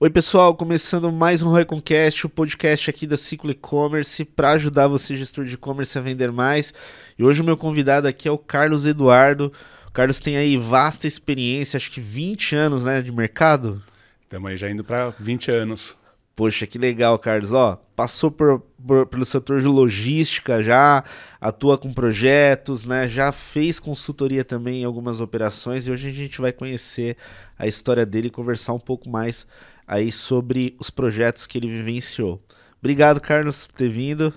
Oi, 0.00 0.08
pessoal, 0.10 0.54
começando 0.54 1.10
mais 1.10 1.42
um 1.42 1.48
Royconcast, 1.48 2.24
o 2.24 2.28
podcast 2.28 2.88
aqui 2.88 3.04
da 3.04 3.16
Ciclo 3.16 3.50
E-Commerce 3.50 4.24
para 4.24 4.52
ajudar 4.52 4.86
você, 4.86 5.16
gestor 5.16 5.44
de 5.44 5.54
e-commerce, 5.54 5.98
a 5.98 6.00
vender 6.00 6.30
mais. 6.30 6.72
E 7.18 7.24
hoje 7.24 7.42
o 7.42 7.44
meu 7.44 7.56
convidado 7.56 8.06
aqui 8.06 8.28
é 8.28 8.30
o 8.30 8.38
Carlos 8.38 8.86
Eduardo. 8.86 9.52
O 9.88 9.90
Carlos 9.90 10.20
tem 10.20 10.36
aí 10.36 10.56
vasta 10.56 11.08
experiência, 11.08 11.76
acho 11.76 11.90
que 11.90 12.00
20 12.00 12.54
anos 12.54 12.84
né, 12.84 13.02
de 13.02 13.10
mercado. 13.10 13.82
Estamos 14.22 14.48
aí 14.48 14.56
já 14.56 14.70
indo 14.70 14.84
para 14.84 15.08
20 15.18 15.50
anos. 15.50 15.98
Poxa, 16.36 16.64
que 16.68 16.78
legal, 16.78 17.18
Carlos. 17.18 17.52
Ó, 17.52 17.74
passou 17.96 18.30
por, 18.30 18.60
por, 18.86 19.04
pelo 19.06 19.24
setor 19.24 19.60
de 19.60 19.66
logística 19.66 20.62
já, 20.62 21.02
atua 21.40 21.76
com 21.76 21.92
projetos, 21.92 22.84
né? 22.84 23.08
Já 23.08 23.32
fez 23.32 23.80
consultoria 23.80 24.44
também 24.44 24.82
em 24.82 24.84
algumas 24.84 25.20
operações 25.20 25.88
e 25.88 25.90
hoje 25.90 26.08
a 26.08 26.12
gente 26.12 26.40
vai 26.40 26.52
conhecer 26.52 27.16
a 27.58 27.66
história 27.66 28.06
dele 28.06 28.28
e 28.28 28.30
conversar 28.30 28.74
um 28.74 28.78
pouco 28.78 29.10
mais 29.10 29.44
aí 29.88 30.12
sobre 30.12 30.76
os 30.78 30.90
projetos 30.90 31.46
que 31.46 31.56
ele 31.56 31.66
vivenciou. 31.66 32.40
Obrigado, 32.78 33.20
Carlos, 33.20 33.66
por 33.66 33.76
ter 33.76 33.88
vindo. 33.88 34.32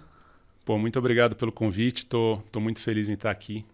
Pô, 0.66 0.78
muito 0.78 0.98
obrigado 0.98 1.36
pelo 1.36 1.52
convite. 1.52 2.06
Tô, 2.06 2.42
tô 2.52 2.62
muito 2.62 2.80
feliz 2.80 3.10
em 3.10 3.14
estar 3.14 3.30
aqui. 3.30 3.66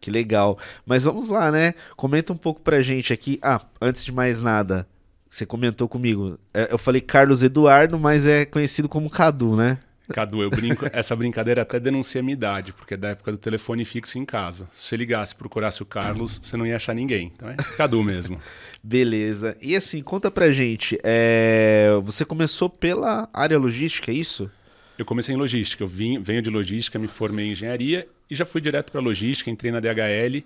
Que 0.00 0.10
legal. 0.10 0.58
Mas 0.84 1.02
vamos 1.04 1.28
lá, 1.28 1.50
né? 1.50 1.74
Comenta 1.96 2.32
um 2.32 2.36
pouco 2.36 2.60
pra 2.60 2.80
gente 2.80 3.12
aqui. 3.12 3.38
Ah, 3.42 3.60
antes 3.80 4.04
de 4.04 4.12
mais 4.12 4.40
nada, 4.40 4.86
você 5.28 5.44
comentou 5.44 5.88
comigo. 5.88 6.38
É, 6.54 6.68
eu 6.70 6.78
falei 6.78 7.00
Carlos 7.00 7.42
Eduardo, 7.42 7.98
mas 7.98 8.24
é 8.24 8.44
conhecido 8.44 8.88
como 8.88 9.10
Cadu, 9.10 9.56
né? 9.56 9.78
Cadu, 10.12 10.42
eu 10.42 10.50
brinco, 10.50 10.86
essa 10.92 11.14
brincadeira 11.16 11.62
até 11.62 11.80
denuncia 11.80 12.20
a 12.20 12.22
minha 12.22 12.32
idade, 12.32 12.72
porque 12.72 12.94
é 12.94 12.96
da 12.96 13.08
época 13.08 13.32
do 13.32 13.38
telefone 13.38 13.84
fixo 13.84 14.18
em 14.18 14.24
casa. 14.24 14.68
Se 14.72 14.88
você 14.88 14.96
ligasse 14.96 15.34
e 15.34 15.36
procurasse 15.36 15.82
o 15.82 15.86
Carlos, 15.86 16.40
você 16.42 16.56
não 16.56 16.66
ia 16.66 16.76
achar 16.76 16.94
ninguém. 16.94 17.32
Então 17.34 17.48
é 17.48 17.56
Cadu 17.76 18.02
mesmo. 18.02 18.40
Beleza. 18.82 19.56
E 19.60 19.74
assim, 19.74 20.02
conta 20.02 20.30
pra 20.30 20.52
gente, 20.52 20.98
é... 21.02 21.90
você 22.02 22.24
começou 22.24 22.70
pela 22.70 23.28
área 23.32 23.58
logística, 23.58 24.10
é 24.10 24.14
isso? 24.14 24.50
Eu 24.98 25.04
comecei 25.04 25.34
em 25.34 25.38
logística, 25.38 25.82
eu 25.82 25.88
vim, 25.88 26.20
venho 26.20 26.40
de 26.40 26.48
logística, 26.48 26.98
me 26.98 27.08
formei 27.08 27.46
em 27.46 27.52
engenharia 27.52 28.08
e 28.30 28.34
já 28.34 28.44
fui 28.44 28.60
direto 28.60 28.90
para 28.90 29.00
logística, 29.00 29.50
entrei 29.50 29.70
na 29.70 29.80
DHL, 29.80 30.42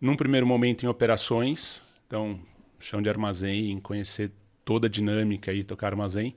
num 0.00 0.16
primeiro 0.16 0.46
momento 0.46 0.84
em 0.84 0.88
operações, 0.88 1.84
então 2.06 2.40
chão 2.80 3.00
de 3.00 3.08
armazém, 3.08 3.78
conhecer 3.78 4.32
toda 4.64 4.86
a 4.86 4.90
dinâmica 4.90 5.52
e 5.52 5.62
tocar 5.62 5.88
armazém. 5.88 6.34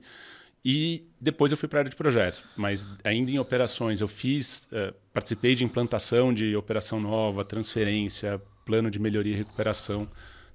E 0.68 1.06
depois 1.20 1.52
eu 1.52 1.56
fui 1.56 1.68
para 1.68 1.78
a 1.78 1.80
área 1.82 1.90
de 1.90 1.94
projetos, 1.94 2.42
mas 2.56 2.88
ainda 3.04 3.30
em 3.30 3.38
operações 3.38 4.00
eu 4.00 4.08
fiz, 4.08 4.68
uh, 4.72 4.92
participei 5.12 5.54
de 5.54 5.62
implantação 5.62 6.34
de 6.34 6.56
operação 6.56 6.98
nova, 6.98 7.44
transferência, 7.44 8.42
plano 8.64 8.90
de 8.90 8.98
melhoria 8.98 9.32
e 9.32 9.36
recuperação. 9.36 10.08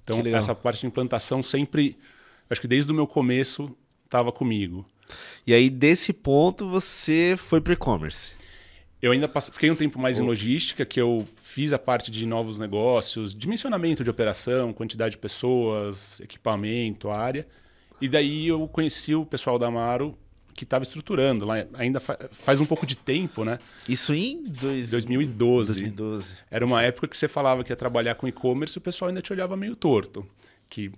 Então 0.04 0.20
essa 0.26 0.54
parte 0.54 0.82
de 0.82 0.86
implantação 0.86 1.42
sempre, 1.42 1.96
acho 2.50 2.60
que 2.60 2.68
desde 2.68 2.92
o 2.92 2.94
meu 2.94 3.06
começo 3.06 3.74
estava 4.04 4.30
comigo. 4.30 4.84
E 5.46 5.54
aí 5.54 5.70
desse 5.70 6.12
ponto 6.12 6.68
você 6.68 7.34
foi 7.38 7.62
para 7.62 7.72
e-commerce? 7.72 8.34
Eu 9.00 9.12
ainda 9.12 9.26
passe... 9.26 9.50
fiquei 9.50 9.70
um 9.70 9.74
tempo 9.74 9.98
mais 9.98 10.18
em 10.18 10.22
logística, 10.22 10.84
que 10.84 11.00
eu 11.00 11.26
fiz 11.36 11.72
a 11.72 11.78
parte 11.78 12.10
de 12.10 12.26
novos 12.26 12.58
negócios, 12.58 13.34
dimensionamento 13.34 14.04
de 14.04 14.10
operação, 14.10 14.74
quantidade 14.74 15.12
de 15.12 15.18
pessoas, 15.18 16.20
equipamento, 16.20 17.08
área. 17.08 17.46
E 18.02 18.08
daí 18.08 18.48
eu 18.48 18.66
conheci 18.66 19.14
o 19.14 19.24
pessoal 19.24 19.60
da 19.60 19.68
Amaro 19.68 20.18
que 20.54 20.64
estava 20.64 20.82
estruturando 20.82 21.46
lá, 21.46 21.64
ainda 21.74 22.00
fa 22.00 22.18
faz 22.32 22.60
um 22.60 22.66
pouco 22.66 22.84
de 22.84 22.96
tempo, 22.96 23.44
né? 23.44 23.60
Isso 23.88 24.12
em 24.12 24.42
dois... 24.42 24.90
2012. 24.90 25.72
2012. 25.72 26.34
Era 26.50 26.66
uma 26.66 26.82
época 26.82 27.06
que 27.06 27.16
você 27.16 27.28
falava 27.28 27.62
que 27.62 27.70
ia 27.70 27.76
trabalhar 27.76 28.16
com 28.16 28.26
e-commerce 28.26 28.76
e 28.76 28.78
o 28.78 28.82
pessoal 28.82 29.08
ainda 29.08 29.22
te 29.22 29.32
olhava 29.32 29.56
meio 29.56 29.76
torto. 29.76 30.26
Que 30.68 30.90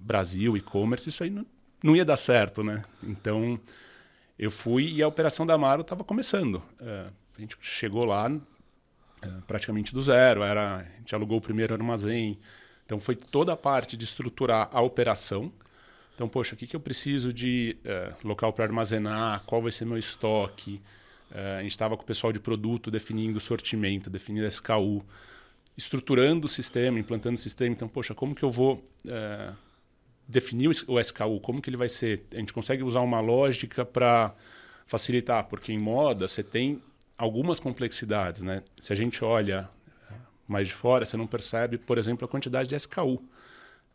Brasil, 0.00 0.56
e-commerce, 0.56 1.10
isso 1.10 1.22
aí 1.22 1.28
não, 1.28 1.44
não 1.84 1.94
ia 1.94 2.06
dar 2.06 2.16
certo, 2.16 2.64
né? 2.64 2.82
Então 3.02 3.60
eu 4.38 4.50
fui 4.50 4.94
e 4.94 5.02
a 5.02 5.08
operação 5.08 5.44
da 5.44 5.52
Amaro 5.52 5.82
estava 5.82 6.02
começando. 6.02 6.56
Uh, 6.80 7.12
a 7.36 7.40
gente 7.40 7.58
chegou 7.60 8.06
lá 8.06 8.30
uh, 8.30 9.42
praticamente 9.46 9.92
do 9.92 10.00
zero, 10.00 10.42
era, 10.42 10.78
a 10.78 10.98
gente 11.00 11.14
alugou 11.14 11.36
o 11.36 11.42
primeiro 11.42 11.74
armazém. 11.74 12.38
Então 12.86 12.98
foi 12.98 13.14
toda 13.14 13.52
a 13.52 13.56
parte 13.58 13.94
de 13.94 14.04
estruturar 14.04 14.70
a 14.72 14.80
operação 14.80 15.52
então, 16.16 16.30
poxa, 16.30 16.54
o 16.54 16.56
que, 16.56 16.66
que 16.66 16.74
eu 16.74 16.80
preciso 16.80 17.30
de 17.30 17.76
uh, 17.84 18.26
local 18.26 18.50
para 18.50 18.64
armazenar? 18.64 19.42
Qual 19.44 19.60
vai 19.60 19.70
ser 19.70 19.84
meu 19.84 19.98
estoque? 19.98 20.80
Uh, 21.30 21.58
a 21.58 21.62
gente 21.62 21.72
estava 21.72 21.94
com 21.94 22.02
o 22.02 22.06
pessoal 22.06 22.32
de 22.32 22.40
produto 22.40 22.90
definindo 22.90 23.36
o 23.36 23.40
sortimento, 23.40 24.08
definindo 24.08 24.46
SKU, 24.46 25.04
estruturando 25.76 26.46
o 26.46 26.48
sistema, 26.48 26.98
implantando 26.98 27.34
o 27.34 27.38
sistema. 27.38 27.70
Então, 27.70 27.86
poxa, 27.86 28.14
como 28.14 28.34
que 28.34 28.42
eu 28.42 28.50
vou 28.50 28.82
uh, 29.04 29.54
definir 30.26 30.70
o 30.88 30.98
SKU? 30.98 31.38
Como 31.40 31.60
que 31.60 31.68
ele 31.68 31.76
vai 31.76 31.90
ser? 31.90 32.24
A 32.32 32.38
gente 32.38 32.52
consegue 32.54 32.82
usar 32.82 33.00
uma 33.00 33.20
lógica 33.20 33.84
para 33.84 34.34
facilitar, 34.86 35.44
porque 35.44 35.70
em 35.70 35.78
moda 35.78 36.26
você 36.26 36.42
tem 36.42 36.80
algumas 37.18 37.60
complexidades, 37.60 38.42
né? 38.42 38.62
Se 38.80 38.90
a 38.90 38.96
gente 38.96 39.22
olha 39.22 39.68
mais 40.48 40.68
de 40.68 40.72
fora, 40.72 41.04
você 41.04 41.18
não 41.18 41.26
percebe, 41.26 41.76
por 41.76 41.98
exemplo, 41.98 42.24
a 42.24 42.28
quantidade 42.28 42.70
de 42.70 42.74
SKU. 42.74 43.22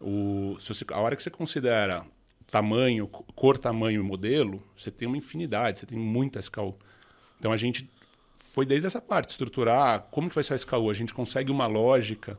O, 0.01 0.57
se 0.59 0.69
você, 0.73 0.85
a 0.91 1.00
hora 1.00 1.16
que 1.16 1.23
você 1.23 1.29
considera 1.29 2.06
tamanho, 2.50 3.07
cor, 3.07 3.57
tamanho 3.57 4.01
e 4.01 4.03
modelo, 4.03 4.62
você 4.75 4.91
tem 4.91 5.07
uma 5.07 5.17
infinidade, 5.17 5.79
você 5.79 5.85
tem 5.85 5.97
muita 5.97 6.39
SKU. 6.39 6.75
Então 7.39 7.51
a 7.51 7.57
gente 7.57 7.89
foi 8.51 8.66
desde 8.66 8.85
essa 8.85 9.01
parte, 9.01 9.29
estruturar 9.29 10.07
como 10.11 10.28
que 10.28 10.35
vai 10.35 10.44
ser 10.44 10.53
a 10.53 10.56
SKU. 10.57 10.90
A 10.90 10.94
gente 10.94 11.13
consegue 11.13 11.51
uma 11.51 11.66
lógica 11.66 12.38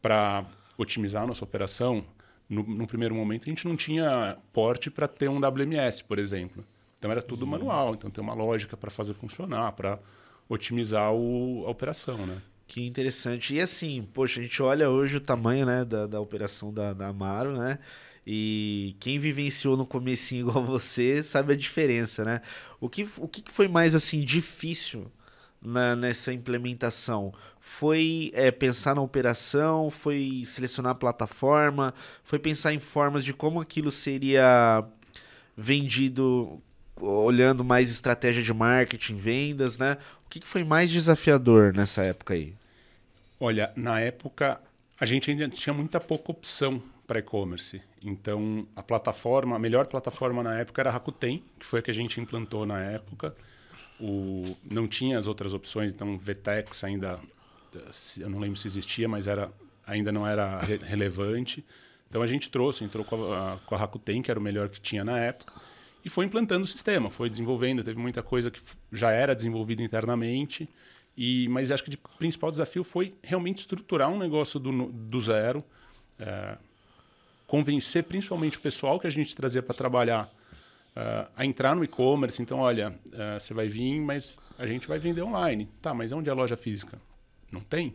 para 0.00 0.44
otimizar 0.76 1.22
a 1.22 1.26
nossa 1.26 1.44
operação. 1.44 2.04
No, 2.48 2.62
no, 2.64 2.86
primeiro 2.86 3.14
momento 3.14 3.44
a 3.44 3.48
gente 3.48 3.66
não 3.66 3.76
tinha 3.76 4.36
porte 4.52 4.90
para 4.90 5.06
ter 5.06 5.30
um 5.30 5.38
WMS, 5.38 6.02
por 6.02 6.18
exemplo. 6.18 6.64
Então 6.98 7.10
era 7.10 7.22
tudo 7.22 7.42
uhum. 7.42 7.50
manual. 7.52 7.94
Então 7.94 8.10
tem 8.10 8.22
uma 8.22 8.34
lógica 8.34 8.76
para 8.76 8.90
fazer 8.90 9.14
funcionar, 9.14 9.72
para 9.72 9.98
otimizar 10.48 11.12
o, 11.12 11.64
a 11.66 11.70
operação, 11.70 12.26
né? 12.26 12.42
Que 12.72 12.86
interessante. 12.86 13.52
E 13.52 13.60
assim, 13.60 14.08
poxa, 14.14 14.40
a 14.40 14.42
gente 14.42 14.62
olha 14.62 14.88
hoje 14.88 15.18
o 15.18 15.20
tamanho 15.20 15.66
né, 15.66 15.84
da, 15.84 16.06
da 16.06 16.18
operação 16.18 16.72
da, 16.72 16.94
da 16.94 17.08
Amaro, 17.08 17.54
né? 17.54 17.78
E 18.26 18.96
quem 18.98 19.18
vivenciou 19.18 19.76
no 19.76 19.84
comecinho 19.84 20.48
igual 20.48 20.64
você 20.64 21.22
sabe 21.22 21.52
a 21.52 21.56
diferença, 21.56 22.24
né? 22.24 22.40
O 22.80 22.88
que, 22.88 23.06
o 23.18 23.28
que 23.28 23.44
foi 23.52 23.68
mais 23.68 23.94
assim 23.94 24.24
difícil 24.24 25.12
na, 25.60 25.94
nessa 25.94 26.32
implementação? 26.32 27.34
Foi 27.60 28.30
é, 28.32 28.50
pensar 28.50 28.94
na 28.94 29.02
operação, 29.02 29.90
foi 29.90 30.42
selecionar 30.46 30.92
a 30.92 30.94
plataforma, 30.94 31.92
foi 32.24 32.38
pensar 32.38 32.72
em 32.72 32.80
formas 32.80 33.22
de 33.22 33.34
como 33.34 33.60
aquilo 33.60 33.90
seria 33.90 34.82
vendido 35.54 36.58
olhando 36.98 37.62
mais 37.62 37.90
estratégia 37.90 38.42
de 38.42 38.54
marketing, 38.54 39.16
vendas, 39.16 39.76
né? 39.76 39.98
O 40.24 40.30
que 40.30 40.40
foi 40.40 40.64
mais 40.64 40.90
desafiador 40.90 41.74
nessa 41.74 42.02
época 42.02 42.32
aí? 42.32 42.54
Olha, 43.44 43.72
na 43.74 43.98
época 43.98 44.60
a 45.00 45.04
gente 45.04 45.28
ainda 45.28 45.48
tinha 45.48 45.74
muita 45.74 45.98
pouca 45.98 46.30
opção 46.30 46.80
para 47.04 47.18
e-commerce. 47.18 47.82
Então, 48.00 48.68
a 48.76 48.84
plataforma, 48.84 49.56
a 49.56 49.58
melhor 49.58 49.88
plataforma 49.88 50.44
na 50.44 50.60
época 50.60 50.80
era 50.80 50.90
a 50.90 50.92
Rakuten, 50.92 51.42
que 51.58 51.66
foi 51.66 51.80
a 51.80 51.82
que 51.82 51.90
a 51.90 51.94
gente 51.94 52.20
implantou 52.20 52.64
na 52.64 52.78
época. 52.80 53.34
O, 53.98 54.56
não 54.62 54.86
tinha 54.86 55.18
as 55.18 55.26
outras 55.26 55.52
opções, 55.54 55.92
então 55.92 56.16
Vtex 56.16 56.84
ainda, 56.84 57.18
eu 58.16 58.30
não 58.30 58.38
lembro 58.38 58.56
se 58.56 58.68
existia, 58.68 59.08
mas 59.08 59.26
era, 59.26 59.50
ainda 59.84 60.12
não 60.12 60.24
era 60.24 60.60
re 60.60 60.76
relevante. 60.76 61.64
Então 62.08 62.22
a 62.22 62.28
gente 62.28 62.48
trouxe, 62.48 62.84
entrou 62.84 63.04
com 63.04 63.32
a, 63.32 63.58
com 63.66 63.74
a 63.74 63.78
Rakuten, 63.78 64.22
que 64.22 64.30
era 64.30 64.38
o 64.38 64.42
melhor 64.42 64.68
que 64.68 64.80
tinha 64.80 65.02
na 65.04 65.18
época, 65.18 65.52
e 66.04 66.08
foi 66.08 66.26
implantando 66.26 66.62
o 66.62 66.68
sistema, 66.68 67.10
foi 67.10 67.28
desenvolvendo. 67.28 67.82
Teve 67.82 67.98
muita 67.98 68.22
coisa 68.22 68.52
que 68.52 68.60
já 68.92 69.10
era 69.10 69.34
desenvolvida 69.34 69.82
internamente 69.82 70.68
e, 71.16 71.48
mas 71.48 71.70
acho 71.70 71.84
que 71.84 71.94
o 71.94 72.18
principal 72.18 72.50
desafio 72.50 72.82
foi 72.82 73.14
realmente 73.22 73.58
estruturar 73.58 74.08
um 74.08 74.18
negócio 74.18 74.58
do, 74.58 74.86
do 74.86 75.20
zero, 75.20 75.62
é, 76.18 76.56
convencer 77.46 78.04
principalmente 78.04 78.56
o 78.56 78.60
pessoal 78.60 78.98
que 78.98 79.06
a 79.06 79.10
gente 79.10 79.36
trazia 79.36 79.62
para 79.62 79.74
trabalhar 79.74 80.32
é, 80.96 81.26
a 81.36 81.44
entrar 81.44 81.76
no 81.76 81.84
e-commerce. 81.84 82.40
Então, 82.40 82.58
olha, 82.58 82.98
é, 83.12 83.38
você 83.38 83.52
vai 83.52 83.68
vir, 83.68 84.00
mas 84.00 84.38
a 84.58 84.66
gente 84.66 84.86
vai 84.86 84.98
vender 84.98 85.22
online. 85.22 85.68
Tá, 85.80 85.92
mas 85.92 86.12
onde 86.12 86.28
é 86.28 86.32
a 86.32 86.34
loja 86.34 86.56
física? 86.56 87.00
Não 87.50 87.60
tem. 87.60 87.94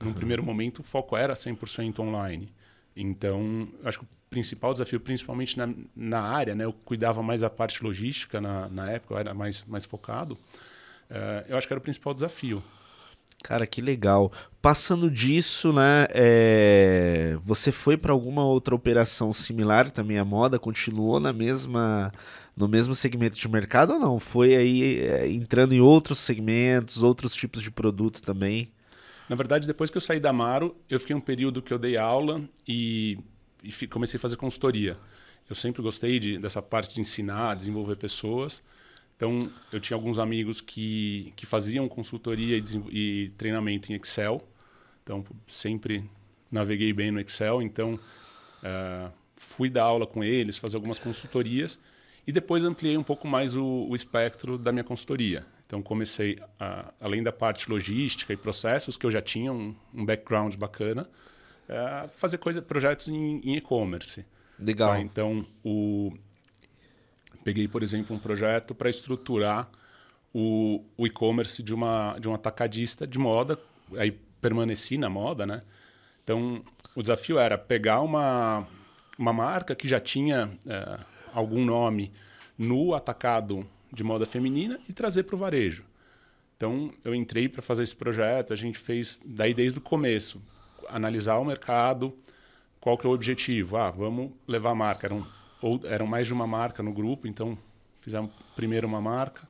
Num 0.00 0.08
uhum. 0.08 0.14
primeiro 0.14 0.42
momento, 0.42 0.80
o 0.80 0.82
foco 0.82 1.16
era 1.16 1.34
100% 1.34 1.98
online. 2.00 2.52
Então, 2.96 3.68
acho 3.84 4.00
que 4.00 4.04
o 4.04 4.08
principal 4.30 4.72
desafio, 4.72 5.00
principalmente 5.00 5.56
na, 5.56 5.68
na 5.94 6.20
área, 6.20 6.54
né, 6.54 6.64
eu 6.64 6.72
cuidava 6.72 7.22
mais 7.22 7.42
da 7.42 7.50
parte 7.50 7.82
logística 7.84 8.40
na, 8.40 8.68
na 8.68 8.90
época, 8.90 9.14
eu 9.14 9.18
era 9.18 9.34
mais, 9.34 9.64
mais 9.64 9.84
focado. 9.84 10.38
Uh, 11.10 11.44
eu 11.48 11.56
acho 11.56 11.66
que 11.66 11.72
era 11.72 11.78
o 11.78 11.82
principal 11.82 12.14
desafio. 12.14 12.62
Cara, 13.44 13.66
que 13.66 13.82
legal. 13.82 14.32
Passando 14.62 15.10
disso, 15.10 15.70
né? 15.70 16.06
É... 16.10 17.36
Você 17.44 17.70
foi 17.70 17.94
para 17.94 18.10
alguma 18.10 18.42
outra 18.42 18.74
operação 18.74 19.34
similar 19.34 19.90
também 19.90 20.16
à 20.16 20.24
moda? 20.24 20.58
Continuou 20.58 21.20
na 21.20 21.30
mesma, 21.30 22.10
no 22.56 22.66
mesmo 22.66 22.94
segmento 22.94 23.36
de 23.36 23.46
mercado 23.46 23.92
ou 23.92 23.98
não? 23.98 24.18
Foi 24.18 24.56
aí 24.56 24.98
é, 25.00 25.28
entrando 25.28 25.74
em 25.74 25.80
outros 25.80 26.20
segmentos, 26.20 27.02
outros 27.02 27.34
tipos 27.34 27.62
de 27.62 27.70
produto 27.70 28.22
também? 28.22 28.72
Na 29.28 29.36
verdade, 29.36 29.66
depois 29.66 29.90
que 29.90 29.98
eu 29.98 30.00
saí 30.00 30.18
da 30.18 30.30
Amaro, 30.30 30.74
eu 30.88 30.98
fiquei 30.98 31.14
um 31.14 31.20
período 31.20 31.60
que 31.60 31.72
eu 31.72 31.78
dei 31.78 31.98
aula 31.98 32.42
e, 32.66 33.18
e 33.62 33.86
comecei 33.86 34.16
a 34.16 34.20
fazer 34.20 34.36
consultoria. 34.36 34.96
eu 35.50 35.54
sempre 35.54 35.82
gostei 35.82 36.18
de, 36.18 36.38
dessa 36.38 36.62
parte 36.62 36.94
de 36.94 37.00
ensinar, 37.02 37.56
desenvolver 37.56 37.96
pessoas. 37.96 38.62
Então, 39.16 39.50
eu 39.72 39.80
tinha 39.80 39.96
alguns 39.96 40.18
amigos 40.18 40.60
que, 40.60 41.32
que 41.36 41.46
faziam 41.46 41.88
consultoria 41.88 42.58
e, 42.58 42.64
e 42.90 43.28
treinamento 43.36 43.92
em 43.92 43.96
Excel. 43.96 44.46
Então, 45.02 45.24
sempre 45.46 46.04
naveguei 46.50 46.92
bem 46.92 47.10
no 47.10 47.20
Excel. 47.20 47.62
Então, 47.62 47.94
uh, 47.94 49.12
fui 49.36 49.70
dar 49.70 49.84
aula 49.84 50.06
com 50.06 50.24
eles, 50.24 50.56
fazer 50.56 50.76
algumas 50.76 50.98
consultorias. 50.98 51.78
E 52.26 52.32
depois 52.32 52.64
ampliei 52.64 52.96
um 52.96 53.02
pouco 53.02 53.28
mais 53.28 53.54
o, 53.54 53.86
o 53.88 53.94
espectro 53.94 54.58
da 54.58 54.72
minha 54.72 54.84
consultoria. 54.84 55.46
Então, 55.66 55.82
comecei, 55.82 56.38
a, 56.58 56.92
além 57.00 57.22
da 57.22 57.32
parte 57.32 57.70
logística 57.70 58.32
e 58.32 58.36
processos, 58.36 58.96
que 58.96 59.06
eu 59.06 59.10
já 59.10 59.22
tinha 59.22 59.52
um, 59.52 59.74
um 59.94 60.04
background 60.04 60.54
bacana, 60.56 61.08
a 61.68 62.08
fazer 62.08 62.38
coisa, 62.38 62.60
projetos 62.60 63.08
em 63.08 63.56
e-commerce. 63.56 64.24
Legal. 64.58 64.92
Tá? 64.92 65.00
Então, 65.00 65.46
o, 65.62 66.12
peguei, 67.44 67.68
por 67.68 67.82
exemplo, 67.82 68.16
um 68.16 68.18
projeto 68.18 68.74
para 68.74 68.88
estruturar 68.88 69.68
o, 70.32 70.82
o 70.96 71.06
e-commerce 71.06 71.62
de 71.62 71.72
uma, 71.72 72.18
de 72.18 72.28
um 72.28 72.34
atacadista 72.34 73.06
de 73.06 73.18
moda, 73.18 73.58
aí 73.96 74.10
permaneci 74.40 74.98
na 74.98 75.08
moda, 75.08 75.46
né? 75.46 75.62
Então, 76.24 76.64
o 76.96 77.02
desafio 77.02 77.38
era 77.38 77.58
pegar 77.58 78.00
uma, 78.00 78.66
uma 79.18 79.32
marca 79.32 79.74
que 79.74 79.86
já 79.86 80.00
tinha 80.00 80.50
é, 80.66 80.98
algum 81.32 81.64
nome 81.64 82.10
no 82.58 82.94
atacado 82.94 83.66
de 83.92 84.02
moda 84.02 84.24
feminina 84.24 84.80
e 84.88 84.92
trazer 84.92 85.24
para 85.24 85.36
o 85.36 85.38
varejo. 85.38 85.84
Então, 86.56 86.92
eu 87.04 87.14
entrei 87.14 87.48
para 87.48 87.60
fazer 87.60 87.82
esse 87.82 87.94
projeto, 87.94 88.52
a 88.52 88.56
gente 88.56 88.78
fez 88.78 89.18
daí 89.24 89.52
desde 89.52 89.78
o 89.78 89.82
começo, 89.82 90.40
analisar 90.88 91.36
o 91.38 91.44
mercado, 91.44 92.16
qual 92.80 92.96
que 92.96 93.06
é 93.06 93.10
o 93.10 93.12
objetivo? 93.12 93.76
Ah, 93.76 93.90
vamos 93.90 94.32
levar 94.46 94.70
a 94.70 94.74
marca. 94.74 95.06
Eram, 95.06 95.26
ou, 95.64 95.80
eram 95.84 96.06
mais 96.06 96.26
de 96.26 96.32
uma 96.34 96.46
marca 96.46 96.82
no 96.82 96.92
grupo, 96.92 97.26
então 97.26 97.56
fizemos 98.00 98.30
primeiro 98.54 98.86
uma 98.86 99.00
marca. 99.00 99.48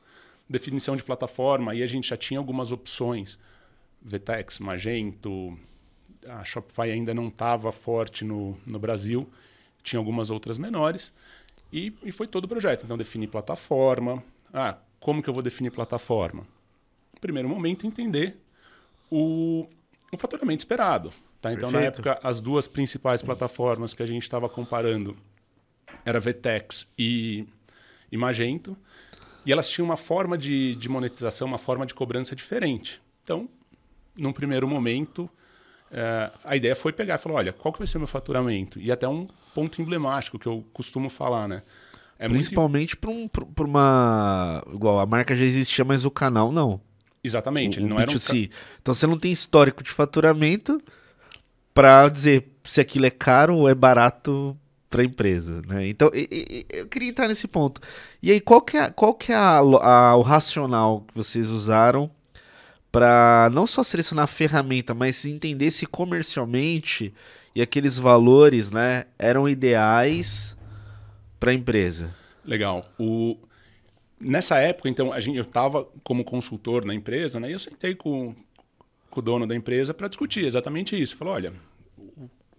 Definição 0.49 0.95
de 0.95 1.03
plataforma, 1.03 1.73
aí 1.73 1.83
a 1.83 1.87
gente 1.87 2.09
já 2.09 2.17
tinha 2.17 2.39
algumas 2.39 2.71
opções. 2.71 3.37
Vtex, 4.01 4.61
Magento, 4.61 5.59
a 6.29 6.45
Shopify 6.45 6.93
ainda 6.93 7.13
não 7.13 7.29
estava 7.29 7.73
forte 7.73 8.25
no, 8.25 8.57
no 8.65 8.79
Brasil, 8.79 9.29
tinha 9.83 9.99
algumas 9.99 10.31
outras 10.31 10.57
menores. 10.57 11.13
E, 11.73 11.93
e 12.05 12.13
foi 12.13 12.29
todo 12.29 12.45
o 12.45 12.49
projeto. 12.49 12.85
Então, 12.85 12.97
definir 12.97 13.27
plataforma. 13.27 14.23
Ah, 14.53 14.77
como 15.01 15.21
que 15.21 15.29
eu 15.29 15.35
vou 15.35 15.43
definir 15.43 15.71
plataforma? 15.71 16.47
Primeiro 17.21 17.49
momento, 17.49 17.87
entender 17.87 18.37
o, 19.11 19.67
o 20.13 20.17
faturamento 20.17 20.61
esperado. 20.61 21.13
Tá? 21.41 21.53
Então, 21.53 21.73
Perfeito. 21.73 22.03
na 22.03 22.13
época, 22.13 22.21
as 22.23 22.41
duas 22.41 22.69
principais 22.69 23.21
plataformas 23.21 23.93
que 23.93 24.03
a 24.03 24.07
gente 24.07 24.23
estava 24.23 24.49
comparando 24.49 25.17
era 26.05 26.21
Vtex 26.21 26.87
e, 26.99 27.47
e 28.11 28.17
Magento. 28.17 28.77
E 29.47 29.53
elas 29.53 29.69
tinham 29.69 29.85
uma 29.85 29.97
forma 29.97 30.39
de, 30.39 30.75
de 30.77 30.89
monetização, 30.89 31.47
uma 31.47 31.59
forma 31.59 31.85
de 31.85 31.95
cobrança 31.95 32.35
diferente. 32.35 33.01
Então, 33.23 33.49
num 34.17 34.33
primeiro 34.33 34.67
momento, 34.67 35.29
é, 35.91 36.31
a 36.43 36.57
ideia 36.57 36.75
foi 36.75 36.93
pegar 36.93 37.17
e 37.17 37.19
falar, 37.19 37.37
olha, 37.37 37.53
qual 37.53 37.73
que 37.73 37.79
vai 37.79 37.87
ser 37.87 37.99
o 37.99 38.01
meu 38.01 38.07
faturamento? 38.07 38.81
E 38.81 38.91
até 38.91 39.07
um 39.07 39.29
ponto 39.55 39.81
emblemático 39.83 40.39
que 40.39 40.47
eu 40.47 40.65
costumo 40.73 41.11
falar, 41.11 41.47
né? 41.47 41.63
É 42.19 42.29
Principalmente 42.29 42.97
muito... 43.03 43.31
para 43.43 43.65
um, 43.65 43.69
uma... 43.69 44.65
Igual, 44.73 44.99
a 45.01 45.07
marca 45.07 45.37
já 45.37 45.45
existia, 45.45 45.85
mas 45.85 46.05
o 46.05 46.11
canal 46.11 46.51
não. 46.51 46.81
Exatamente. 47.23 47.79
O, 47.79 47.83
ele 47.83 47.89
não 47.89 47.97
B2C. 47.97 48.29
Era 48.29 48.39
um... 48.39 48.49
Então, 48.81 48.95
você 48.95 49.07
não 49.07 49.19
tem 49.19 49.31
histórico 49.31 49.83
de 49.83 49.91
faturamento 49.91 50.81
para 51.75 52.09
dizer 52.09 52.49
se 52.63 52.81
aquilo 52.81 53.05
é 53.05 53.11
caro 53.11 53.57
ou 53.57 53.69
é 53.69 53.75
barato 53.75 54.57
para 54.95 55.03
a 55.03 55.05
empresa, 55.05 55.61
né? 55.67 55.89
Então, 55.89 56.09
e, 56.15 56.29
e, 56.31 56.67
eu 56.71 56.87
queria 56.87 57.09
entrar 57.09 57.27
nesse 57.27 57.49
ponto. 57.49 57.81
E 58.23 58.31
aí, 58.31 58.41
qual 58.41 58.63
que 58.63 58.77
é, 58.77 58.89
qual 58.91 59.13
que 59.13 59.33
é 59.33 59.35
a, 59.35 59.57
a, 59.59 60.17
o 60.17 60.23
racional 60.23 61.01
que 61.09 61.17
vocês 61.17 61.49
usaram 61.49 62.09
para 62.93 63.51
não 63.53 63.67
só 63.67 63.83
selecionar 63.83 64.23
a 64.23 64.29
ferramenta, 64.29 64.95
mas 64.95 65.25
entender 65.25 65.73
se 65.73 65.85
comercialmente 65.85 67.13
e 67.57 67.61
aqueles 67.61 67.99
valores, 67.99 68.71
né, 68.71 69.07
eram 69.19 69.49
ideais 69.49 70.57
para 71.41 71.51
a 71.51 71.55
empresa. 71.55 72.15
Legal. 72.45 72.85
O 72.97 73.37
nessa 74.21 74.59
época, 74.59 74.89
então, 74.89 75.13
a 75.13 75.19
gente, 75.19 75.37
eu 75.37 75.43
estava 75.43 75.89
como 76.05 76.23
consultor 76.23 76.85
na 76.85 76.95
empresa, 76.95 77.41
né? 77.41 77.49
E 77.49 77.53
eu 77.53 77.59
sentei 77.59 77.97
com, 77.97 78.33
com 79.11 79.19
o 79.19 79.23
dono 79.23 79.45
da 79.45 79.57
empresa 79.57 79.93
para 79.93 80.07
discutir 80.07 80.45
exatamente 80.45 80.95
isso. 80.95 81.17
Falou, 81.17 81.35
olha, 81.35 81.53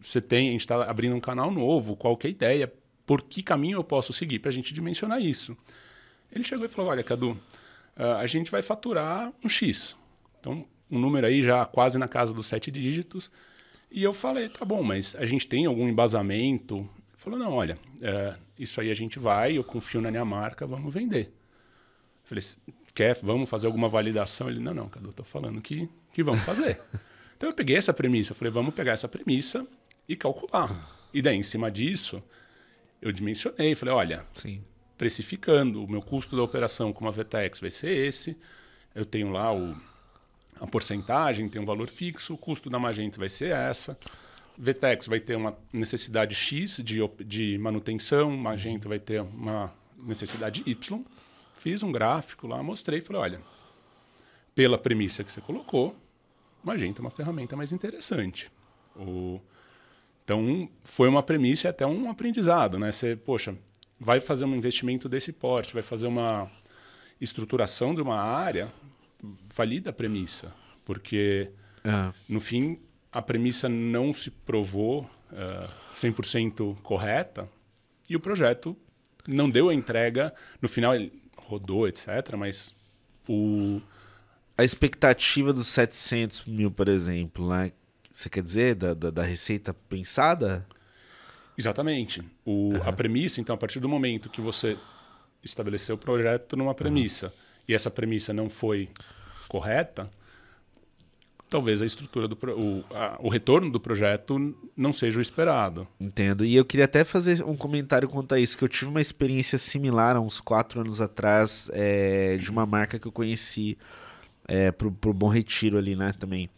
você 0.07 0.21
tem, 0.21 0.49
a 0.49 0.51
gente 0.51 0.61
está 0.61 0.83
abrindo 0.83 1.15
um 1.15 1.19
canal 1.19 1.49
novo, 1.49 1.95
qual 1.95 2.15
que 2.15 2.27
é 2.27 2.29
a 2.29 2.31
ideia? 2.31 2.73
Por 3.05 3.23
que 3.23 3.41
caminho 3.41 3.77
eu 3.77 3.83
posso 3.83 4.13
seguir 4.13 4.39
para 4.39 4.49
a 4.49 4.53
gente 4.53 4.73
dimensionar 4.73 5.21
isso? 5.21 5.57
Ele 6.31 6.43
chegou 6.43 6.65
e 6.65 6.69
falou, 6.69 6.91
olha, 6.91 7.03
Cadu, 7.03 7.39
ah, 7.95 8.17
a 8.17 8.27
gente 8.27 8.51
vai 8.51 8.61
faturar 8.61 9.33
um 9.43 9.49
X. 9.49 9.97
Então, 10.39 10.65
um 10.91 10.99
número 10.99 11.25
aí 11.25 11.41
já 11.41 11.65
quase 11.65 11.97
na 11.97 12.07
casa 12.07 12.33
dos 12.33 12.45
sete 12.45 12.69
dígitos. 12.69 13.31
E 13.89 14.03
eu 14.03 14.13
falei, 14.13 14.49
tá 14.49 14.63
bom, 14.63 14.83
mas 14.83 15.15
a 15.15 15.25
gente 15.25 15.47
tem 15.47 15.65
algum 15.65 15.87
embasamento? 15.87 16.77
Ele 16.77 17.17
falou, 17.17 17.39
não, 17.39 17.53
olha, 17.53 17.77
é, 18.01 18.35
isso 18.59 18.79
aí 18.81 18.91
a 18.91 18.93
gente 18.93 19.17
vai, 19.17 19.57
eu 19.57 19.63
confio 19.63 20.01
na 20.01 20.11
minha 20.11 20.25
marca, 20.25 20.67
vamos 20.67 20.93
vender. 20.93 21.27
Eu 22.23 22.25
falei, 22.25 22.43
quer, 22.93 23.17
vamos 23.23 23.49
fazer 23.49 23.67
alguma 23.67 23.87
validação? 23.87 24.49
Ele, 24.49 24.59
não, 24.59 24.73
não, 24.73 24.89
Cadu, 24.89 25.13
tô 25.13 25.23
falando 25.23 25.61
que, 25.61 25.89
que 26.13 26.21
vamos 26.21 26.41
fazer. 26.41 26.79
então 27.37 27.49
eu 27.49 27.55
peguei 27.55 27.75
essa 27.75 27.93
premissa, 27.93 28.33
eu 28.33 28.35
falei, 28.35 28.51
vamos 28.51 28.73
pegar 28.75 28.91
essa 28.91 29.07
premissa 29.07 29.65
e 30.07 30.15
calcular. 30.15 31.07
E 31.13 31.21
daí, 31.21 31.37
em 31.37 31.43
cima 31.43 31.71
disso, 31.71 32.21
eu 33.01 33.11
dimensionei, 33.11 33.75
falei, 33.75 33.93
olha, 33.93 34.25
Sim. 34.33 34.63
precificando, 34.97 35.83
o 35.83 35.89
meu 35.89 36.01
custo 36.01 36.35
da 36.35 36.43
operação 36.43 36.91
com 36.91 37.05
uma 37.05 37.11
VTEX 37.11 37.59
vai 37.59 37.71
ser 37.71 37.89
esse, 37.89 38.37
eu 38.93 39.05
tenho 39.05 39.31
lá 39.31 39.53
o 39.53 39.75
a 40.59 40.65
porcentagem 40.65 41.49
tem 41.49 41.61
um 41.61 41.65
valor 41.65 41.89
fixo, 41.89 42.33
o 42.33 42.37
custo 42.37 42.69
da 42.69 42.79
Magento 42.79 43.19
vai 43.19 43.29
ser 43.29 43.51
essa. 43.51 43.97
Vtex 44.57 45.07
vai 45.07 45.19
ter 45.19 45.35
uma 45.35 45.57
necessidade 45.71 46.33
X 46.33 46.79
de, 46.81 46.99
de 47.25 47.57
manutenção, 47.57 48.31
Magento 48.31 48.87
vai 48.87 48.99
ter 48.99 49.21
uma 49.21 49.73
necessidade 49.97 50.63
Y. 50.65 51.03
Fiz 51.57 51.83
um 51.83 51.91
gráfico 51.91 52.47
lá, 52.47 52.63
mostrei 52.63 53.01
falei, 53.01 53.21
olha, 53.21 53.41
pela 54.53 54.77
premissa 54.77 55.23
que 55.23 55.31
você 55.31 55.41
colocou, 55.41 55.95
Magento 56.63 57.01
é 57.01 57.03
uma 57.03 57.11
ferramenta 57.11 57.55
mais 57.55 57.73
interessante. 57.73 58.49
O... 58.95 59.41
Então, 60.25 60.67
foi 60.83 61.07
uma 61.07 61.21
premissa 61.21 61.67
e 61.67 61.69
até 61.69 61.85
um 61.85 62.09
aprendizado, 62.09 62.79
né? 62.79 62.91
Você, 62.91 63.15
poxa, 63.15 63.55
vai 63.99 64.19
fazer 64.19 64.43
um 64.45 64.55
investimento 64.55 65.07
desse 65.07 65.31
porte, 65.31 65.73
vai 65.73 65.83
fazer 65.83 66.07
uma 66.07 66.51
estruturação 67.21 67.93
de 67.93 68.01
uma 68.01 68.19
área, 68.19 68.73
valida 69.53 69.91
a 69.91 69.93
premissa, 69.93 70.51
porque 70.83 71.49
é. 71.83 72.11
no 72.27 72.39
fim 72.39 72.79
a 73.11 73.21
premissa 73.21 73.69
não 73.69 74.13
se 74.13 74.29
provou 74.29 75.01
uh, 75.01 75.09
eh, 75.31 75.69
100% 75.91 76.75
correta 76.81 77.47
e 78.09 78.15
o 78.15 78.19
projeto 78.19 78.75
não 79.25 79.49
deu 79.49 79.69
a 79.69 79.73
entrega. 79.73 80.33
No 80.61 80.67
final 80.67 80.93
ele 80.93 81.13
rodou, 81.37 81.87
etc. 81.87 82.07
Mas 82.37 82.75
o. 83.27 83.81
A 84.57 84.63
expectativa 84.63 85.53
dos 85.53 85.67
700 85.67 86.45
mil, 86.45 86.71
por 86.71 86.87
exemplo, 86.89 87.49
né? 87.49 87.71
Você 88.15 88.29
quer 88.29 88.41
dizer 88.41 88.75
da, 88.75 88.93
da, 88.93 89.11
da 89.11 89.23
receita 89.23 89.73
pensada? 89.73 90.65
Exatamente. 91.57 92.23
O, 92.45 92.69
uhum. 92.69 92.81
A 92.85 92.93
premissa, 92.93 93.41
então, 93.41 93.53
a 93.53 93.57
partir 93.57 93.81
do 93.81 93.89
momento 93.89 94.29
que 94.29 94.39
você 94.39 94.77
estabeleceu 95.43 95.95
o 95.95 95.97
projeto 95.97 96.55
numa 96.55 96.73
premissa 96.73 97.27
uhum. 97.27 97.33
e 97.67 97.73
essa 97.73 97.91
premissa 97.91 98.31
não 98.31 98.49
foi 98.49 98.87
correta, 99.49 100.09
talvez 101.49 101.81
a 101.81 101.85
estrutura 101.85 102.25
do 102.25 102.37
o, 102.57 102.85
a, 102.89 103.17
o 103.19 103.27
retorno 103.27 103.69
do 103.69 103.81
projeto 103.81 104.55
não 104.77 104.93
seja 104.93 105.19
o 105.19 105.21
esperado. 105.21 105.85
Entendo. 105.99 106.45
E 106.45 106.55
eu 106.55 106.63
queria 106.63 106.85
até 106.85 107.03
fazer 107.03 107.43
um 107.43 107.57
comentário 107.57 108.07
quanto 108.07 108.33
a 108.33 108.39
isso, 108.39 108.57
que 108.57 108.63
eu 108.63 108.69
tive 108.69 108.89
uma 108.89 109.01
experiência 109.01 109.57
similar 109.57 110.15
há 110.15 110.21
uns 110.21 110.39
quatro 110.39 110.79
anos 110.79 111.01
atrás 111.01 111.69
é, 111.73 112.37
de 112.37 112.49
uma 112.49 112.65
marca 112.65 112.97
que 112.97 113.09
eu 113.09 113.11
conheci 113.11 113.77
é, 114.47 114.71
pro, 114.71 114.89
pro 114.89 115.13
Bom 115.13 115.27
Retiro 115.27 115.77
ali, 115.77 115.97
né, 115.97 116.13
também. 116.17 116.49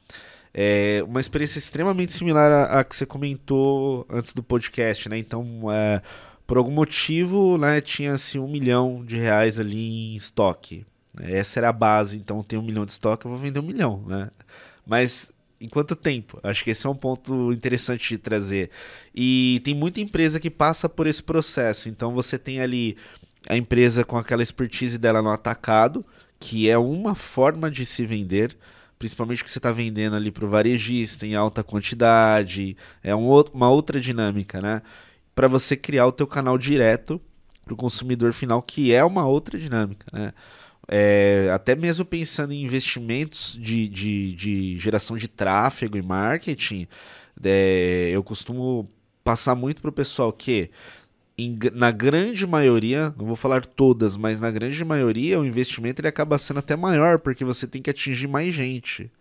É 0.60 1.04
uma 1.08 1.20
experiência 1.20 1.60
extremamente 1.60 2.14
similar 2.14 2.52
à, 2.52 2.80
à, 2.80 2.84
que 2.84 2.96
você 2.96 3.06
comentou 3.06 4.08
antes 4.10 4.34
do 4.34 4.42
podcast, 4.42 5.08
né? 5.08 5.18
Então, 5.18 5.72
é, 5.72 6.02
por 6.48 6.58
algum 6.58 6.72
motivo, 6.72 7.60
né, 7.60 7.80
tinha 7.80 8.16
assim, 8.16 8.40
um 8.40 8.48
milhão 8.48 9.06
de 9.06 9.18
reais 9.18 9.60
ali 9.60 10.14
em 10.14 10.16
estoque 10.16 10.84
essa 11.22 11.60
era 11.60 11.70
a 11.70 11.74
base, 11.74 12.18
então 12.18 12.44
tem 12.44 12.58
um 12.58 12.64
milhão 12.64 12.86
de 12.86 12.92
estoque, 12.92 13.26
eu 13.26 13.32
vou 13.32 13.40
vender 13.40 13.60
um 13.60 13.64
milhão, 13.64 14.04
né? 14.08 14.30
Mas 14.86 15.32
em 15.60 15.68
quanto 15.68 15.96
tempo? 15.96 16.40
Acho 16.44 16.64
que 16.64 16.70
esse 16.70 16.86
é 16.86 16.90
um 16.90 16.96
ponto 16.96 17.52
interessante 17.52 18.10
de 18.10 18.18
trazer. 18.18 18.70
E 19.16 19.60
tem 19.64 19.74
muita 19.74 20.00
empresa 20.00 20.40
que 20.40 20.50
passa 20.50 20.88
por 20.88 21.08
esse 21.08 21.24
processo. 21.24 21.90
Então 21.90 22.14
você 22.14 22.38
tem 22.38 22.62
ali 22.62 22.96
a 23.50 23.58
empresa 23.58 24.04
com 24.04 24.18
aquela 24.18 24.44
expertise 24.44 24.98
dela 24.98 25.22
no 25.22 25.30
atacado, 25.30 26.06
que 26.40 26.70
é 26.70 26.78
uma 26.78 27.16
forma 27.16 27.72
de 27.72 27.86
se 27.86 28.06
vender, 28.06 28.56
principalmente 29.00 29.44
que 29.44 29.52
você 29.52 29.60
está 29.60 29.72
vendendo 29.72 30.16
ali 30.16 30.32
para 30.32 30.46
o 30.46 30.50
varejista 30.50 31.26
em 31.26 31.36
alta 31.36 31.64
quantidade, 31.64 32.76
é 33.04 33.16
um, 33.16 33.30
uma 33.54 33.70
outra 33.70 34.00
dinâmica, 34.00 34.62
né? 34.62 34.82
para 35.38 35.48
você 35.48 35.78
criar 35.78 36.08
o 36.08 36.12
teu 36.12 36.26
canal 36.26 36.58
direto 36.58 37.22
para 37.64 37.72
o 37.72 37.78
consumidor 37.78 38.34
final, 38.34 38.60
que 38.60 38.92
é 38.92 39.06
uma 39.06 39.28
outra 39.28 39.56
dinâmica, 39.60 40.08
né? 40.12 40.34
É, 40.88 41.52
até 41.54 41.76
mesmo 41.76 42.04
pensando 42.04 42.54
em 42.54 42.64
investimentos 42.64 43.56
de, 43.62 43.88
de, 43.88 44.34
de 44.34 44.78
geração 44.80 45.16
de 45.16 45.28
tráfego 45.28 45.96
e 45.96 46.02
marketing, 46.02 46.88
é, 47.44 48.10
eu 48.12 48.24
costumo 48.24 48.90
passar 49.24 49.54
muito 49.54 49.80
para 49.80 49.90
o 49.90 49.94
pessoal 49.94 50.34
que 50.34 50.72
em, 51.38 51.58
na 51.74 51.92
grande 51.92 52.48
maioria, 52.48 53.14
não 53.18 53.28
vou 53.28 53.36
falar 53.36 53.66
todas, 53.66 54.18
mas 54.18 54.40
na 54.40 54.50
grande 54.50 54.84
maioria 54.84 55.40
o 55.40 55.46
investimento 55.46 56.02
ele 56.02 56.08
acaba 56.08 56.38
sendo 56.38 56.60
até 56.60 56.76
maior 56.76 57.20
porque 57.20 57.46
você 57.46 57.68
tem 57.68 57.82
que 57.82 57.90
atingir 57.90 58.28
mais 58.28 58.54
gente, 58.54 59.12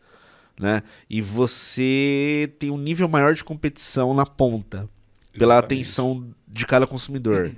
né? 0.58 0.82
E 1.11 1.20
você 1.20 2.50
tem 2.58 2.70
um 2.70 2.78
nível 2.78 3.06
maior 3.06 3.35
de 3.35 3.44
competição 3.44 4.14
na 4.14 4.25
ponta 4.25 4.88
pela 5.32 5.54
Exatamente. 5.54 5.80
atenção 5.80 6.28
de 6.49 6.66
cada 6.66 6.87
consumidor. 6.87 7.52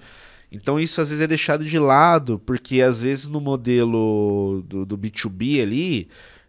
Então 0.50 0.80
isso 0.80 1.00
às 1.00 1.10
vezes 1.10 1.22
é 1.22 1.26
deixado 1.28 1.64
de 1.64 1.78
lado, 1.78 2.40
porque 2.40 2.82
às 2.82 3.00
vezes 3.00 3.28
no 3.28 3.40
modelo 3.40 4.64
do, 4.66 4.84
do 4.84 4.98
B2B 4.98 5.62
ali 5.62 6.08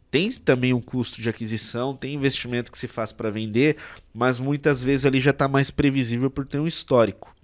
tem 0.09 0.31
também 0.31 0.73
um 0.73 0.81
custo 0.81 1.21
de 1.21 1.29
aquisição, 1.29 1.95
tem 1.95 2.15
investimento 2.15 2.71
que 2.71 2.77
se 2.79 2.87
faz 2.87 3.11
para 3.11 3.29
vender, 3.29 3.77
mas 4.11 4.39
muitas 4.39 4.83
vezes 4.83 5.05
ali 5.05 5.19
já 5.19 5.29
está 5.29 5.47
mais 5.47 5.69
previsível 5.69 6.31
por 6.31 6.47
ter 6.47 6.57
um 6.59 6.65
histórico. 6.65 7.35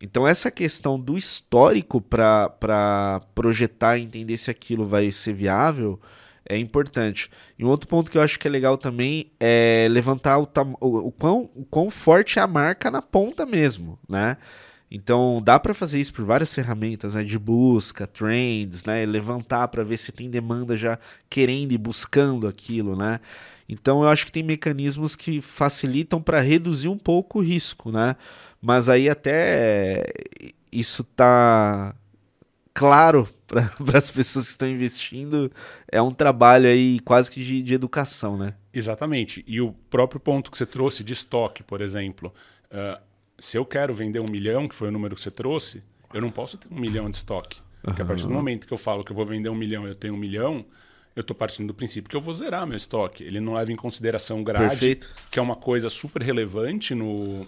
Então 0.00 0.26
essa 0.26 0.50
questão 0.50 0.98
do 0.98 1.16
histórico 1.16 2.00
para 2.00 3.20
projetar 3.34 3.96
e 3.96 4.02
entender 4.02 4.36
se 4.36 4.50
aquilo 4.50 4.86
vai 4.86 5.10
ser 5.10 5.32
viável 5.32 5.98
é 6.48 6.56
importante. 6.56 7.28
E 7.58 7.64
um 7.64 7.68
outro 7.68 7.88
ponto 7.88 8.10
que 8.10 8.16
eu 8.16 8.22
acho 8.22 8.38
que 8.38 8.46
é 8.46 8.50
legal 8.50 8.78
também 8.78 9.32
é 9.40 9.88
levantar 9.90 10.38
o, 10.38 10.48
o, 10.80 11.08
o, 11.08 11.12
quão, 11.12 11.50
o 11.54 11.64
quão 11.64 11.90
forte 11.90 12.38
é 12.38 12.42
a 12.42 12.46
marca 12.46 12.90
na 12.90 13.02
ponta 13.02 13.44
mesmo, 13.44 13.98
né? 14.08 14.36
Então 14.88 15.40
dá 15.44 15.58
para 15.58 15.74
fazer 15.74 15.98
isso 15.98 16.12
por 16.12 16.24
várias 16.24 16.54
ferramentas 16.54 17.14
né, 17.14 17.24
de 17.24 17.36
busca, 17.38 18.06
trends, 18.06 18.84
né, 18.84 19.04
levantar 19.04 19.66
para 19.66 19.82
ver 19.82 19.96
se 19.96 20.12
tem 20.12 20.30
demanda 20.30 20.76
já 20.76 20.96
querendo 21.28 21.72
e 21.72 21.78
buscando 21.78 22.46
aquilo, 22.46 22.94
né? 22.94 23.18
Então 23.68 24.02
eu 24.02 24.08
acho 24.08 24.24
que 24.24 24.30
tem 24.30 24.44
mecanismos 24.44 25.16
que 25.16 25.40
facilitam 25.40 26.22
para 26.22 26.40
reduzir 26.40 26.86
um 26.86 26.96
pouco 26.96 27.40
o 27.40 27.42
risco, 27.42 27.90
né? 27.90 28.14
Mas 28.66 28.88
aí 28.88 29.08
até 29.08 30.04
isso 30.72 31.04
tá 31.04 31.94
claro 32.74 33.28
para 33.46 33.96
as 33.96 34.10
pessoas 34.10 34.46
que 34.46 34.50
estão 34.50 34.68
investindo, 34.68 35.52
é 35.86 36.02
um 36.02 36.10
trabalho 36.10 36.66
aí 36.66 36.98
quase 36.98 37.30
que 37.30 37.44
de, 37.44 37.62
de 37.62 37.74
educação, 37.74 38.36
né? 38.36 38.54
Exatamente. 38.74 39.44
E 39.46 39.60
o 39.60 39.72
próprio 39.88 40.18
ponto 40.18 40.50
que 40.50 40.58
você 40.58 40.66
trouxe 40.66 41.04
de 41.04 41.12
estoque, 41.12 41.62
por 41.62 41.80
exemplo, 41.80 42.34
uh, 42.72 43.00
se 43.38 43.56
eu 43.56 43.64
quero 43.64 43.94
vender 43.94 44.18
um 44.18 44.28
milhão, 44.28 44.66
que 44.66 44.74
foi 44.74 44.88
o 44.88 44.90
número 44.90 45.14
que 45.14 45.20
você 45.20 45.30
trouxe, 45.30 45.80
eu 46.12 46.20
não 46.20 46.32
posso 46.32 46.58
ter 46.58 46.66
um 46.68 46.80
milhão 46.80 47.08
de 47.08 47.18
estoque. 47.18 47.60
Porque 47.84 48.02
uhum. 48.02 48.04
a 48.04 48.08
partir 48.08 48.24
do 48.24 48.30
momento 48.30 48.66
que 48.66 48.74
eu 48.74 48.78
falo 48.78 49.04
que 49.04 49.12
eu 49.12 49.16
vou 49.16 49.24
vender 49.24 49.48
um 49.48 49.54
milhão 49.54 49.86
e 49.86 49.90
eu 49.90 49.94
tenho 49.94 50.14
um 50.14 50.18
milhão, 50.18 50.66
eu 51.14 51.20
estou 51.20 51.36
partindo 51.36 51.68
do 51.68 51.74
princípio 51.74 52.10
que 52.10 52.16
eu 52.16 52.20
vou 52.20 52.34
zerar 52.34 52.66
meu 52.66 52.76
estoque. 52.76 53.22
Ele 53.22 53.38
não 53.38 53.54
leva 53.54 53.70
em 53.70 53.76
consideração 53.76 54.42
grade, 54.42 54.70
Perfeito. 54.70 55.08
que 55.30 55.38
é 55.38 55.42
uma 55.42 55.54
coisa 55.54 55.88
super 55.88 56.20
relevante 56.20 56.96
no, 56.96 57.46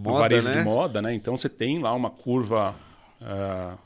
moda, 0.00 0.18
varejo 0.20 0.48
né? 0.48 0.58
de 0.58 0.64
moda. 0.64 1.02
Né? 1.02 1.14
Então 1.14 1.36
você 1.36 1.48
tem 1.48 1.78
lá 1.78 1.92
uma 1.92 2.10
curva. 2.10 2.74
Uh, 3.20 3.78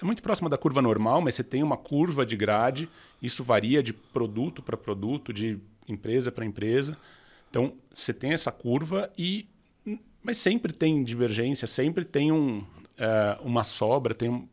é 0.00 0.04
muito 0.04 0.22
próxima 0.22 0.50
da 0.50 0.58
curva 0.58 0.82
normal, 0.82 1.20
mas 1.20 1.34
você 1.34 1.44
tem 1.44 1.62
uma 1.62 1.76
curva 1.76 2.26
de 2.26 2.36
grade. 2.36 2.88
Isso 3.22 3.42
varia 3.44 3.82
de 3.82 3.92
produto 3.92 4.62
para 4.62 4.76
produto, 4.76 5.32
de 5.32 5.58
empresa 5.88 6.30
para 6.30 6.44
empresa. 6.44 6.96
Então 7.50 7.72
você 7.92 8.12
tem 8.12 8.32
essa 8.32 8.52
curva 8.52 9.10
e 9.16 9.46
mas 10.26 10.38
sempre 10.38 10.72
tem 10.72 11.04
divergência, 11.04 11.68
sempre 11.68 12.04
tem 12.04 12.32
um, 12.32 12.58
uh, 12.58 13.44
uma 13.44 13.62
sobra, 13.62 14.12
tem 14.12 14.28
um, 14.28 14.48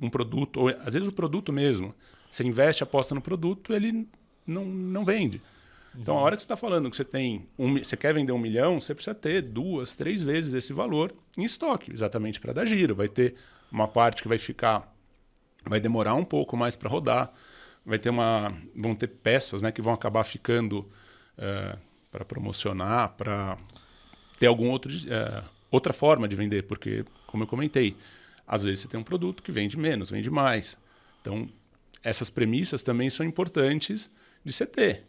um, 0.00 0.08
produto, 0.08 0.58
ou 0.58 0.68
às 0.68 0.94
vezes 0.94 1.06
o 1.06 1.12
produto 1.12 1.52
mesmo. 1.52 1.94
Você 2.30 2.44
investe, 2.44 2.82
aposta 2.82 3.14
no 3.14 3.20
produto, 3.20 3.74
ele 3.74 4.08
não, 4.46 4.64
não 4.64 5.04
vende. 5.04 5.42
Então, 5.96 6.18
a 6.18 6.20
hora 6.20 6.36
que 6.36 6.42
você 6.42 6.46
está 6.46 6.56
falando 6.56 6.90
que 6.90 6.96
você 6.96 7.04
tem 7.04 7.48
um, 7.58 7.78
você 7.78 7.96
quer 7.96 8.14
vender 8.14 8.32
um 8.32 8.38
milhão, 8.38 8.80
você 8.80 8.94
precisa 8.94 9.14
ter 9.14 9.42
duas, 9.42 9.94
três 9.94 10.22
vezes 10.22 10.54
esse 10.54 10.72
valor 10.72 11.14
em 11.36 11.42
estoque, 11.42 11.92
exatamente 11.92 12.40
para 12.40 12.52
dar 12.52 12.64
giro. 12.66 12.94
Vai 12.94 13.08
ter 13.08 13.34
uma 13.70 13.88
parte 13.88 14.22
que 14.22 14.28
vai 14.28 14.38
ficar, 14.38 14.92
vai 15.64 15.80
demorar 15.80 16.14
um 16.14 16.24
pouco 16.24 16.56
mais 16.56 16.76
para 16.76 16.88
rodar, 16.88 17.32
vai 17.84 17.98
ter 17.98 18.10
uma, 18.10 18.52
vão 18.76 18.94
ter 18.94 19.08
peças, 19.08 19.62
né, 19.62 19.72
que 19.72 19.82
vão 19.82 19.92
acabar 19.92 20.22
ficando 20.24 20.88
eh, 21.36 21.76
para 22.10 22.24
promocionar, 22.24 23.14
para 23.16 23.56
ter 24.38 24.46
algum 24.46 24.70
outro, 24.70 24.90
é, 25.08 25.42
outra 25.70 25.92
forma 25.92 26.28
de 26.28 26.36
vender, 26.36 26.62
porque, 26.62 27.04
como 27.26 27.42
eu 27.42 27.46
comentei, 27.46 27.96
às 28.46 28.62
vezes 28.62 28.80
você 28.80 28.88
tem 28.88 28.98
um 28.98 29.04
produto 29.04 29.42
que 29.42 29.52
vende 29.52 29.78
menos, 29.78 30.10
vende 30.10 30.30
mais. 30.30 30.78
Então, 31.20 31.48
essas 32.02 32.30
premissas 32.30 32.82
também 32.82 33.10
são 33.10 33.26
importantes 33.26 34.10
de 34.44 34.52
você 34.52 34.64
ter. 34.64 35.04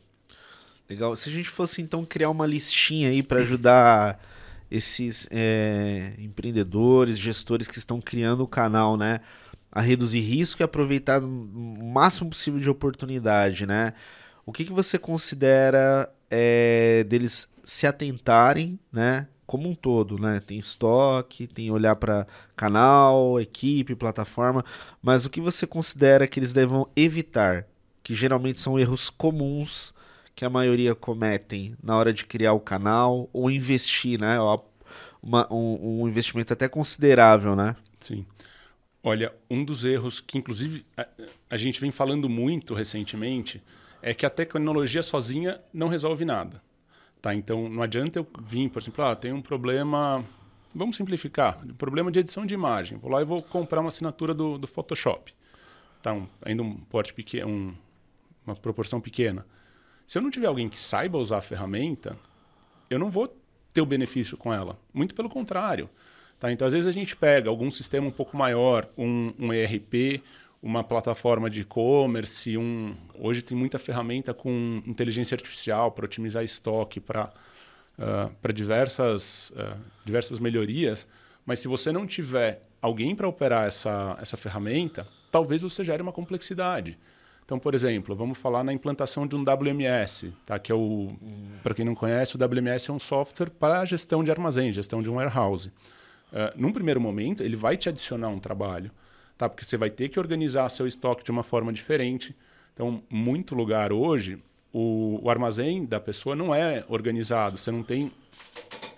Legal. 0.89 1.15
Se 1.15 1.29
a 1.29 1.31
gente 1.31 1.49
fosse 1.49 1.81
então 1.81 2.03
criar 2.03 2.31
uma 2.31 2.47
listinha 2.47 3.09
aí 3.09 3.21
para 3.21 3.39
ajudar 3.39 4.19
esses 4.71 5.27
é, 5.31 6.13
empreendedores, 6.17 7.17
gestores 7.17 7.67
que 7.67 7.77
estão 7.77 8.01
criando 8.01 8.41
o 8.41 8.47
canal, 8.47 8.97
né, 8.97 9.19
a 9.71 9.81
reduzir 9.81 10.21
risco 10.21 10.61
e 10.61 10.63
aproveitar 10.63 11.21
o 11.21 11.27
máximo 11.27 12.31
possível 12.31 12.59
de 12.59 12.69
oportunidade, 12.69 13.67
né? 13.67 13.93
O 14.45 14.51
que, 14.51 14.65
que 14.65 14.73
você 14.73 14.97
considera 14.97 16.11
é, 16.29 17.03
deles 17.03 17.47
se 17.63 17.85
atentarem, 17.85 18.79
né? 18.91 19.27
Como 19.45 19.69
um 19.69 19.75
todo, 19.75 20.17
né? 20.17 20.39
Tem 20.39 20.57
estoque, 20.57 21.45
tem 21.45 21.69
olhar 21.69 21.95
para 21.95 22.25
canal, 22.55 23.39
equipe, 23.39 23.95
plataforma, 23.95 24.65
mas 25.03 25.25
o 25.25 25.29
que 25.29 25.41
você 25.41 25.67
considera 25.67 26.27
que 26.27 26.39
eles 26.39 26.53
devam 26.53 26.87
evitar? 26.95 27.67
Que 28.03 28.15
geralmente 28.15 28.59
são 28.59 28.79
erros 28.79 29.09
comuns 29.09 29.93
que 30.39 30.45
a 30.45 30.49
maioria 30.49 30.95
cometem 30.95 31.75
na 31.83 31.97
hora 31.97 32.13
de 32.13 32.25
criar 32.25 32.53
o 32.53 32.61
canal 32.61 33.29
ou 33.33 33.51
investir, 33.51 34.17
né? 34.17 34.37
Uma, 35.21 35.45
um, 35.53 36.03
um 36.03 36.07
investimento 36.07 36.53
até 36.53 36.69
considerável, 36.69 37.57
né? 37.57 37.75
Sim. 37.99 38.25
Olha, 39.03 39.35
um 39.49 39.65
dos 39.65 39.83
erros 39.83 40.21
que, 40.21 40.37
inclusive, 40.37 40.85
a, 40.95 41.05
a 41.49 41.57
gente 41.57 41.81
vem 41.81 41.91
falando 41.91 42.29
muito 42.29 42.73
recentemente 42.73 43.61
é 44.01 44.13
que 44.13 44.25
a 44.25 44.29
tecnologia 44.29 45.03
sozinha 45.03 45.59
não 45.73 45.89
resolve 45.89 46.23
nada. 46.23 46.61
Tá? 47.21 47.35
Então, 47.35 47.67
não 47.67 47.83
adianta 47.83 48.17
eu 48.17 48.27
vir, 48.41 48.69
por 48.69 48.81
exemplo, 48.81 49.03
ah, 49.03 49.17
tem 49.17 49.33
um 49.33 49.41
problema, 49.41 50.23
vamos 50.73 50.95
simplificar, 50.95 51.59
um 51.65 51.73
problema 51.73 52.09
de 52.09 52.19
edição 52.19 52.45
de 52.45 52.53
imagem. 52.53 52.97
Vou 52.97 53.11
lá 53.11 53.21
e 53.21 53.25
vou 53.25 53.43
comprar 53.43 53.81
uma 53.81 53.89
assinatura 53.89 54.33
do, 54.33 54.57
do 54.57 54.67
Photoshop. 54.67 55.35
Tá? 56.01 56.13
Um, 56.13 56.29
ainda 56.41 56.63
um 56.63 56.77
porte 56.77 57.13
pequeno, 57.13 57.49
um, 57.49 57.75
uma 58.47 58.55
proporção 58.55 59.01
pequena. 59.01 59.45
Se 60.09 60.17
eu 60.17 60.23
não 60.23 60.31
tiver 60.31 60.47
alguém 60.47 60.67
que 60.67 60.81
saiba 60.81 61.19
usar 61.19 61.37
a 61.37 61.41
ferramenta, 61.41 62.17
eu 62.89 62.97
não 62.97 63.11
vou 63.11 63.31
ter 63.71 63.79
o 63.79 63.85
benefício 63.85 64.35
com 64.35 64.51
ela. 64.51 64.75
Muito 64.91 65.13
pelo 65.13 65.29
contrário. 65.29 65.87
Tá? 66.39 66.51
Então, 66.51 66.65
às 66.65 66.73
vezes 66.73 66.87
a 66.87 66.91
gente 66.91 67.15
pega 67.15 67.47
algum 67.47 67.69
sistema 67.69 68.07
um 68.07 68.11
pouco 68.11 68.35
maior, 68.35 68.89
um, 68.97 69.31
um 69.37 69.53
ERP, 69.53 70.23
uma 70.63 70.83
plataforma 70.83 71.47
de 71.47 71.61
e-commerce, 71.61 72.57
um... 72.57 72.95
hoje 73.19 73.43
tem 73.43 73.55
muita 73.55 73.77
ferramenta 73.77 74.33
com 74.33 74.81
inteligência 74.83 75.35
artificial 75.35 75.91
para 75.91 76.05
otimizar 76.05 76.43
estoque, 76.43 76.99
para 76.99 77.31
uh, 77.99 78.51
diversas, 78.51 79.51
uh, 79.51 79.77
diversas 80.03 80.39
melhorias, 80.39 81.07
mas 81.45 81.59
se 81.59 81.67
você 81.67 81.91
não 81.91 82.07
tiver 82.07 82.63
alguém 82.81 83.15
para 83.15 83.27
operar 83.27 83.67
essa, 83.67 84.17
essa 84.19 84.35
ferramenta, 84.35 85.07
talvez 85.29 85.61
você 85.61 85.83
gere 85.83 86.01
uma 86.01 86.11
complexidade. 86.11 86.97
Então, 87.49 87.57
por 87.57 87.73
exemplo, 87.73 88.15
vamos 88.15 88.37
falar 88.37 88.63
na 88.63 88.71
implantação 88.71 89.25
de 89.25 89.35
um 89.35 89.41
WMS, 89.41 90.31
tá? 90.45 90.59
que 90.59 90.71
é 90.71 90.75
o, 90.75 91.15
para 91.63 91.73
quem 91.73 91.83
não 91.83 91.95
conhece, 91.95 92.35
o 92.35 92.39
WMS 92.39 92.91
é 92.91 92.93
um 92.93 92.99
software 92.99 93.49
para 93.49 93.83
gestão 93.85 94.23
de 94.23 94.29
armazém, 94.29 94.71
gestão 94.71 95.01
de 95.01 95.09
um 95.09 95.15
warehouse. 95.15 95.69
Uh, 96.31 96.53
num 96.55 96.71
primeiro 96.71 97.01
momento, 97.01 97.41
ele 97.41 97.55
vai 97.55 97.75
te 97.75 97.89
adicionar 97.89 98.27
um 98.27 98.37
trabalho 98.37 98.91
tá? 99.39 99.47
Porque 99.47 99.63
você 99.63 99.77
vai 99.77 99.89
ter 99.89 100.09
que 100.09 100.19
organizar 100.19 100.67
seu 100.67 100.85
estoque 100.85 101.23
de 101.23 101.31
uma 101.31 101.43
forma 101.43 101.71
diferente. 101.71 102.35
Então, 102.73 103.01
muito 103.09 103.55
lugar 103.55 103.93
hoje, 103.93 104.37
o, 104.71 105.17
o 105.23 105.29
armazém 105.29 105.85
da 105.85 105.99
pessoa 105.99 106.35
não 106.35 106.53
é 106.53 106.83
organizado. 106.89 107.57
Você 107.57 107.71
não 107.71 107.81
tem 107.81 108.11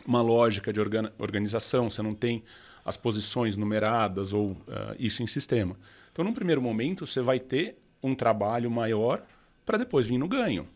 uma 0.03 0.19
lógica 0.19 0.73
de 0.73 0.79
organ, 0.79 1.11
organização, 1.19 1.91
você 1.91 2.01
não 2.01 2.15
tem 2.15 2.43
as 2.83 2.97
posições 2.97 3.55
numeradas 3.55 4.33
ou 4.33 4.53
uh, 4.53 4.57
isso 4.97 5.21
em 5.21 5.27
sistema. 5.27 5.77
Então, 6.11 6.25
num 6.25 6.33
primeiro 6.33 6.61
momento, 6.61 7.05
você 7.05 7.21
vai 7.21 7.39
ter 7.39 7.77
um 8.03 8.15
trabalho 8.15 8.69
maior 8.69 9.23
para 9.65 9.77
depois 9.77 10.05
vir 10.07 10.17
no 10.17 10.27
ganho. 10.27 10.67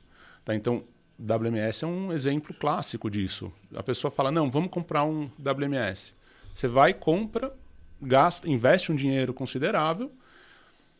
Tá? 0.44 0.56
Então, 0.56 0.84
WMS 1.20 1.84
é 1.84 1.88
um 1.88 2.12
exemplo 2.12 2.54
clássico 2.54 3.10
disso. 3.10 3.52
A 3.74 3.84
pessoa 3.84 4.12
fala: 4.12 4.32
não, 4.32 4.50
vamos 4.52 4.70
comprar 4.70 5.04
um 5.04 5.30
WMS. 5.40 6.14
Você 6.54 6.68
vai, 6.68 6.94
compra, 6.94 7.54
gasta, 8.02 8.50
investe 8.50 8.92
um 8.92 8.96
dinheiro 8.96 9.34
considerável. 9.34 10.12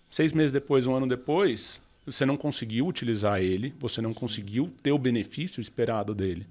Seis 0.10 0.32
meses 0.34 0.52
depois, 0.52 0.86
um 0.86 0.96
ano 0.96 1.08
depois, 1.08 1.82
você 2.06 2.26
não 2.26 2.38
conseguiu 2.38 2.88
utilizar 2.88 3.42
ele, 3.42 3.74
você 3.80 4.02
não 4.02 4.14
conseguiu 4.14 4.74
ter 4.82 4.92
o 4.92 4.98
benefício 4.98 5.60
esperado 5.60 6.14
dele. 6.14 6.48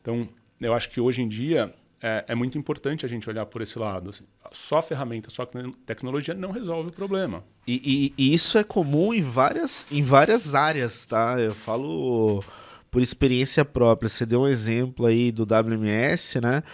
Então, 0.00 0.28
eu 0.60 0.72
acho 0.72 0.88
que 0.88 1.00
hoje 1.00 1.22
em 1.22 1.28
dia 1.28 1.74
é, 2.02 2.24
é, 2.28 2.34
muito 2.34 2.58
importante 2.58 3.06
a 3.06 3.08
gente 3.08 3.30
olhar 3.30 3.46
por 3.46 3.62
esse 3.62 3.78
lado. 3.78 4.10
Assim, 4.10 4.24
só 4.50 4.82
ferramenta, 4.82 5.30
só 5.30 5.46
tecnologia 5.86 6.34
não 6.34 6.50
resolve 6.50 6.88
o 6.88 6.92
problema. 6.92 7.44
E, 7.66 8.12
e, 8.18 8.24
e, 8.30 8.34
isso 8.34 8.58
é 8.58 8.64
comum 8.64 9.14
em 9.14 9.22
várias, 9.22 9.86
em 9.90 10.02
várias 10.02 10.52
áreas, 10.52 11.06
tá? 11.06 11.36
Eu 11.38 11.54
falo 11.54 12.42
por 12.90 13.00
experiência 13.00 13.64
própria. 13.64 14.08
Você 14.08 14.26
deu 14.26 14.42
um 14.42 14.48
exemplo 14.48 15.06
aí 15.06 15.30
do 15.30 15.44
WMS, 15.44 16.40
né? 16.40 16.64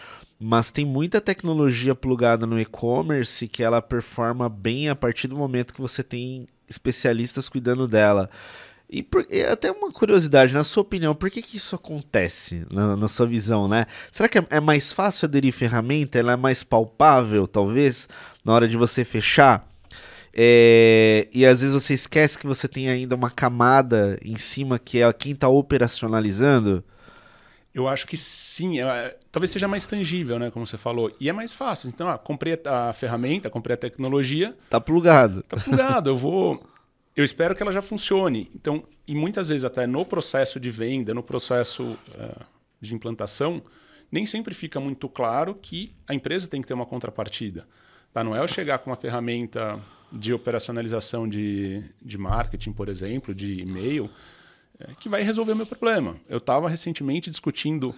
Mas 0.41 0.71
tem 0.71 0.85
muita 0.85 1.21
tecnologia 1.21 1.95
plugada 1.95 2.47
no 2.47 2.59
e-commerce 2.59 3.47
que 3.49 3.63
ela 3.63 3.83
performa 3.83 4.49
bem 4.49 4.89
a 4.89 4.97
partir 4.97 5.29
do 5.29 5.37
momento 5.37 5.75
que 5.75 5.81
você 5.81 6.03
tem 6.03 6.47
especialistas 6.69 7.49
cuidando 7.49 7.87
dela. 7.87 8.31
E, 8.91 9.03
por, 9.03 9.27
e, 9.29 9.43
até 9.43 9.71
uma 9.71 9.93
curiosidade, 9.93 10.55
na 10.55 10.65
sua 10.65 10.81
opinião, 10.81 11.15
por 11.15 11.31
que, 11.31 11.43
que 11.43 11.59
isso 11.59 11.77
acontece, 11.77 12.67
na, 12.71 12.97
na 12.97 13.07
sua 13.07 13.27
visão, 13.27 13.69
né? 13.69 13.85
Será 14.11 14.29
que 14.29 14.39
é, 14.39 14.47
é, 14.49 14.61
mais 14.61 14.93
fácil 14.93 15.27
aderir 15.27 15.53
ferramenta? 15.53 16.19
Ela 16.19 16.33
é 16.33 16.37
mais 16.37 16.65
palpável, 16.65 17.47
talvez, 17.47 18.09
na 18.43 18.55
hora 18.55 18.67
de 18.67 18.79
você 18.79 19.05
fechar? 19.05 19.69
É, 20.35 21.29
e 21.33 21.45
às 21.45 21.61
vezes 21.61 21.75
você 21.75 21.93
esquece 21.93 22.39
que 22.39 22.47
você 22.47 22.67
tem 22.67 22.89
ainda 22.89 23.15
uma 23.15 23.31
camada 23.31 24.19
em 24.25 24.37
cima 24.37 24.79
que 24.79 25.03
é 25.03 25.13
quem 25.13 25.33
está 25.33 25.49
operacionalizando? 25.49 26.83
Eu 27.75 27.87
acho 27.87 28.07
que 28.07 28.17
sim. 28.17 28.77
Talvez 29.31 29.51
seja 29.51 29.69
mais 29.69 29.87
tangível, 29.87 30.39
né? 30.39 30.51
Como 30.51 30.67
você 30.67 30.79
falou. 30.79 31.15
E 31.21 31.29
é 31.29 31.33
mais 31.33 31.53
fácil. 31.53 31.89
Então, 31.89 32.09
ah, 32.09 32.19
comprei 32.19 32.59
a 32.65 32.93
ferramenta, 32.93 33.51
comprei 33.51 33.75
a 33.75 33.77
tecnologia. 33.77 34.57
Tá 34.71 34.81
plugado. 34.81 35.43
Tá 35.43 35.57
plugado. 35.59 36.11
eu 36.11 36.17
vou 36.17 36.61
eu 37.19 37.25
espero 37.25 37.53
que 37.53 37.61
ela 37.61 37.73
já 37.73 37.83
funcione. 37.83 38.49
Então, 38.55 38.85
e 39.05 39.13
muitas 39.13 39.49
vezes 39.49 39.65
até 39.65 39.89
no 39.89 40.05
processo 40.05 40.61
de 40.61 40.71
venda, 40.71 41.13
no 41.13 41.21
processo 41.21 41.99
uh, 42.15 42.45
de 42.81 42.95
implantação, 42.95 43.61
nem 44.11 44.25
sempre 44.25 44.55
fica 44.55 44.79
muito 44.79 45.09
claro 45.09 45.57
que 45.57 45.93
a 46.07 46.15
empresa 46.15 46.47
tem 46.47 46.63
que 46.63 46.69
ter 46.69 46.75
uma 46.75 46.87
contrapartida. 46.87 47.67
Tá? 48.15 48.23
Não 48.23 48.37
é 48.37 48.39
eu 48.39 48.47
chegar 48.47 48.79
com 48.79 48.91
uma 48.91 48.95
ferramenta 48.95 49.81
de 50.13 50.33
operacionalização 50.33 51.29
de, 51.29 51.83
de 52.01 52.17
marketing, 52.17 52.71
por 52.71 52.89
exemplo, 52.89 53.35
de 53.35 53.63
e-mail, 53.63 54.09
é, 54.79 54.93
que 55.01 55.09
vai 55.09 55.21
resolver 55.23 55.55
o 55.55 55.57
meu 55.57 55.67
problema. 55.67 56.17
Eu 56.29 56.39
estava 56.39 56.69
recentemente 56.69 57.31
discutindo 57.31 57.89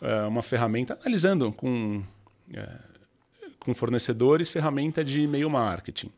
uh, 0.00 0.26
uma 0.26 0.42
ferramenta, 0.42 0.98
analisando 1.02 1.52
com, 1.52 2.02
com 3.58 3.74
fornecedores 3.74 4.48
ferramenta 4.48 5.04
de 5.04 5.20
e-mail 5.20 5.50
marketing 5.50 6.10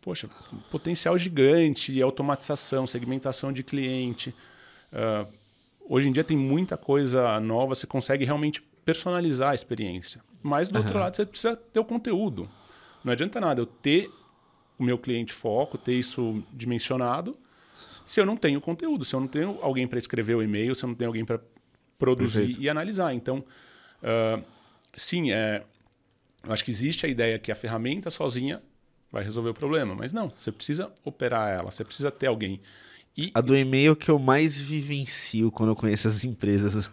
poxa, 0.00 0.28
potencial 0.70 1.16
gigante, 1.18 2.00
automatização, 2.00 2.86
segmentação 2.86 3.52
de 3.52 3.62
cliente. 3.62 4.34
Uh, 4.92 5.26
hoje 5.88 6.08
em 6.08 6.12
dia 6.12 6.24
tem 6.24 6.36
muita 6.36 6.76
coisa 6.76 7.38
nova, 7.40 7.74
você 7.74 7.86
consegue 7.86 8.24
realmente 8.24 8.62
personalizar 8.84 9.50
a 9.50 9.54
experiência. 9.54 10.22
Mas, 10.42 10.68
do 10.68 10.78
uhum. 10.78 10.84
outro 10.84 10.98
lado, 10.98 11.14
você 11.14 11.26
precisa 11.26 11.54
ter 11.54 11.78
o 11.78 11.84
conteúdo. 11.84 12.48
Não 13.04 13.12
adianta 13.12 13.40
nada 13.40 13.60
eu 13.60 13.66
ter 13.66 14.10
o 14.78 14.82
meu 14.82 14.96
cliente 14.96 15.32
foco, 15.32 15.76
ter 15.76 15.92
isso 15.92 16.42
dimensionado, 16.52 17.36
se 18.10 18.20
eu 18.20 18.26
não 18.26 18.36
tenho 18.36 18.60
conteúdo, 18.60 19.04
se 19.04 19.14
eu 19.14 19.20
não 19.20 19.28
tenho 19.28 19.58
alguém 19.62 19.86
para 19.86 19.98
escrever 19.98 20.34
o 20.34 20.42
e-mail, 20.42 20.74
se 20.74 20.84
eu 20.84 20.88
não 20.88 20.96
tenho 20.96 21.10
alguém 21.10 21.24
para 21.24 21.38
produzir 21.98 22.38
Perfeito. 22.38 22.62
e 22.62 22.68
analisar. 22.68 23.14
Então, 23.14 23.44
uh, 24.02 24.42
sim, 24.96 25.30
é, 25.30 25.62
eu 26.42 26.52
acho 26.52 26.64
que 26.64 26.70
existe 26.72 27.06
a 27.06 27.08
ideia 27.08 27.38
que 27.38 27.52
a 27.52 27.54
ferramenta 27.54 28.10
sozinha 28.10 28.60
vai 29.10 29.24
resolver 29.24 29.50
o 29.50 29.54
problema. 29.54 29.94
Mas 29.94 30.12
não, 30.12 30.28
você 30.28 30.52
precisa 30.52 30.92
operar 31.04 31.48
ela, 31.50 31.70
você 31.70 31.84
precisa 31.84 32.10
ter 32.10 32.26
alguém. 32.26 32.60
E... 33.16 33.30
A 33.34 33.40
do 33.40 33.56
e-mail 33.56 33.96
que 33.96 34.10
eu 34.10 34.18
mais 34.18 34.60
vivencio 34.60 35.50
quando 35.50 35.70
eu 35.70 35.76
conheço 35.76 36.06
as 36.08 36.24
empresas, 36.24 36.90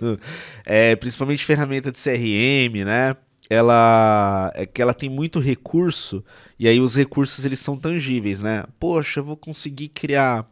é, 0.64 0.96
principalmente 0.96 1.44
ferramenta 1.44 1.92
de 1.92 1.98
CRM, 1.98 2.84
né? 2.84 3.14
Ela 3.50 4.50
é 4.54 4.64
que 4.64 4.80
ela 4.80 4.94
tem 4.94 5.10
muito 5.10 5.38
recurso 5.38 6.24
e 6.58 6.66
aí 6.66 6.80
os 6.80 6.96
recursos 6.96 7.44
eles 7.44 7.58
são 7.58 7.76
tangíveis, 7.76 8.40
né? 8.40 8.64
Poxa, 8.80 9.20
eu 9.20 9.24
vou 9.24 9.36
conseguir 9.36 9.88
criar 9.88 10.48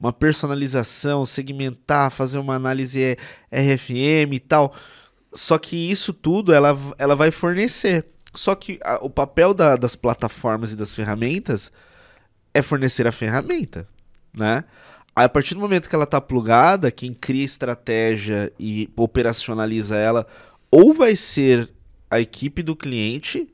uma 0.00 0.12
personalização, 0.12 1.26
segmentar, 1.26 2.10
fazer 2.10 2.38
uma 2.38 2.54
análise 2.54 3.16
RFM 3.52 4.32
e 4.32 4.40
tal. 4.40 4.74
Só 5.32 5.58
que 5.58 5.76
isso 5.76 6.12
tudo 6.12 6.52
ela, 6.52 6.76
ela 6.98 7.14
vai 7.14 7.30
fornecer. 7.30 8.06
Só 8.34 8.54
que 8.54 8.78
a, 8.82 8.96
o 9.04 9.10
papel 9.10 9.52
da, 9.52 9.76
das 9.76 9.94
plataformas 9.94 10.72
e 10.72 10.76
das 10.76 10.94
ferramentas 10.94 11.70
é 12.54 12.62
fornecer 12.62 13.06
a 13.06 13.12
ferramenta, 13.12 13.86
né? 14.34 14.64
Aí, 15.14 15.26
a 15.26 15.28
partir 15.28 15.54
do 15.54 15.60
momento 15.60 15.88
que 15.88 15.94
ela 15.94 16.04
está 16.04 16.20
plugada, 16.20 16.90
quem 16.90 17.12
cria 17.12 17.44
estratégia 17.44 18.50
e 18.58 18.90
operacionaliza 18.96 19.96
ela, 19.96 20.26
ou 20.70 20.94
vai 20.94 21.14
ser 21.14 21.70
a 22.10 22.18
equipe 22.18 22.62
do 22.62 22.74
cliente, 22.74 23.46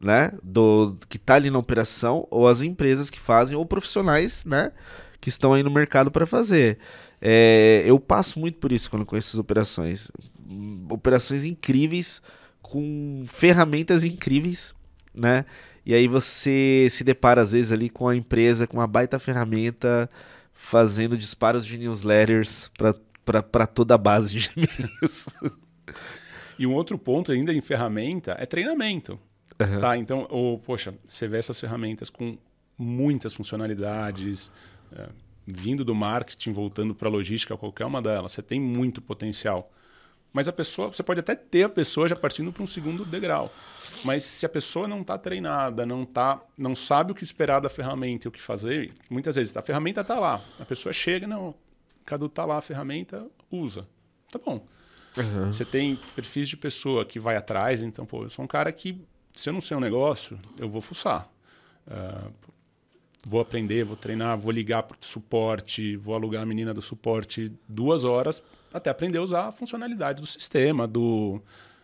né, 0.00 0.32
do 0.42 0.96
que 1.06 1.18
está 1.18 1.34
ali 1.34 1.50
na 1.50 1.58
operação, 1.58 2.26
ou 2.30 2.48
as 2.48 2.62
empresas 2.62 3.10
que 3.10 3.20
fazem, 3.20 3.56
ou 3.56 3.66
profissionais, 3.66 4.44
né, 4.46 4.72
que 5.20 5.28
estão 5.28 5.52
aí 5.52 5.62
no 5.62 5.70
mercado 5.70 6.10
para 6.10 6.24
fazer. 6.24 6.78
É, 7.20 7.82
eu 7.84 8.00
passo 8.00 8.40
muito 8.40 8.58
por 8.58 8.72
isso 8.72 8.90
quando 8.90 9.04
conheço 9.04 9.36
as 9.36 9.40
operações, 9.40 10.10
operações 10.88 11.44
incríveis 11.44 12.22
com 12.70 13.24
ferramentas 13.26 14.04
incríveis, 14.04 14.72
né? 15.12 15.44
E 15.84 15.92
aí 15.92 16.06
você 16.06 16.86
se 16.88 17.02
depara 17.02 17.42
às 17.42 17.50
vezes 17.50 17.72
ali 17.72 17.90
com 17.90 18.06
a 18.06 18.14
empresa 18.14 18.66
com 18.66 18.76
uma 18.76 18.86
baita 18.86 19.18
ferramenta 19.18 20.08
fazendo 20.52 21.18
disparos 21.18 21.66
de 21.66 21.76
newsletters 21.76 22.70
para 23.24 23.66
toda 23.66 23.94
a 23.94 23.98
base 23.98 24.38
de 24.38 24.50
e-mails. 24.56 25.26
E 26.58 26.66
um 26.66 26.74
outro 26.74 26.96
ponto 26.96 27.32
ainda 27.32 27.52
em 27.52 27.60
ferramenta 27.60 28.36
é 28.38 28.46
treinamento. 28.46 29.18
Uhum. 29.58 29.80
Tá? 29.80 29.96
Então, 29.96 30.26
ou, 30.30 30.58
poxa, 30.58 30.94
você 31.06 31.26
vê 31.26 31.38
essas 31.38 31.58
ferramentas 31.58 32.08
com 32.08 32.38
muitas 32.78 33.34
funcionalidades, 33.34 34.52
é, 34.92 35.08
vindo 35.46 35.84
do 35.84 35.94
marketing, 35.94 36.52
voltando 36.52 36.94
para 36.94 37.08
a 37.08 37.10
logística, 37.10 37.56
qualquer 37.56 37.86
uma 37.86 38.00
delas, 38.00 38.32
você 38.32 38.42
tem 38.42 38.60
muito 38.60 39.02
potencial. 39.02 39.72
Mas 40.32 40.48
a 40.48 40.52
pessoa, 40.52 40.88
você 40.88 41.02
pode 41.02 41.20
até 41.20 41.34
ter 41.34 41.64
a 41.64 41.68
pessoa 41.68 42.08
já 42.08 42.14
partindo 42.14 42.52
para 42.52 42.62
um 42.62 42.66
segundo 42.66 43.04
degrau. 43.04 43.52
Mas 44.04 44.22
se 44.22 44.46
a 44.46 44.48
pessoa 44.48 44.86
não 44.86 45.00
está 45.00 45.18
treinada, 45.18 45.84
não 45.84 46.04
tá, 46.04 46.40
não 46.56 46.74
sabe 46.74 47.10
o 47.10 47.14
que 47.14 47.24
esperar 47.24 47.60
da 47.60 47.68
ferramenta 47.68 48.26
e 48.26 48.28
o 48.28 48.32
que 48.32 48.40
fazer, 48.40 48.92
muitas 49.08 49.34
vezes 49.34 49.56
a 49.56 49.62
ferramenta 49.62 50.02
está 50.02 50.18
lá. 50.20 50.40
A 50.58 50.64
pessoa 50.64 50.92
chega, 50.92 51.26
não, 51.26 51.54
Cadu 52.04 52.26
está 52.26 52.44
lá, 52.44 52.58
a 52.58 52.62
ferramenta, 52.62 53.26
usa. 53.50 53.88
Tá 54.30 54.38
bom. 54.38 54.64
Uhum. 55.16 55.52
Você 55.52 55.64
tem 55.64 55.98
perfis 56.14 56.48
de 56.48 56.56
pessoa 56.56 57.04
que 57.04 57.18
vai 57.18 57.36
atrás, 57.36 57.82
então, 57.82 58.06
pô, 58.06 58.22
eu 58.22 58.30
sou 58.30 58.44
um 58.44 58.48
cara 58.48 58.70
que, 58.70 59.00
se 59.32 59.48
eu 59.48 59.52
não 59.52 59.60
sei 59.60 59.76
um 59.76 59.80
negócio, 59.80 60.38
eu 60.56 60.68
vou 60.68 60.80
fuçar. 60.80 61.28
Uh, 61.88 62.32
vou 63.26 63.40
aprender, 63.40 63.82
vou 63.82 63.96
treinar, 63.96 64.38
vou 64.38 64.52
ligar 64.52 64.84
para 64.84 64.96
o 65.00 65.04
suporte, 65.04 65.96
vou 65.96 66.14
alugar 66.14 66.42
a 66.42 66.46
menina 66.46 66.72
do 66.72 66.80
suporte 66.80 67.52
duas 67.68 68.04
horas 68.04 68.40
até 68.72 68.90
aprender 68.90 69.18
a 69.18 69.22
usar 69.22 69.48
a 69.48 69.52
funcionalidade 69.52 70.20
do 70.20 70.26
sistema, 70.26 70.86
do 70.86 71.40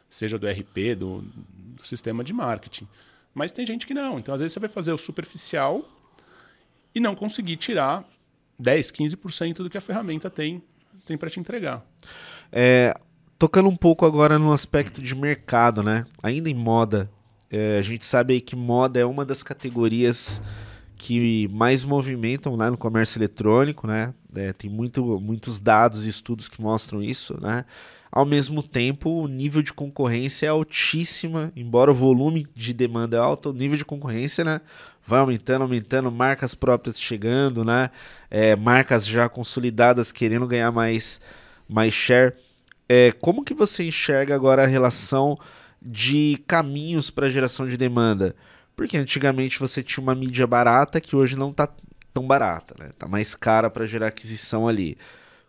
seja 0.09 0.38
do 0.38 0.46
RP, 0.46 0.94
do, 0.96 1.22
do 1.22 1.85
sistema 1.85 2.22
de 2.22 2.33
marketing. 2.33 2.87
Mas 3.35 3.53
tem 3.53 3.66
gente 3.66 3.87
que 3.87 3.92
não. 3.92 4.18
Então, 4.18 4.35
às 4.35 4.40
vezes, 4.40 4.53
você 4.55 4.61
vai 4.61 4.68
fazer 4.68 4.92
o 4.92 4.99
superficial 4.99 5.87
e 6.94 7.01
não 7.01 7.14
conseguir 7.14 7.57
tirar 7.57 8.05
10, 8.59 8.90
15% 8.92 9.57
do 9.57 9.70
que 9.70 9.77
a 9.77 9.81
ferramenta 9.81 10.31
tem, 10.31 10.62
tem 11.05 11.18
para 11.18 11.29
te 11.29 11.38
entregar. 11.38 11.85
É, 12.51 12.94
tocando 13.38 13.68
um 13.68 13.77
pouco 13.77 14.07
agora 14.07 14.38
no 14.38 14.53
aspecto 14.53 15.03
de 15.03 15.14
mercado, 15.14 15.83
né? 15.83 16.07
Ainda 16.22 16.49
em 16.49 16.55
moda, 16.55 17.11
é, 17.51 17.79
a 17.79 17.83
gente 17.83 18.05
sabe 18.05 18.35
aí 18.35 18.40
que 18.40 18.57
moda 18.57 18.99
é 18.99 19.05
uma 19.05 19.25
das 19.25 19.42
categorias 19.42 20.40
que 20.96 21.46
mais 21.49 21.85
movimentam 21.85 22.57
né, 22.57 22.70
no 22.70 22.79
comércio 22.79 23.18
eletrônico, 23.18 23.87
né? 23.87 24.14
É, 24.37 24.53
tem 24.53 24.70
muito, 24.70 25.20
muitos 25.20 25.59
dados 25.59 26.07
e 26.07 26.09
estudos 26.09 26.49
que 26.49 26.61
mostram 26.61 27.03
isso, 27.03 27.38
né? 27.40 27.64
Ao 28.11 28.25
mesmo 28.25 28.62
tempo, 28.62 29.11
o 29.11 29.29
nível 29.29 29.61
de 29.61 29.72
concorrência 29.72 30.46
é 30.46 30.49
altíssima, 30.49 31.53
embora 31.55 31.90
o 31.90 31.94
volume 31.94 32.46
de 32.55 32.72
demanda 32.72 33.16
é 33.16 33.20
alto, 33.20 33.51
o 33.51 33.53
nível 33.53 33.77
de 33.77 33.85
concorrência, 33.85 34.42
né? 34.42 34.61
Vai 35.07 35.20
aumentando, 35.20 35.62
aumentando, 35.62 36.11
marcas 36.11 36.55
próprias 36.55 37.01
chegando, 37.01 37.64
né? 37.64 37.90
É, 38.31 38.57
marcas 38.57 39.07
já 39.07 39.29
consolidadas 39.29 40.12
querendo 40.12 40.46
ganhar 40.46 40.72
mais, 40.72 41.20
mais 41.68 41.92
share. 41.92 42.33
É, 42.88 43.12
como 43.12 43.44
que 43.44 43.53
você 43.53 43.85
enxerga 43.85 44.35
agora 44.35 44.64
a 44.64 44.66
relação 44.66 45.38
de 45.83 46.42
caminhos 46.46 47.11
para 47.11 47.29
geração 47.29 47.66
de 47.66 47.77
demanda? 47.77 48.35
Porque 48.75 48.96
antigamente 48.96 49.59
você 49.59 49.83
tinha 49.83 50.03
uma 50.03 50.14
mídia 50.14 50.46
barata 50.46 51.01
que 51.01 51.16
hoje 51.16 51.37
não 51.37 51.51
está 51.51 51.68
tão 52.16 52.26
barata, 52.26 52.74
né? 52.79 52.92
Tá 52.98 53.07
mais 53.07 53.35
cara 53.35 53.68
para 53.68 53.85
gerar 53.85 54.07
aquisição 54.07 54.66
ali. 54.66 54.96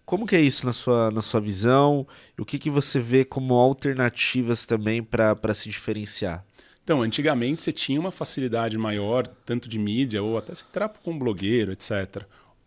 Como 0.05 0.27
que 0.27 0.35
é 0.35 0.41
isso 0.41 0.65
na 0.65 0.73
sua, 0.73 1.09
na 1.11 1.21
sua 1.21 1.39
visão? 1.39 2.05
E 2.37 2.41
o 2.41 2.45
que, 2.45 2.59
que 2.59 2.69
você 2.69 2.99
vê 2.99 3.23
como 3.23 3.53
alternativas 3.53 4.65
também 4.65 5.01
para 5.01 5.53
se 5.53 5.69
diferenciar? 5.69 6.43
Então, 6.83 7.01
antigamente 7.01 7.61
você 7.61 7.71
tinha 7.71 7.97
uma 7.97 8.11
facilidade 8.11 8.77
maior, 8.77 9.25
tanto 9.45 9.69
de 9.69 9.79
mídia, 9.79 10.21
ou 10.21 10.37
até 10.37 10.53
se 10.53 10.65
entrar 10.65 10.89
com 10.89 11.11
um 11.11 11.17
blogueiro, 11.17 11.71
etc. 11.71 12.23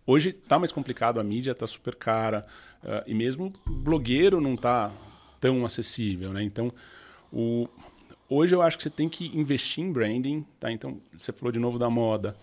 Hoje 0.07 0.31
está 0.31 0.59
mais 0.59 0.73
complicado, 0.73 1.21
a 1.21 1.25
mídia 1.25 1.53
está 1.53 1.67
super 1.67 1.95
cara, 1.95 2.47
uh, 2.83 3.03
e 3.07 3.13
mesmo 3.13 3.53
blogueiro 3.67 4.41
não 4.41 4.55
está 4.55 4.91
tão 5.39 5.67
acessível, 5.67 6.33
né? 6.33 6.43
Então, 6.43 6.73
o, 7.31 7.69
hoje 8.31 8.55
eu 8.55 8.63
acho 8.63 8.79
que 8.79 8.83
você 8.83 8.91
tem 8.91 9.11
que 9.11 9.27
investir 9.39 9.85
em 9.85 9.93
branding, 9.93 10.47
tá? 10.59 10.73
Então, 10.73 10.99
você 11.15 11.33
falou 11.33 11.53
de 11.53 11.59
novo 11.59 11.79
da 11.79 11.91
moda. 11.91 12.35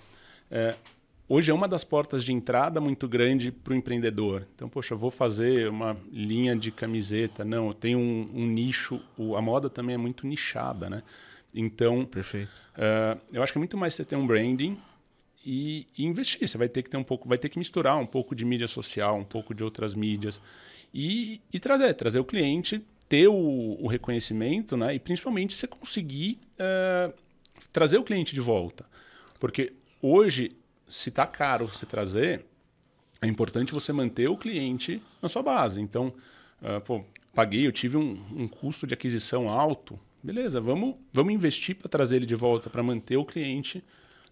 É, 0.51 0.75
hoje 1.27 1.51
é 1.51 1.53
uma 1.53 1.67
das 1.67 1.83
portas 1.83 2.23
de 2.23 2.31
entrada 2.31 2.79
muito 2.79 3.07
grande 3.07 3.51
para 3.51 3.73
o 3.73 3.75
empreendedor. 3.75 4.47
Então, 4.55 4.69
poxa, 4.69 4.95
vou 4.95 5.11
fazer 5.11 5.69
uma 5.69 5.97
linha 6.11 6.55
de 6.55 6.71
camiseta. 6.71 7.43
Não, 7.43 7.67
eu 7.67 7.73
tenho 7.73 7.99
um, 7.99 8.29
um 8.33 8.45
nicho. 8.45 9.01
O, 9.17 9.35
a 9.35 9.41
moda 9.41 9.69
também 9.69 9.95
é 9.95 9.97
muito 9.97 10.25
nichada, 10.25 10.89
né? 10.89 11.03
Então, 11.53 12.05
Perfeito. 12.05 12.51
Uh, 12.75 13.19
eu 13.33 13.41
acho 13.41 13.51
que 13.51 13.57
é 13.57 13.61
muito 13.61 13.77
mais 13.77 13.93
você 13.93 14.05
ter 14.05 14.15
um 14.15 14.27
branding 14.27 14.77
e, 15.45 15.87
e, 15.97 16.05
investir. 16.05 16.47
Você 16.47 16.57
vai 16.57 16.69
ter 16.69 16.83
que 16.83 16.89
ter 16.89 16.97
um 16.97 17.03
pouco, 17.03 17.27
vai 17.27 17.37
ter 17.37 17.49
que 17.49 17.57
misturar 17.57 17.97
um 17.97 18.05
pouco 18.05 18.35
de 18.35 18.45
mídia 18.45 18.67
social, 18.67 19.17
um 19.17 19.23
pouco 19.23 19.53
de 19.53 19.63
outras 19.63 19.95
mídias 19.95 20.41
e, 20.93 21.41
e 21.51 21.59
trazer, 21.59 21.93
trazer 21.93 22.19
o 22.19 22.25
cliente, 22.25 22.83
ter 23.07 23.27
o, 23.27 23.77
o, 23.79 23.87
reconhecimento, 23.87 24.75
né? 24.75 24.95
E 24.95 24.99
principalmente 24.99 25.53
você 25.53 25.67
conseguir 25.67 26.39
uh, 26.53 27.13
trazer 27.71 27.97
o 27.97 28.03
cliente 28.03 28.33
de 28.33 28.41
volta, 28.41 28.85
porque 29.39 29.73
hoje 30.01 30.51
se 30.87 31.09
está 31.09 31.25
caro 31.25 31.67
você 31.67 31.85
trazer, 31.85 32.45
é 33.21 33.27
importante 33.27 33.73
você 33.73 33.91
manter 33.91 34.29
o 34.29 34.37
cliente 34.37 35.01
na 35.21 35.27
sua 35.27 35.41
base. 35.41 35.81
Então, 35.81 36.13
uh, 36.61 36.81
pô, 36.81 37.03
paguei, 37.33 37.65
eu 37.67 37.71
tive 37.71 37.97
um, 37.97 38.23
um 38.35 38.47
custo 38.47 38.87
de 38.87 38.93
aquisição 38.93 39.49
alto, 39.49 39.99
beleza, 40.23 40.59
vamos, 40.59 40.95
vamos 41.11 41.33
investir 41.33 41.75
para 41.75 41.89
trazer 41.89 42.17
ele 42.17 42.25
de 42.25 42.35
volta, 42.35 42.69
para 42.69 42.83
manter 42.83 43.17
o 43.17 43.25
cliente 43.25 43.83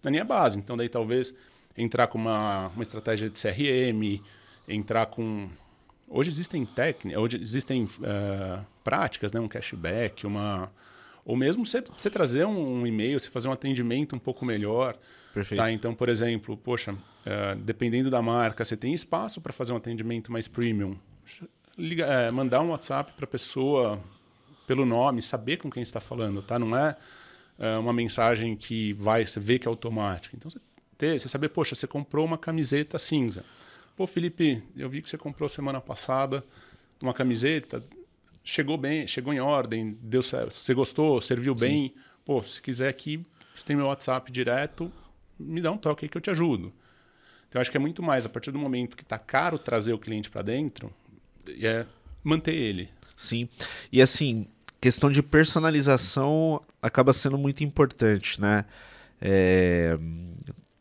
na 0.02 0.10
minha 0.10 0.24
base. 0.24 0.58
Então, 0.58 0.76
daí 0.76 0.88
talvez 0.88 1.34
entrar 1.76 2.06
com 2.06 2.18
uma, 2.18 2.68
uma 2.68 2.82
estratégia 2.82 3.28
de 3.28 3.40
CRM, 3.40 4.22
entrar 4.68 5.06
com. 5.06 5.48
Hoje 6.08 6.30
existem 6.30 6.64
técnicas, 6.64 7.20
hoje 7.20 7.40
existem 7.40 7.84
uh, 7.84 8.64
práticas, 8.84 9.32
né? 9.32 9.40
um 9.40 9.48
cashback, 9.48 10.26
uma. 10.26 10.70
Ou 11.24 11.36
mesmo 11.36 11.66
você, 11.66 11.80
você 11.80 12.08
trazer 12.08 12.46
um, 12.46 12.80
um 12.80 12.86
e-mail, 12.86 13.18
você 13.18 13.28
fazer 13.28 13.48
um 13.48 13.52
atendimento 13.52 14.14
um 14.14 14.18
pouco 14.18 14.44
melhor. 14.44 14.96
Perfeito. 15.36 15.60
Tá? 15.60 15.70
Então, 15.70 15.94
por 15.94 16.08
exemplo, 16.08 16.56
poxa, 16.56 16.92
uh, 16.92 17.56
dependendo 17.58 18.08
da 18.08 18.22
marca, 18.22 18.64
você 18.64 18.74
tem 18.74 18.94
espaço 18.94 19.38
para 19.38 19.52
fazer 19.52 19.74
um 19.74 19.76
atendimento 19.76 20.32
mais 20.32 20.48
premium. 20.48 20.96
Liga, 21.76 22.08
uh, 22.08 22.32
mandar 22.32 22.62
um 22.62 22.70
WhatsApp 22.70 23.12
para 23.12 23.26
a 23.26 23.28
pessoa 23.28 24.02
pelo 24.66 24.86
nome, 24.86 25.20
saber 25.20 25.58
com 25.58 25.70
quem 25.70 25.82
está 25.82 26.00
falando, 26.00 26.40
tá? 26.40 26.58
Não 26.58 26.74
é, 26.74 26.96
é, 27.58 27.76
uma 27.76 27.92
mensagem 27.92 28.56
que 28.56 28.94
vai, 28.94 29.24
você 29.26 29.38
vê 29.38 29.58
que 29.58 29.68
é 29.68 29.70
automática. 29.70 30.34
Então, 30.34 30.50
você, 30.50 30.58
ter, 30.96 31.20
você 31.20 31.28
saber, 31.28 31.50
poxa, 31.50 31.74
você 31.74 31.86
comprou 31.86 32.24
uma 32.24 32.38
camiseta 32.38 32.98
cinza. 32.98 33.44
Pô, 33.94 34.06
Felipe, 34.06 34.62
eu 34.74 34.88
vi 34.88 35.02
que 35.02 35.08
você 35.08 35.18
comprou 35.18 35.48
semana 35.48 35.80
passada 35.80 36.42
uma 37.00 37.14
camiseta, 37.14 37.84
chegou 38.42 38.76
bem, 38.78 39.06
chegou 39.06 39.32
em 39.32 39.38
ordem, 39.38 39.96
deu 40.00 40.22
certo, 40.22 40.54
você 40.54 40.72
gostou, 40.72 41.20
serviu 41.20 41.56
Sim. 41.56 41.64
bem. 41.64 41.94
Pô, 42.24 42.42
se 42.42 42.60
quiser 42.60 42.88
aqui, 42.88 43.24
você 43.54 43.64
tem 43.64 43.76
meu 43.76 43.86
WhatsApp 43.86 44.32
direto, 44.32 44.90
me 45.38 45.60
dá 45.60 45.70
um 45.70 45.78
toque 45.78 46.04
aí 46.04 46.08
que 46.08 46.16
eu 46.16 46.22
te 46.22 46.30
ajudo. 46.30 46.72
Então, 47.48 47.60
acho 47.60 47.70
que 47.70 47.76
é 47.76 47.80
muito 47.80 48.02
mais, 48.02 48.26
a 48.26 48.28
partir 48.28 48.50
do 48.50 48.58
momento 48.58 48.96
que 48.96 49.02
está 49.02 49.18
caro 49.18 49.58
trazer 49.58 49.92
o 49.92 49.98
cliente 49.98 50.28
para 50.28 50.42
dentro, 50.42 50.92
é 51.48 51.86
manter 52.22 52.54
ele. 52.54 52.90
Sim. 53.16 53.48
E 53.92 54.02
assim, 54.02 54.46
questão 54.80 55.10
de 55.10 55.22
personalização 55.22 56.60
acaba 56.82 57.12
sendo 57.12 57.38
muito 57.38 57.62
importante, 57.62 58.40
né? 58.40 58.64
É, 59.20 59.96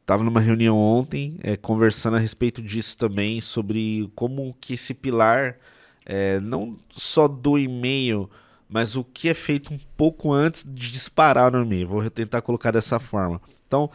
Estava 0.05 0.23
numa 0.23 0.39
reunião 0.39 0.77
ontem 0.77 1.35
é, 1.41 1.57
conversando 1.57 2.15
a 2.15 2.19
respeito 2.19 2.61
disso 2.61 2.95
também, 2.95 3.41
sobre 3.41 4.07
como 4.13 4.55
que 4.61 4.75
esse 4.75 4.93
pilar, 4.93 5.57
é, 6.05 6.39
não 6.41 6.77
só 6.91 7.27
do 7.27 7.57
e-mail, 7.57 8.29
mas 8.69 8.95
o 8.95 9.03
que 9.03 9.27
é 9.29 9.33
feito 9.33 9.73
um 9.73 9.79
pouco 9.97 10.31
antes 10.31 10.63
de 10.63 10.91
disparar 10.91 11.51
no 11.51 11.63
e-mail. 11.63 11.87
Vou 11.87 12.07
tentar 12.11 12.43
colocar 12.43 12.69
dessa 12.69 12.99
forma. 12.99 13.41
Então, 13.65 13.89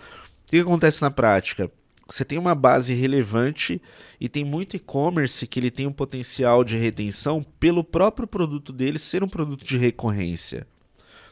o 0.58 0.62
que 0.62 0.68
acontece 0.68 1.02
na 1.02 1.10
prática? 1.10 1.70
você 2.12 2.24
tem 2.24 2.38
uma 2.38 2.54
base 2.54 2.92
relevante 2.92 3.80
e 4.20 4.28
tem 4.28 4.44
muito 4.44 4.76
e-commerce 4.76 5.46
que 5.46 5.60
ele 5.60 5.70
tem 5.70 5.86
um 5.86 5.92
potencial 5.92 6.64
de 6.64 6.76
retenção 6.76 7.44
pelo 7.60 7.84
próprio 7.84 8.26
produto 8.26 8.72
dele 8.72 8.98
ser 8.98 9.22
um 9.22 9.28
produto 9.28 9.64
de 9.64 9.78
recorrência. 9.78 10.66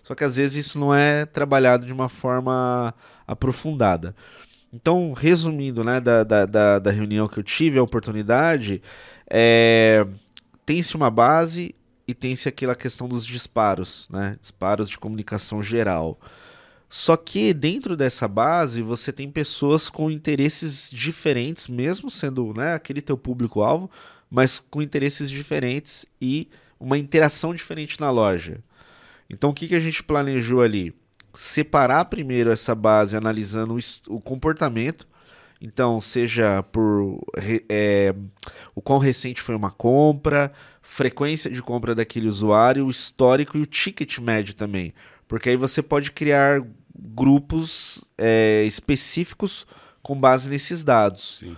Só 0.04 0.14
que 0.14 0.22
às 0.22 0.36
vezes 0.36 0.66
isso 0.66 0.78
não 0.78 0.94
é 0.94 1.26
trabalhado 1.26 1.84
de 1.84 1.92
uma 1.92 2.08
forma 2.08 2.94
aprofundada. 3.26 4.14
Então, 4.72 5.12
resumindo, 5.12 5.82
né, 5.82 6.00
da, 6.00 6.22
da, 6.22 6.78
da 6.78 6.90
reunião 6.90 7.26
que 7.26 7.40
eu 7.40 7.42
tive, 7.42 7.78
a 7.78 7.82
oportunidade, 7.82 8.80
é, 9.28 10.06
tem-se 10.64 10.94
uma 10.94 11.10
base 11.10 11.74
e 12.06 12.14
tem-se 12.14 12.48
aquela 12.48 12.76
questão 12.76 13.08
dos 13.08 13.26
disparos, 13.26 14.08
né, 14.10 14.36
disparos 14.40 14.88
de 14.88 14.96
comunicação 14.96 15.60
geral. 15.60 16.20
Só 16.88 17.16
que 17.16 17.52
dentro 17.52 17.96
dessa 17.96 18.26
base 18.26 18.80
você 18.80 19.12
tem 19.12 19.30
pessoas 19.30 19.90
com 19.90 20.10
interesses 20.10 20.90
diferentes, 20.90 21.68
mesmo 21.68 22.10
sendo 22.10 22.54
né, 22.54 22.74
aquele 22.74 23.02
teu 23.02 23.16
público-alvo, 23.16 23.90
mas 24.30 24.58
com 24.70 24.80
interesses 24.80 25.30
diferentes 25.30 26.06
e 26.20 26.48
uma 26.80 26.96
interação 26.96 27.54
diferente 27.54 28.00
na 28.00 28.10
loja. 28.10 28.62
Então 29.28 29.50
o 29.50 29.54
que, 29.54 29.68
que 29.68 29.74
a 29.74 29.80
gente 29.80 30.02
planejou 30.02 30.62
ali? 30.62 30.94
Separar 31.34 32.06
primeiro 32.06 32.50
essa 32.50 32.74
base 32.74 33.16
analisando 33.16 33.76
o, 33.76 34.14
o 34.16 34.20
comportamento. 34.20 35.06
Então, 35.60 36.00
seja 36.00 36.62
por 36.62 37.20
é, 37.68 38.14
o 38.76 38.80
quão 38.80 38.98
recente 39.00 39.42
foi 39.42 39.56
uma 39.56 39.72
compra, 39.72 40.52
frequência 40.80 41.50
de 41.50 41.60
compra 41.60 41.96
daquele 41.96 42.28
usuário, 42.28 42.86
o 42.86 42.90
histórico 42.90 43.58
e 43.58 43.60
o 43.60 43.66
ticket 43.66 44.18
médio 44.18 44.54
também. 44.54 44.94
Porque 45.26 45.50
aí 45.50 45.56
você 45.56 45.82
pode 45.82 46.12
criar 46.12 46.62
grupos 46.98 48.08
é, 48.18 48.64
específicos 48.64 49.66
com 50.02 50.18
base 50.18 50.48
nesses 50.48 50.82
dados. 50.82 51.38
Sim. 51.38 51.56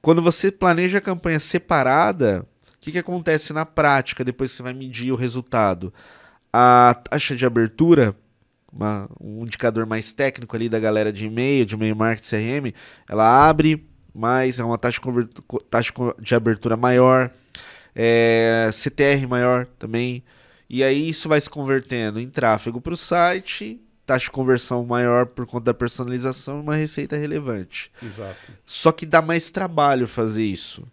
Quando 0.00 0.22
você 0.22 0.50
planeja 0.50 0.98
a 0.98 1.00
campanha 1.00 1.40
separada, 1.40 2.46
o 2.74 2.80
que, 2.80 2.92
que 2.92 2.98
acontece 2.98 3.52
na 3.52 3.64
prática 3.64 4.24
depois 4.24 4.50
que 4.50 4.56
você 4.56 4.62
vai 4.62 4.74
medir 4.74 5.12
o 5.12 5.16
resultado? 5.16 5.92
A 6.52 6.94
taxa 7.08 7.36
de 7.36 7.46
abertura, 7.46 8.14
uma, 8.72 9.08
um 9.20 9.42
indicador 9.42 9.86
mais 9.86 10.12
técnico 10.12 10.56
ali 10.56 10.68
da 10.68 10.80
galera 10.80 11.12
de 11.12 11.26
e-mail, 11.26 11.64
de 11.64 11.74
e-mail 11.74 11.94
marketing 11.94 12.28
CRM, 12.28 12.74
ela 13.08 13.48
abre 13.48 13.86
mais, 14.14 14.58
é 14.58 14.64
uma 14.64 14.76
taxa 14.76 15.00
de, 15.00 15.28
taxa 15.70 15.92
de 16.20 16.34
abertura 16.34 16.76
maior, 16.76 17.30
é, 17.94 18.68
CTR 18.72 19.26
maior 19.28 19.66
também. 19.78 20.24
E 20.68 20.82
aí 20.82 21.08
isso 21.08 21.28
vai 21.28 21.40
se 21.40 21.48
convertendo 21.48 22.18
em 22.18 22.28
tráfego 22.28 22.80
para 22.80 22.92
o 22.92 22.96
site 22.96 23.80
taxa 24.06 24.24
de 24.24 24.30
conversão 24.30 24.84
maior 24.84 25.26
por 25.26 25.46
conta 25.46 25.66
da 25.66 25.74
personalização 25.74 26.58
e 26.58 26.62
uma 26.62 26.74
receita 26.74 27.16
relevante. 27.16 27.90
Exato. 28.02 28.52
Só 28.66 28.92
que 28.92 29.06
dá 29.06 29.22
mais 29.22 29.50
trabalho 29.50 30.06
fazer 30.06 30.44
isso. 30.44 30.86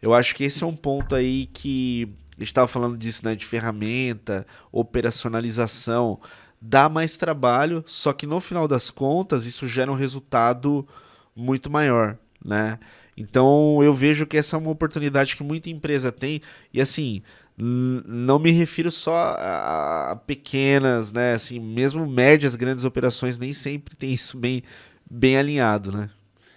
Eu 0.00 0.14
acho 0.14 0.34
que 0.34 0.44
esse 0.44 0.62
é 0.62 0.66
um 0.66 0.76
ponto 0.76 1.14
aí 1.14 1.46
que 1.46 2.08
a 2.36 2.40
gente 2.40 2.48
estava 2.48 2.68
falando 2.68 2.96
disso, 2.96 3.24
né, 3.24 3.34
de 3.34 3.44
ferramenta, 3.44 4.46
operacionalização, 4.70 6.20
dá 6.60 6.88
mais 6.88 7.16
trabalho, 7.16 7.82
só 7.86 8.12
que 8.12 8.26
no 8.26 8.40
final 8.40 8.68
das 8.68 8.90
contas 8.90 9.44
isso 9.44 9.66
gera 9.66 9.90
um 9.90 9.96
resultado 9.96 10.86
muito 11.34 11.68
maior, 11.68 12.16
né? 12.44 12.78
Então 13.16 13.82
eu 13.82 13.92
vejo 13.92 14.24
que 14.24 14.36
essa 14.36 14.56
é 14.56 14.58
uma 14.58 14.70
oportunidade 14.70 15.34
que 15.34 15.42
muita 15.42 15.68
empresa 15.68 16.12
tem 16.12 16.40
e 16.72 16.80
assim, 16.80 17.22
não 17.60 18.38
me 18.38 18.52
refiro 18.52 18.90
só 18.90 19.34
a, 19.36 20.20
pequenas, 20.26 21.12
né? 21.12 21.32
Assim, 21.32 21.58
mesmo 21.58 22.06
médias, 22.06 22.54
grandes 22.54 22.84
operações 22.84 23.36
nem 23.36 23.52
sempre 23.52 23.96
tem 23.96 24.12
isso 24.12 24.38
bem, 24.38 24.62
bem 25.10 25.36
alinhado, 25.36 25.90
né? 25.90 26.10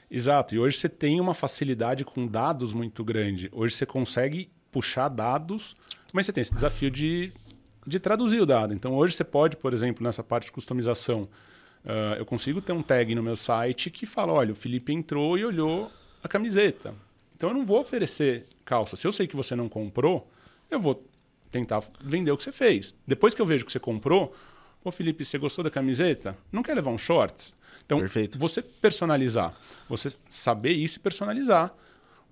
Exato. 0.10 0.54
E 0.54 0.60
hoje 0.60 0.78
você 0.78 0.90
tem 0.90 1.20
uma 1.20 1.34
facilidade 1.34 2.06
com 2.06 2.28
dados 2.28 2.74
muito 2.74 3.04
grande. 3.04 3.50
Hoje 3.52 3.76
você 3.76 3.86
consegue 3.86 4.52
puxar 4.72 5.10
dados, 5.10 5.74
mas 6.14 6.26
você 6.26 6.34
tem 6.34 6.42
esse 6.42 6.54
desafio 6.54 6.92
de, 6.92 7.32
de 7.88 8.00
traduzir 8.00 8.42
o 8.42 8.46
dado. 8.46 8.74
Então 8.74 8.94
hoje 8.94 9.16
você 9.16 9.24
pode, 9.24 9.58
por 9.58 9.74
exemplo, 9.74 10.04
nessa 10.04 10.22
parte 10.22 10.46
de 10.46 10.52
customização, 10.52 11.24
uh, 11.84 12.16
eu 12.18 12.26
consigo 12.26 12.62
ter 12.62 12.74
um 12.74 12.84
tag 12.84 13.16
no 13.16 13.24
meu 13.24 13.36
site 13.36 13.90
que 13.90 14.06
fala, 14.06 14.34
olha, 14.34 14.52
o 14.52 14.56
Felipe 14.56 14.94
entrou 14.94 15.38
e 15.38 15.46
olhou 15.46 15.90
a 16.24 16.28
camiseta. 16.28 16.94
Então 17.36 17.50
eu 17.50 17.56
não 17.56 17.66
vou 17.66 17.80
oferecer 17.80 18.46
calça. 18.64 18.96
Se 18.96 19.08
eu 19.08 19.12
sei 19.12 19.26
que 19.26 19.36
você 19.36 19.56
não 19.56 19.68
comprou, 19.68 20.30
eu 20.72 20.80
vou 20.80 21.08
tentar 21.52 21.84
vender 22.04 22.32
o 22.32 22.38
que 22.38 22.44
você 22.44 22.52
fez. 22.52 22.96
Depois 23.06 23.34
que 23.34 23.42
eu 23.42 23.46
vejo 23.46 23.66
que 23.66 23.72
você 23.72 23.80
comprou, 23.80 24.34
pô, 24.84 24.92
Felipe, 24.92 25.26
você 25.26 25.38
gostou 25.38 25.64
da 25.64 25.70
camiseta? 25.70 26.38
Não 26.52 26.64
quer 26.64 26.74
levar 26.74 26.92
um 26.92 26.98
shorts? 26.98 27.54
Então, 27.86 28.00
Perfeito. 28.00 28.40
você 28.40 28.62
personalizar, 28.62 29.54
você 29.90 30.10
saber 30.30 30.72
isso 30.72 30.98
e 30.98 31.02
personalizar 31.02 31.74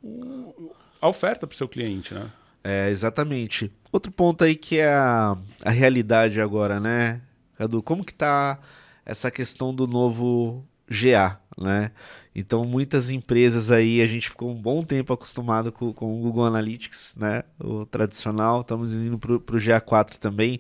o, 0.02 0.71
a 1.02 1.08
oferta 1.08 1.45
para 1.45 1.54
o 1.54 1.58
seu 1.58 1.67
cliente, 1.67 2.13
né? 2.13 2.32
É, 2.63 2.89
exatamente. 2.89 3.71
Outro 3.91 4.12
ponto 4.12 4.43
aí 4.43 4.56
que 4.56 4.78
é 4.78 4.93
a, 4.93 5.38
a 5.63 5.69
realidade 5.69 6.39
agora, 6.39 6.80
né, 6.80 7.21
Cadu? 7.56 7.82
Como 7.82 8.06
que 8.06 8.13
tá 8.13 8.60
essa 9.06 9.32
questão 9.32 9.73
do 9.73 9.88
novo 9.88 10.65
GA, 10.89 11.39
né? 11.60 11.91
Então, 12.34 12.63
muitas 12.63 13.10
empresas 13.10 13.69
aí, 13.69 14.02
a 14.02 14.08
gente 14.08 14.30
ficou 14.30 14.50
um 14.50 14.56
bom 14.56 14.82
tempo 14.82 15.12
acostumado 15.12 15.72
com, 15.72 15.91
com 15.91 16.17
o 16.17 16.22
Google 16.22 16.45
Analytics, 16.45 17.15
né? 17.17 17.43
O 17.60 17.86
tradicional, 17.86 18.62
estamos 18.62 18.93
indo 18.93 19.17
para 19.17 19.34
o 19.34 19.60
GA4 19.60 20.17
também. 20.17 20.60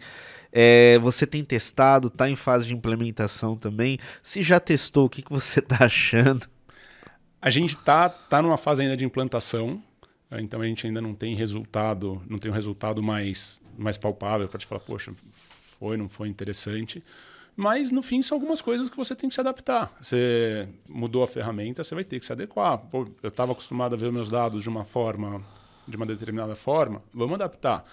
É, 0.51 0.99
você 0.99 1.25
tem 1.25 1.43
testado, 1.43 2.07
está 2.07 2.29
em 2.29 2.35
fase 2.35 2.67
de 2.67 2.73
implementação 2.73 3.55
também. 3.55 3.97
Se 4.21 4.43
já 4.43 4.59
testou, 4.59 5.05
o 5.05 5.09
que, 5.09 5.21
que 5.21 5.31
você 5.31 5.59
está 5.59 5.85
achando? 5.85 6.47
A 7.41 7.49
gente 7.49 7.77
está 7.77 8.09
tá 8.09 8.41
numa 8.41 8.57
fase 8.57 8.81
ainda 8.81 8.97
de 8.97 9.05
implantação, 9.05 9.81
né? 10.29 10.41
então 10.41 10.61
a 10.61 10.65
gente 10.65 10.85
ainda 10.85 10.99
não 10.99 11.13
tem 11.13 11.35
resultado, 11.35 12.21
não 12.27 12.37
tem 12.37 12.51
um 12.51 12.53
resultado 12.53 13.01
mais, 13.01 13.61
mais 13.77 13.97
palpável 13.97 14.49
para 14.49 14.59
te 14.59 14.65
falar, 14.65 14.81
poxa, 14.81 15.13
foi, 15.79 15.95
não 15.95 16.09
foi 16.09 16.27
interessante. 16.27 17.01
Mas 17.59 17.91
no 17.91 18.01
fim 18.01 18.21
são 18.21 18.37
algumas 18.37 18.61
coisas 18.61 18.89
que 18.89 18.95
você 18.95 19.13
tem 19.13 19.27
que 19.27 19.35
se 19.35 19.41
adaptar. 19.41 19.93
Você 20.01 20.65
mudou 20.87 21.23
a 21.23 21.27
ferramenta, 21.27 21.83
você 21.83 21.93
vai 21.93 22.05
ter 22.05 22.17
que 22.17 22.25
se 22.25 22.31
adequar. 22.31 22.77
Pô, 22.77 23.05
eu 23.21 23.27
estava 23.27 23.51
acostumado 23.51 23.95
a 23.95 23.97
ver 23.97 24.09
meus 24.13 24.29
dados 24.29 24.63
de 24.63 24.69
uma 24.69 24.85
forma, 24.85 25.43
de 25.85 25.97
uma 25.97 26.05
determinada 26.05 26.55
forma, 26.55 27.03
vamos 27.13 27.33
adaptar. 27.33 27.83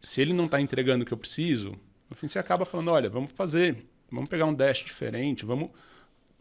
Se 0.00 0.20
ele 0.20 0.32
não 0.32 0.46
está 0.46 0.60
entregando 0.60 1.04
o 1.04 1.06
que 1.06 1.14
eu 1.14 1.16
preciso, 1.16 1.76
no 2.10 2.16
fim 2.16 2.26
você 2.26 2.40
acaba 2.40 2.64
falando, 2.64 2.90
olha, 2.90 3.08
vamos 3.08 3.30
fazer, 3.30 3.86
vamos 4.10 4.28
pegar 4.28 4.44
um 4.44 4.52
dash 4.52 4.78
diferente, 4.78 5.46
vamos 5.46 5.70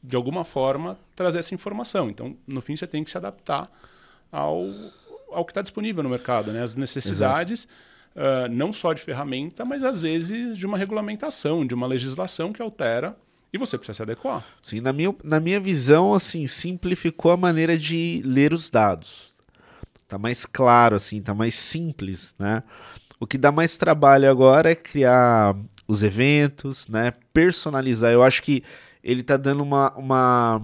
de 0.03 0.15
alguma 0.15 0.43
forma 0.43 0.97
trazer 1.15 1.37
essa 1.37 1.53
informação. 1.53 2.09
Então, 2.09 2.35
no 2.47 2.61
fim 2.61 2.75
você 2.75 2.87
tem 2.87 3.03
que 3.03 3.11
se 3.11 3.17
adaptar 3.17 3.69
ao, 4.31 4.65
ao 5.29 5.45
que 5.45 5.51
está 5.51 5.61
disponível 5.61 6.01
no 6.01 6.09
mercado, 6.09 6.51
né? 6.51 6.63
As 6.63 6.73
necessidades. 6.73 7.67
Uh, 8.13 8.49
não 8.51 8.73
só 8.73 8.91
de 8.91 9.01
ferramenta, 9.01 9.63
mas 9.63 9.83
às 9.83 10.01
vezes 10.01 10.57
de 10.57 10.65
uma 10.65 10.77
regulamentação, 10.77 11.65
de 11.65 11.73
uma 11.73 11.87
legislação 11.87 12.51
que 12.51 12.61
altera 12.61 13.15
e 13.53 13.57
você 13.57 13.77
precisa 13.77 13.95
se 13.95 14.01
adequar. 14.01 14.45
Sim, 14.61 14.79
na 14.79 14.93
minha, 14.93 15.13
na 15.23 15.39
minha 15.39 15.59
visão, 15.59 16.13
assim, 16.13 16.47
simplificou 16.47 17.31
a 17.31 17.37
maneira 17.37 17.77
de 17.77 18.21
ler 18.25 18.53
os 18.53 18.69
dados. 18.69 19.33
Tá 20.07 20.17
mais 20.17 20.45
claro, 20.45 20.95
assim, 20.95 21.21
tá 21.21 21.33
mais 21.33 21.53
simples, 21.53 22.33
né? 22.39 22.63
O 23.19 23.27
que 23.27 23.37
dá 23.37 23.51
mais 23.51 23.77
trabalho 23.77 24.29
agora 24.29 24.71
é 24.71 24.75
criar 24.75 25.55
os 25.87 26.01
eventos, 26.01 26.87
né? 26.87 27.13
Personalizar. 27.33 28.11
Eu 28.11 28.23
acho 28.23 28.41
que 28.41 28.63
ele 29.03 29.21
tá 29.21 29.37
dando 29.37 29.63
uma, 29.63 29.93
uma, 29.95 30.61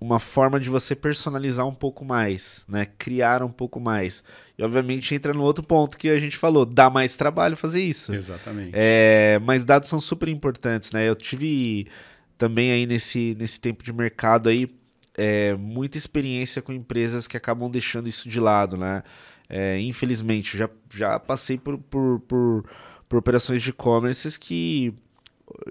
uma 0.00 0.18
forma 0.18 0.58
de 0.58 0.70
você 0.70 0.96
personalizar 0.96 1.66
um 1.66 1.74
pouco 1.74 2.04
mais, 2.04 2.64
né? 2.66 2.86
Criar 2.96 3.42
um 3.42 3.50
pouco 3.50 3.78
mais. 3.78 4.24
E 4.56 4.62
obviamente 4.62 5.14
entra 5.14 5.34
no 5.34 5.42
outro 5.42 5.62
ponto 5.62 5.98
que 5.98 6.08
a 6.08 6.18
gente 6.18 6.38
falou, 6.38 6.64
dá 6.64 6.88
mais 6.88 7.16
trabalho 7.16 7.56
fazer 7.56 7.82
isso. 7.82 8.14
Exatamente. 8.14 8.70
É, 8.72 9.38
mas 9.42 9.64
dados 9.64 9.88
são 9.88 10.00
super 10.00 10.28
importantes, 10.28 10.90
né? 10.92 11.06
Eu 11.06 11.14
tive 11.14 11.86
também 12.38 12.72
aí 12.72 12.86
nesse, 12.86 13.36
nesse 13.38 13.60
tempo 13.60 13.84
de 13.84 13.92
mercado 13.92 14.48
aí 14.48 14.74
é, 15.14 15.54
muita 15.54 15.98
experiência 15.98 16.62
com 16.62 16.72
empresas 16.72 17.26
que 17.26 17.36
acabam 17.36 17.70
deixando 17.70 18.08
isso 18.08 18.26
de 18.26 18.40
lado, 18.40 18.78
né? 18.78 19.02
É, 19.50 19.78
infelizmente, 19.80 20.56
já, 20.56 20.70
já 20.94 21.18
passei 21.18 21.58
por, 21.58 21.76
por, 21.76 22.20
por, 22.20 22.64
por 23.06 23.18
operações 23.18 23.60
de 23.60 23.70
e-commerce 23.70 24.38
que 24.38 24.94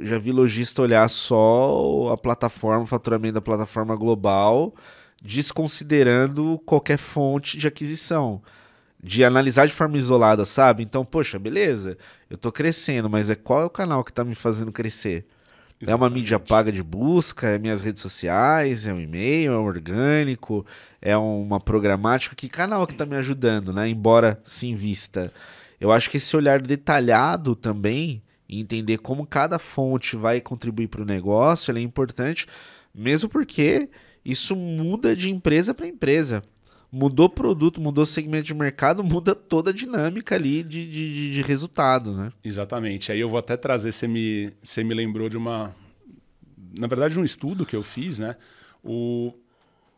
já 0.01 0.17
vi 0.17 0.31
lojista 0.31 0.81
olhar 0.81 1.09
só 1.09 2.11
a 2.11 2.17
plataforma, 2.17 2.83
o 2.83 2.87
faturamento 2.87 3.35
da 3.35 3.41
plataforma 3.41 3.95
global, 3.95 4.73
desconsiderando 5.21 6.59
qualquer 6.65 6.97
fonte 6.97 7.57
de 7.57 7.67
aquisição. 7.67 8.41
De 9.01 9.23
analisar 9.23 9.65
de 9.65 9.73
forma 9.73 9.97
isolada, 9.97 10.43
sabe? 10.43 10.83
Então, 10.83 11.05
poxa, 11.05 11.39
beleza, 11.39 11.97
eu 12.29 12.35
estou 12.35 12.51
crescendo, 12.51 13.09
mas 13.09 13.29
é 13.29 13.35
qual 13.35 13.61
é 13.61 13.65
o 13.65 13.69
canal 13.69 14.03
que 14.03 14.11
está 14.11 14.25
me 14.25 14.35
fazendo 14.35 14.73
crescer? 14.73 15.25
Exatamente. 15.81 15.91
É 15.91 15.95
uma 15.95 16.09
mídia 16.09 16.37
paga 16.37 16.71
de 16.71 16.83
busca, 16.83 17.47
é 17.47 17.57
minhas 17.57 17.81
redes 17.81 18.01
sociais, 18.01 18.85
é 18.85 18.93
um 18.93 18.99
e-mail, 18.99 19.53
é 19.53 19.57
um 19.57 19.63
orgânico, 19.63 20.65
é 21.01 21.15
uma 21.15 21.61
programática. 21.61 22.35
Que 22.35 22.49
canal 22.49 22.85
que 22.85 22.91
está 22.91 23.05
me 23.05 23.15
ajudando, 23.15 23.71
né? 23.71 23.87
Embora 23.87 24.37
se 24.43 24.67
invista. 24.67 25.31
Eu 25.79 25.93
acho 25.93 26.09
que 26.09 26.17
esse 26.17 26.35
olhar 26.35 26.61
detalhado 26.61 27.55
também, 27.55 28.21
e 28.49 28.59
entender 28.59 28.97
como 28.97 29.27
cada 29.27 29.59
fonte 29.59 30.15
vai 30.15 30.41
contribuir 30.41 30.87
para 30.87 31.03
o 31.03 31.05
negócio, 31.05 31.75
é 31.77 31.79
importante, 31.79 32.47
mesmo 32.93 33.29
porque 33.29 33.87
isso 34.25 34.55
muda 34.55 35.15
de 35.15 35.29
empresa 35.29 35.73
para 35.73 35.87
empresa. 35.87 36.41
Mudou 36.91 37.29
produto, 37.29 37.79
mudou 37.79 38.03
segmento 38.03 38.45
de 38.45 38.53
mercado, 38.55 39.03
muda 39.05 39.35
toda 39.35 39.69
a 39.69 39.73
dinâmica 39.73 40.33
ali 40.33 40.63
de, 40.63 40.89
de, 40.89 41.31
de 41.31 41.41
resultado, 41.43 42.15
né? 42.15 42.33
Exatamente. 42.43 43.11
Aí 43.11 43.19
eu 43.19 43.29
vou 43.29 43.37
até 43.37 43.55
trazer, 43.55 43.91
você 43.91 44.07
me, 44.07 44.51
você 44.63 44.83
me 44.83 44.95
lembrou 44.95 45.29
de 45.29 45.37
uma. 45.37 45.75
Na 46.75 46.87
verdade, 46.87 47.13
de 47.13 47.19
um 47.19 47.23
estudo 47.23 47.65
que 47.65 47.75
eu 47.75 47.83
fiz, 47.83 48.17
né? 48.17 48.35
O, 48.83 49.33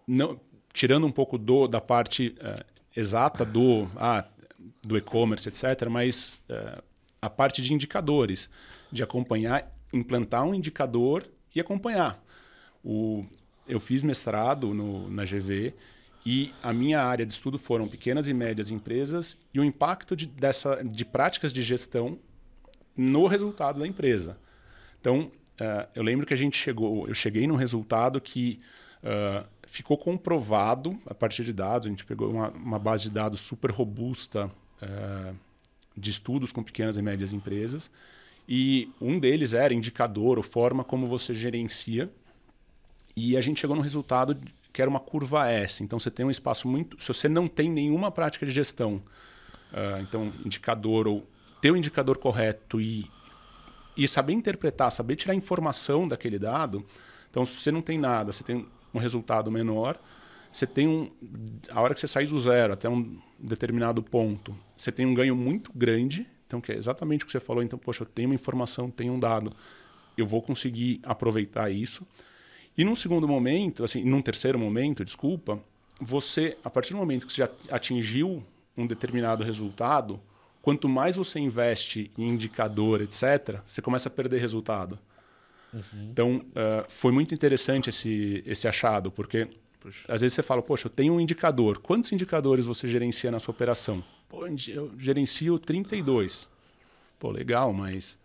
não, 0.06 0.38
tirando 0.74 1.08
um 1.08 1.12
pouco 1.12 1.38
do, 1.38 1.68
da 1.68 1.80
parte 1.80 2.36
uh, 2.40 2.66
exata 2.96 3.46
do, 3.46 3.88
ah, 3.96 4.26
do 4.82 4.98
e-commerce, 4.98 5.48
etc., 5.48 5.88
mas 5.90 6.42
uh, 6.50 6.82
a 7.24 7.30
parte 7.30 7.62
de 7.62 7.72
indicadores, 7.72 8.50
de 8.92 9.04
acompanhar, 9.04 9.72
implantar 9.94 10.44
um 10.44 10.56
indicador 10.56 11.24
e 11.54 11.60
acompanhar. 11.60 12.20
O, 12.84 13.24
eu 13.68 13.80
fiz 13.80 14.02
mestrado 14.02 14.74
no, 14.74 15.08
na 15.08 15.24
GV 15.24 15.76
e 16.26 16.52
a 16.64 16.74
minha 16.74 17.00
área 17.00 17.24
de 17.24 17.32
estudo 17.32 17.60
foram 17.60 17.88
pequenas 17.88 18.28
e 18.28 18.34
médias 18.34 18.72
empresas 18.72 19.38
e 19.54 19.60
o 19.60 19.64
impacto 19.64 20.16
de, 20.16 20.26
dessa, 20.26 20.84
de 20.84 21.06
práticas 21.06 21.54
de 21.54 21.62
gestão 21.62 22.18
no 22.98 23.28
resultado 23.28 23.80
da 23.80 23.86
empresa. 23.86 24.40
Então, 25.00 25.32
uh, 25.62 25.88
eu 25.94 26.02
lembro 26.02 26.26
que 26.26 26.34
a 26.34 26.38
gente 26.38 26.58
chegou, 26.58 27.08
eu 27.08 27.14
cheguei 27.14 27.46
num 27.46 27.56
resultado 27.56 28.20
que 28.20 28.60
uh, 29.04 29.48
ficou 29.68 29.96
comprovado 29.96 31.00
a 31.06 31.14
partir 31.14 31.44
de 31.44 31.54
dados. 31.54 31.86
A 31.86 31.90
gente 31.92 32.04
pegou 32.04 32.32
uma, 32.32 32.50
uma 32.50 32.80
base 32.80 33.04
de 33.04 33.12
dados 33.12 33.42
super 33.42 33.70
robusta 33.70 34.50
uh, 34.82 35.51
de 35.96 36.10
estudos 36.10 36.52
com 36.52 36.64
pequenas 36.64 36.98
e 36.98 37.02
médias 37.02 37.34
empresas. 37.34 37.92
E 38.48 38.90
um 39.00 39.20
deles 39.20 39.54
era 39.54 39.74
indicador, 39.74 40.38
ou 40.38 40.44
forma 40.44 40.84
como 40.84 41.06
você 41.06 41.34
gerencia. 41.34 42.10
E 43.16 43.38
a 43.38 43.42
gente 43.42 43.60
chegou 43.60 43.76
no 43.76 43.82
resultado 43.82 44.38
que 44.74 44.82
era 44.82 44.90
uma 44.90 45.00
curva 45.00 45.50
S. 45.50 45.84
Então 45.84 46.00
você 46.00 46.10
tem 46.10 46.26
um 46.26 46.32
espaço 46.32 46.68
muito. 46.68 47.02
Se 47.02 47.08
você 47.08 47.28
não 47.28 47.48
tem 47.48 47.70
nenhuma 47.70 48.12
prática 48.12 48.46
de 48.46 48.52
gestão, 48.52 49.02
uh, 49.74 50.02
então 50.02 50.32
indicador 50.46 51.08
ou 51.08 51.28
ter 51.62 51.72
o 51.72 51.78
indicador 51.78 52.18
correto 52.18 52.82
e, 52.82 53.10
e 53.96 54.08
saber 54.08 54.34
interpretar, 54.34 54.92
saber 54.92 55.16
tirar 55.16 55.36
informação 55.36 56.08
daquele 56.08 56.40
dado. 56.40 56.86
Então, 57.30 57.46
se 57.46 57.62
você 57.62 57.72
não 57.72 57.82
tem 57.82 57.98
nada, 57.98 58.32
você 58.32 58.44
tem 58.44 58.68
um 58.94 59.00
resultado 59.00 59.50
menor. 59.52 59.98
Você 60.52 60.68
tem 60.68 60.88
um. 60.88 61.10
A 61.70 61.80
hora 61.80 61.94
que 61.94 62.00
você 62.00 62.08
sai 62.08 62.26
do 62.26 62.42
zero 62.42 62.74
até 62.74 62.90
um 62.90 63.18
determinado 63.48 64.02
ponto, 64.04 64.56
você 64.76 64.92
tem 64.92 65.06
um 65.06 65.14
ganho 65.14 65.36
muito 65.36 65.72
grande. 65.74 66.28
Então, 66.48 66.60
que 66.60 66.72
é 66.72 66.76
exatamente 66.76 67.24
o 67.24 67.26
que 67.26 67.32
você 67.32 67.40
falou. 67.40 67.64
Então, 67.64 67.80
poxa, 67.80 68.04
eu 68.04 68.08
tenho 68.08 68.28
uma 68.28 68.36
informação, 68.36 68.92
tenho 68.92 69.14
um 69.14 69.20
dado, 69.20 69.54
eu 70.18 70.26
vou 70.26 70.42
conseguir 70.42 71.00
aproveitar 71.04 71.70
isso. 71.70 72.06
E 72.78 72.84
num 72.84 72.96
segundo 72.96 73.28
momento, 73.28 73.84
assim, 73.84 74.04
num 74.04 74.22
terceiro 74.22 74.60
momento, 74.60 75.04
desculpa, 75.04 75.60
você, 76.00 76.58
a 76.64 76.70
partir 76.70 76.92
do 76.92 76.98
momento 76.98 77.26
que 77.26 77.34
você 77.34 77.44
já 77.44 77.50
atingiu 77.70 78.44
um 78.76 78.88
determinado 78.88 79.44
resultado, 79.44 80.20
quanto 80.62 80.90
mais 80.90 81.16
você 81.16 81.40
investe 81.40 82.12
em 82.18 82.30
indicador, 82.30 83.02
etc., 83.02 83.60
você 83.66 83.82
começa 83.82 84.10
a 84.10 84.12
perder 84.12 84.40
resultado. 84.40 84.98
Uhum. 85.74 86.10
Então, 86.12 86.36
uh, 86.38 86.86
foi 86.90 87.12
muito 87.12 87.34
interessante 87.34 87.90
esse, 87.90 88.44
esse 88.46 88.68
achado, 88.68 89.12
porque 89.12 89.48
Puxa. 89.82 90.06
às 90.08 90.22
vezes 90.22 90.36
você 90.36 90.44
fala, 90.44 90.62
poxa, 90.62 90.86
eu 90.86 90.92
tenho 90.92 91.14
um 91.14 91.20
indicador. 91.20 91.80
Quantos 91.80 92.12
indicadores 92.12 92.66
você 92.66 92.88
gerencia 92.88 93.32
na 93.32 93.40
sua 93.40 93.52
operação? 93.52 94.04
Pô, 94.30 94.46
eu 94.46 94.92
gerencio 94.98 95.58
32. 95.58 96.48
Pô, 97.20 97.32
legal, 97.32 97.74
mas 97.74 98.18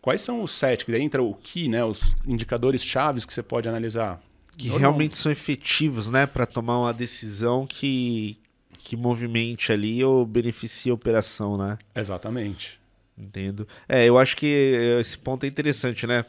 quais 0.00 0.20
são 0.20 0.42
os 0.42 0.50
sete? 0.50 0.84
Que 0.84 0.92
daí 0.92 1.02
entra 1.02 1.22
o 1.22 1.34
key, 1.34 1.68
né? 1.68 1.82
Os 1.82 2.14
indicadores 2.26 2.84
chaves 2.84 3.24
que 3.24 3.32
você 3.32 3.42
pode 3.42 3.68
analisar. 3.68 4.22
Que 4.56 4.68
realmente 4.68 5.16
são 5.16 5.32
efetivos, 5.32 6.10
né? 6.10 6.26
Para 6.26 6.44
tomar 6.44 6.78
uma 6.78 6.92
decisão 6.92 7.66
que, 7.66 8.38
que 8.78 8.96
movimente 8.96 9.72
ali 9.72 10.04
ou 10.04 10.26
beneficie 10.26 10.90
a 10.90 10.94
operação, 10.94 11.56
né? 11.56 11.78
Exatamente. 11.94 12.78
Entendo. 13.16 13.66
É, 13.88 14.04
eu 14.04 14.18
acho 14.18 14.36
que 14.36 14.46
esse 15.00 15.16
ponto 15.18 15.44
é 15.44 15.46
interessante, 15.46 16.06
né? 16.06 16.24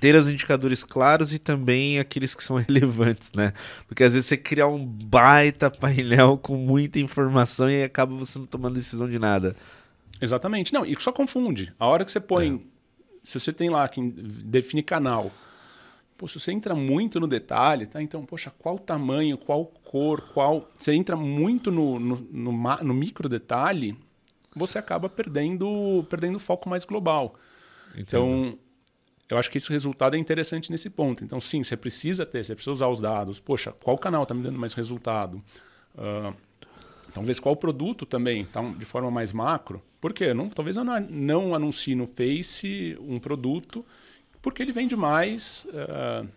Ter 0.00 0.14
os 0.14 0.28
indicadores 0.28 0.84
claros 0.84 1.32
e 1.32 1.38
também 1.38 1.98
aqueles 1.98 2.34
que 2.34 2.44
são 2.44 2.56
relevantes, 2.68 3.32
né? 3.32 3.52
Porque 3.86 4.04
às 4.04 4.14
vezes 4.14 4.26
você 4.26 4.36
cria 4.36 4.66
um 4.66 4.84
baita 4.84 5.70
painel 5.70 6.38
com 6.38 6.56
muita 6.56 6.98
informação 6.98 7.70
e 7.70 7.82
acaba 7.82 8.14
você 8.14 8.38
não 8.38 8.46
tomando 8.46 8.74
decisão 8.74 9.08
de 9.08 9.18
nada. 9.18 9.56
Exatamente. 10.20 10.72
Não, 10.72 10.84
e 10.84 10.96
só 11.00 11.12
confunde. 11.12 11.72
A 11.78 11.86
hora 11.86 12.04
que 12.04 12.12
você 12.12 12.20
põe. 12.20 12.56
É. 12.72 12.76
Se 13.22 13.38
você 13.38 13.52
tem 13.52 13.68
lá 13.68 13.88
quem 13.88 14.08
define 14.08 14.84
canal, 14.84 15.32
pô, 16.16 16.28
se 16.28 16.38
você 16.38 16.52
entra 16.52 16.76
muito 16.76 17.18
no 17.18 17.26
detalhe, 17.26 17.86
tá? 17.86 18.00
Então, 18.00 18.24
poxa, 18.24 18.52
qual 18.56 18.78
tamanho, 18.78 19.36
qual 19.36 19.66
cor, 19.66 20.20
qual. 20.32 20.70
Você 20.78 20.92
entra 20.92 21.16
muito 21.16 21.70
no, 21.72 21.98
no, 21.98 22.16
no, 22.30 22.52
no 22.52 22.94
micro 22.94 23.28
detalhe, 23.28 23.98
você 24.54 24.78
acaba 24.78 25.08
perdendo 25.08 26.06
perdendo 26.08 26.36
o 26.36 26.40
foco 26.40 26.68
mais 26.68 26.84
global. 26.84 27.34
Entendo. 27.90 28.00
Então, 28.00 28.58
eu 29.28 29.36
acho 29.38 29.50
que 29.50 29.58
esse 29.58 29.70
resultado 29.70 30.16
é 30.16 30.18
interessante 30.18 30.70
nesse 30.70 30.88
ponto. 30.88 31.24
Então, 31.24 31.40
sim, 31.40 31.62
você 31.62 31.76
precisa 31.76 32.24
ter, 32.24 32.44
você 32.44 32.54
precisa 32.54 32.72
usar 32.72 32.88
os 32.88 33.00
dados. 33.00 33.40
Poxa, 33.40 33.72
qual 33.72 33.98
canal 33.98 34.22
está 34.22 34.34
me 34.34 34.42
dando 34.42 34.58
mais 34.58 34.74
resultado? 34.74 35.42
Uh, 35.94 36.34
talvez 37.12 37.40
qual 37.40 37.56
produto 37.56 38.06
também, 38.06 38.44
tá, 38.44 38.62
de 38.62 38.84
forma 38.84 39.10
mais 39.10 39.32
macro. 39.32 39.82
Por 40.00 40.12
quê? 40.12 40.32
Não, 40.32 40.48
talvez 40.48 40.76
eu 40.76 40.84
não, 40.84 41.00
não 41.00 41.54
anuncie 41.54 41.94
no 41.94 42.06
Face 42.06 42.96
um 43.00 43.18
produto 43.18 43.84
porque 44.40 44.62
ele 44.62 44.70
vende 44.70 44.94
mais 44.94 45.66
uh, 45.70 46.28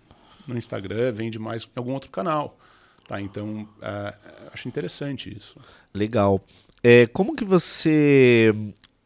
no 0.47 0.57
Instagram, 0.57 1.11
vende 1.11 1.37
mais 1.37 1.65
em 1.65 1.69
algum 1.75 1.93
outro 1.93 2.09
canal. 2.09 2.57
Tá? 3.07 3.21
Então, 3.21 3.69
uh, 3.77 4.49
acho 4.51 4.67
interessante 4.67 5.35
isso. 5.35 5.59
Legal. 5.93 6.43
É, 6.83 7.05
como 7.07 7.35
que 7.35 7.45
você 7.45 8.51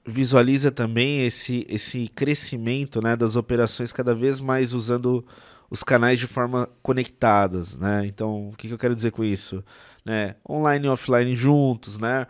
visualiza 0.05 0.71
também 0.71 1.25
esse, 1.25 1.65
esse 1.69 2.09
crescimento 2.09 3.01
né, 3.01 3.15
das 3.15 3.35
operações 3.35 3.93
cada 3.93 4.13
vez 4.13 4.39
mais 4.39 4.73
usando 4.73 5.25
os 5.69 5.83
canais 5.83 6.19
de 6.19 6.27
forma 6.27 6.69
conectadas, 6.83 7.75
né? 7.77 8.05
Então, 8.05 8.49
o 8.49 8.55
que, 8.55 8.67
que 8.67 8.73
eu 8.73 8.77
quero 8.77 8.95
dizer 8.95 9.11
com 9.11 9.23
isso? 9.23 9.63
Né? 10.05 10.35
Online 10.47 10.85
e 10.85 10.89
offline 10.89 11.33
juntos, 11.33 11.97
né? 11.97 12.27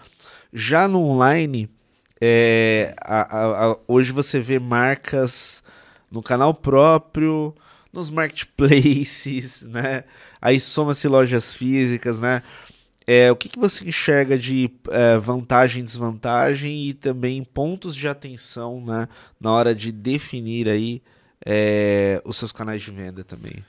Já 0.54 0.88
no 0.88 1.04
online, 1.04 1.70
é, 2.22 2.96
a, 3.02 3.38
a, 3.38 3.72
a, 3.72 3.78
hoje 3.86 4.14
você 4.14 4.40
vê 4.40 4.60
marcas 4.60 5.62
no 6.10 6.24
canal 6.24 6.54
próprio, 6.54 7.54
nos 7.92 8.10
marketplaces, 8.10 9.64
né? 9.68 10.06
Aí 10.42 10.58
soma-se 10.60 11.08
lojas 11.10 11.54
físicas, 11.54 12.22
né? 12.22 12.42
É, 13.06 13.32
o 13.32 13.36
que, 13.36 13.50
que 13.50 13.60
você 13.60 13.86
enxerga 13.86 14.38
de 14.38 14.72
é, 14.90 15.18
vantagem 15.18 15.82
e 15.82 15.84
desvantagem 15.84 16.88
e 16.88 16.94
também 16.94 17.44
pontos 17.44 17.96
de 17.96 18.08
atenção 18.08 18.84
né, 18.86 19.08
na 19.40 19.52
hora 19.52 19.76
de 19.76 19.92
definir 19.92 20.70
aí 20.70 21.02
é, 21.46 22.22
os 22.26 22.38
seus 22.38 22.52
canais 22.52 22.82
de 22.82 22.92
venda 22.92 23.24
também? 23.24 23.64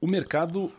O 0.00 0.06
mercado 0.06 0.70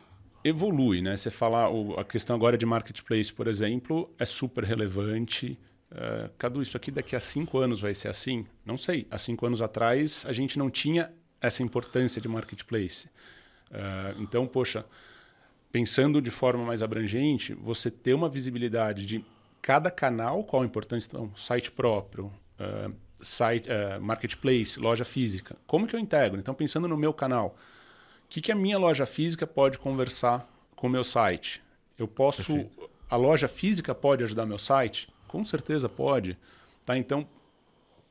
evolui, 0.43 1.01
né? 1.01 1.15
Você 1.15 1.29
falar 1.29 1.69
a 1.97 2.03
questão 2.03 2.35
agora 2.35 2.57
de 2.57 2.65
marketplace, 2.65 3.31
por 3.31 3.47
exemplo, 3.47 4.09
é 4.17 4.25
super 4.25 4.63
relevante. 4.63 5.57
Uh, 5.91 6.29
Cadu, 6.37 6.61
isso 6.61 6.77
aqui 6.77 6.89
daqui 6.89 7.15
a 7.15 7.19
cinco 7.19 7.59
anos 7.59 7.81
vai 7.81 7.93
ser 7.93 8.07
assim? 8.07 8.45
Não 8.65 8.77
sei. 8.77 9.07
Há 9.11 9.17
cinco 9.17 9.45
anos 9.45 9.61
atrás 9.61 10.23
a 10.27 10.33
gente 10.33 10.57
não 10.57 10.69
tinha 10.69 11.11
essa 11.39 11.61
importância 11.61 12.21
de 12.21 12.27
marketplace. 12.27 13.07
Uh, 13.69 14.21
então, 14.21 14.47
poxa, 14.47 14.85
pensando 15.71 16.21
de 16.21 16.29
forma 16.29 16.65
mais 16.65 16.81
abrangente, 16.81 17.53
você 17.53 17.89
ter 17.89 18.13
uma 18.13 18.27
visibilidade 18.27 19.05
de 19.05 19.25
cada 19.61 19.89
canal, 19.89 20.43
qual 20.43 20.63
a 20.63 20.65
importância, 20.65 21.07
então, 21.07 21.31
site 21.35 21.71
próprio, 21.71 22.31
uh, 22.59 22.93
site, 23.21 23.69
uh, 23.69 24.01
marketplace, 24.01 24.79
loja 24.79 25.05
física. 25.05 25.55
Como 25.65 25.87
que 25.87 25.95
eu 25.95 25.99
integro? 25.99 26.39
Então, 26.39 26.53
pensando 26.53 26.87
no 26.87 26.97
meu 26.97 27.13
canal, 27.13 27.55
o 28.25 28.29
que, 28.29 28.41
que 28.41 28.51
a 28.51 28.55
minha 28.55 28.77
loja 28.77 29.05
física 29.05 29.45
pode 29.45 29.77
conversar 29.77 30.47
com 30.75 30.87
o 30.87 30.89
meu 30.89 31.03
site? 31.03 31.61
Eu 31.97 32.07
posso... 32.07 32.53
Perfeito. 32.53 32.91
A 33.09 33.17
loja 33.17 33.47
física 33.49 33.93
pode 33.93 34.23
ajudar 34.23 34.45
meu 34.45 34.57
site? 34.57 35.09
Com 35.27 35.43
certeza 35.43 35.89
pode. 35.89 36.37
Tá? 36.85 36.97
Então, 36.97 37.27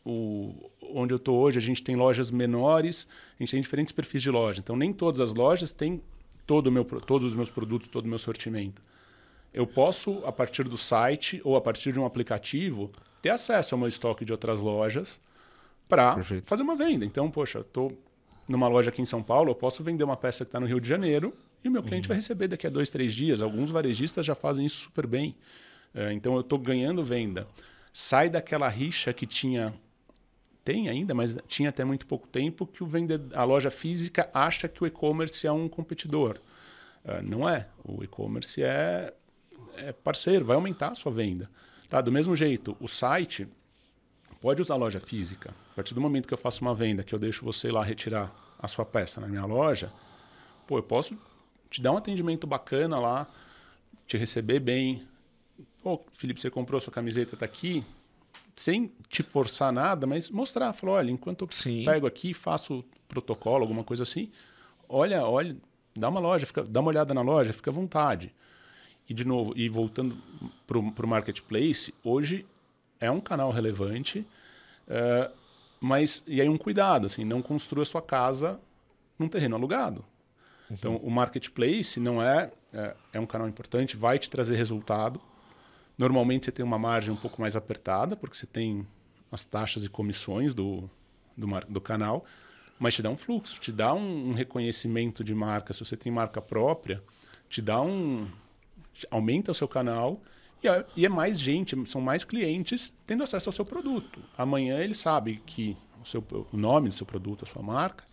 o, 0.04 0.70
onde 0.82 1.14
eu 1.14 1.16
estou 1.16 1.40
hoje, 1.40 1.56
a 1.58 1.60
gente 1.60 1.82
tem 1.82 1.96
lojas 1.96 2.30
menores, 2.30 3.08
a 3.38 3.42
gente 3.42 3.50
tem 3.50 3.60
diferentes 3.62 3.92
perfis 3.92 4.22
de 4.22 4.30
loja. 4.30 4.60
Então, 4.60 4.76
nem 4.76 4.92
todas 4.92 5.18
as 5.20 5.32
lojas 5.32 5.72
têm 5.72 6.02
todo 6.50 6.72
meu, 6.72 6.84
todos 6.84 7.28
os 7.28 7.32
meus 7.32 7.48
produtos, 7.48 7.86
todo 7.86 8.06
o 8.06 8.08
meu 8.08 8.18
sortimento. 8.18 8.82
Eu 9.54 9.68
posso, 9.68 10.20
a 10.26 10.32
partir 10.32 10.64
do 10.64 10.76
site 10.76 11.40
ou 11.44 11.54
a 11.54 11.60
partir 11.60 11.92
de 11.92 12.00
um 12.00 12.04
aplicativo, 12.04 12.90
ter 13.22 13.28
acesso 13.28 13.72
ao 13.72 13.78
meu 13.78 13.86
estoque 13.86 14.24
de 14.24 14.32
outras 14.32 14.58
lojas 14.58 15.20
para 15.88 16.20
fazer 16.42 16.64
uma 16.64 16.74
venda. 16.74 17.04
Então, 17.04 17.30
poxa, 17.30 17.60
estou 17.60 17.96
numa 18.48 18.66
loja 18.66 18.90
aqui 18.90 19.00
em 19.00 19.04
São 19.04 19.22
Paulo, 19.22 19.52
eu 19.52 19.54
posso 19.54 19.84
vender 19.84 20.02
uma 20.02 20.16
peça 20.16 20.44
que 20.44 20.48
está 20.48 20.58
no 20.58 20.66
Rio 20.66 20.80
de 20.80 20.88
Janeiro 20.88 21.32
e 21.62 21.68
o 21.68 21.70
meu 21.70 21.84
cliente 21.84 22.06
uhum. 22.06 22.14
vai 22.14 22.16
receber 22.16 22.48
daqui 22.48 22.66
a 22.66 22.70
dois, 22.70 22.90
três 22.90 23.14
dias. 23.14 23.40
Alguns 23.40 23.70
varejistas 23.70 24.26
já 24.26 24.34
fazem 24.34 24.66
isso 24.66 24.78
super 24.78 25.06
bem. 25.06 25.36
É, 25.94 26.12
então, 26.12 26.34
eu 26.34 26.40
estou 26.40 26.58
ganhando 26.58 27.04
venda. 27.04 27.46
Sai 27.92 28.28
daquela 28.28 28.68
rixa 28.68 29.12
que 29.12 29.24
tinha 29.24 29.72
tem 30.70 30.88
ainda, 30.88 31.12
mas 31.12 31.36
tinha 31.48 31.70
até 31.70 31.84
muito 31.84 32.06
pouco 32.06 32.28
tempo, 32.28 32.64
que 32.64 32.84
o 32.84 32.86
vendedor, 32.86 33.36
a 33.36 33.42
loja 33.42 33.70
física 33.70 34.30
acha 34.32 34.68
que 34.68 34.84
o 34.84 34.86
e-commerce 34.86 35.44
é 35.44 35.50
um 35.50 35.68
competidor. 35.68 36.38
Uh, 37.04 37.20
não 37.24 37.48
é. 37.48 37.68
O 37.84 38.04
e-commerce 38.04 38.62
é, 38.62 39.12
é 39.76 39.90
parceiro, 39.90 40.44
vai 40.44 40.54
aumentar 40.54 40.92
a 40.92 40.94
sua 40.94 41.10
venda. 41.10 41.50
Tá? 41.88 42.00
Do 42.00 42.12
mesmo 42.12 42.36
jeito, 42.36 42.76
o 42.78 42.86
site 42.86 43.48
pode 44.40 44.62
usar 44.62 44.74
a 44.74 44.76
loja 44.76 45.00
física. 45.00 45.52
A 45.72 45.74
partir 45.74 45.92
do 45.92 46.00
momento 46.00 46.28
que 46.28 46.34
eu 46.34 46.38
faço 46.38 46.62
uma 46.62 46.74
venda, 46.74 47.02
que 47.02 47.12
eu 47.12 47.18
deixo 47.18 47.44
você 47.44 47.68
lá 47.72 47.82
retirar 47.82 48.32
a 48.56 48.68
sua 48.68 48.84
peça 48.84 49.20
na 49.20 49.26
minha 49.26 49.44
loja, 49.44 49.92
pô, 50.68 50.78
eu 50.78 50.84
posso 50.84 51.18
te 51.68 51.82
dar 51.82 51.90
um 51.90 51.96
atendimento 51.96 52.46
bacana 52.46 52.96
lá, 53.00 53.26
te 54.06 54.16
receber 54.16 54.60
bem. 54.60 55.04
Pô, 55.82 56.00
Felipe, 56.12 56.40
você 56.40 56.48
comprou 56.48 56.80
sua 56.80 56.92
camiseta, 56.92 57.36
tá 57.36 57.44
aqui, 57.44 57.84
sem 58.60 58.92
te 59.08 59.22
forçar 59.22 59.72
nada, 59.72 60.06
mas 60.06 60.28
mostrar, 60.28 60.74
falar, 60.74 60.92
olha, 60.92 61.10
enquanto 61.10 61.46
eu 61.46 61.48
Sim. 61.50 61.82
pego 61.82 62.06
aqui, 62.06 62.34
faço 62.34 62.84
protocolo, 63.08 63.62
alguma 63.62 63.82
coisa 63.82 64.02
assim, 64.02 64.30
olha, 64.86 65.24
olha, 65.24 65.56
dá 65.96 66.10
uma 66.10 66.20
loja, 66.20 66.44
fica, 66.44 66.62
dá 66.62 66.80
uma 66.80 66.90
olhada 66.90 67.14
na 67.14 67.22
loja, 67.22 67.54
fica 67.54 67.70
à 67.70 67.72
vontade. 67.72 68.34
E 69.08 69.14
de 69.14 69.26
novo, 69.26 69.54
e 69.56 69.66
voltando 69.66 70.14
para 70.66 70.78
o 70.78 71.08
marketplace, 71.08 71.94
hoje 72.04 72.44
é 73.00 73.10
um 73.10 73.18
canal 73.18 73.50
relevante, 73.50 74.26
uh, 74.88 75.34
mas 75.80 76.22
e 76.26 76.38
aí 76.38 76.48
um 76.48 76.58
cuidado, 76.58 77.06
assim, 77.06 77.24
não 77.24 77.40
construa 77.40 77.86
sua 77.86 78.02
casa 78.02 78.60
num 79.18 79.26
terreno 79.26 79.56
alugado. 79.56 80.04
Uhum. 80.68 80.76
Então, 80.78 80.96
o 80.96 81.10
marketplace 81.10 81.98
não 81.98 82.20
é, 82.20 82.52
é, 82.74 82.94
é 83.14 83.20
um 83.20 83.26
canal 83.26 83.48
importante, 83.48 83.96
vai 83.96 84.18
te 84.18 84.28
trazer 84.28 84.54
resultado, 84.56 85.18
Normalmente 86.00 86.46
você 86.46 86.52
tem 86.52 86.64
uma 86.64 86.78
margem 86.78 87.12
um 87.12 87.16
pouco 87.16 87.40
mais 87.40 87.54
apertada, 87.54 88.16
porque 88.16 88.34
você 88.34 88.46
tem 88.46 88.86
as 89.30 89.44
taxas 89.44 89.84
e 89.84 89.90
comissões 89.90 90.54
do, 90.54 90.88
do, 91.36 91.46
do 91.68 91.80
canal, 91.80 92.24
mas 92.78 92.94
te 92.94 93.02
dá 93.02 93.10
um 93.10 93.16
fluxo, 93.16 93.60
te 93.60 93.70
dá 93.70 93.92
um, 93.92 94.30
um, 94.30 94.32
reconhecimento 94.32 95.22
de 95.22 95.34
marca. 95.34 95.74
Se 95.74 95.84
você 95.84 95.98
tem 95.98 96.10
marca 96.10 96.40
própria, 96.40 97.02
te 97.48 97.60
dá 97.60 97.80
um. 97.82 98.26
aumenta 99.10 99.52
o 99.52 99.54
seu 99.54 99.68
canal 99.68 100.22
e 100.62 100.68
é, 100.68 100.86
e 100.96 101.04
é 101.04 101.08
mais 101.08 101.38
gente, 101.38 101.76
são 101.86 102.00
mais 102.00 102.24
clientes 102.24 102.94
tendo 103.06 103.22
acesso 103.22 103.50
ao 103.50 103.52
seu 103.52 103.64
produto. 103.64 104.22
Amanhã 104.36 104.78
ele 104.78 104.94
sabe 104.94 105.42
que 105.44 105.76
o, 106.02 106.06
seu, 106.06 106.24
o 106.50 106.56
nome 106.56 106.88
do 106.88 106.94
seu 106.94 107.04
produto, 107.04 107.44
a 107.44 107.46
sua 107.46 107.62
marca, 107.62 108.04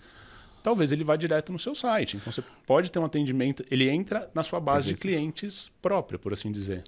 talvez 0.68 0.92
ele 0.92 1.06
vá 1.06 1.16
direto 1.16 1.54
no 1.54 1.58
seu 1.58 1.74
site. 1.74 2.18
Então 2.18 2.30
você 2.30 2.44
pode 2.66 2.92
ter 2.92 3.00
um 3.00 3.06
atendimento, 3.06 3.64
ele 3.72 3.88
entra 3.88 4.30
na 4.36 4.44
sua 4.44 4.60
base 4.60 4.90
Perfeito. 4.90 4.98
de 4.98 5.02
clientes 5.02 5.72
própria, 5.82 6.20
por 6.20 6.34
assim 6.34 6.52
dizer. 6.52 6.84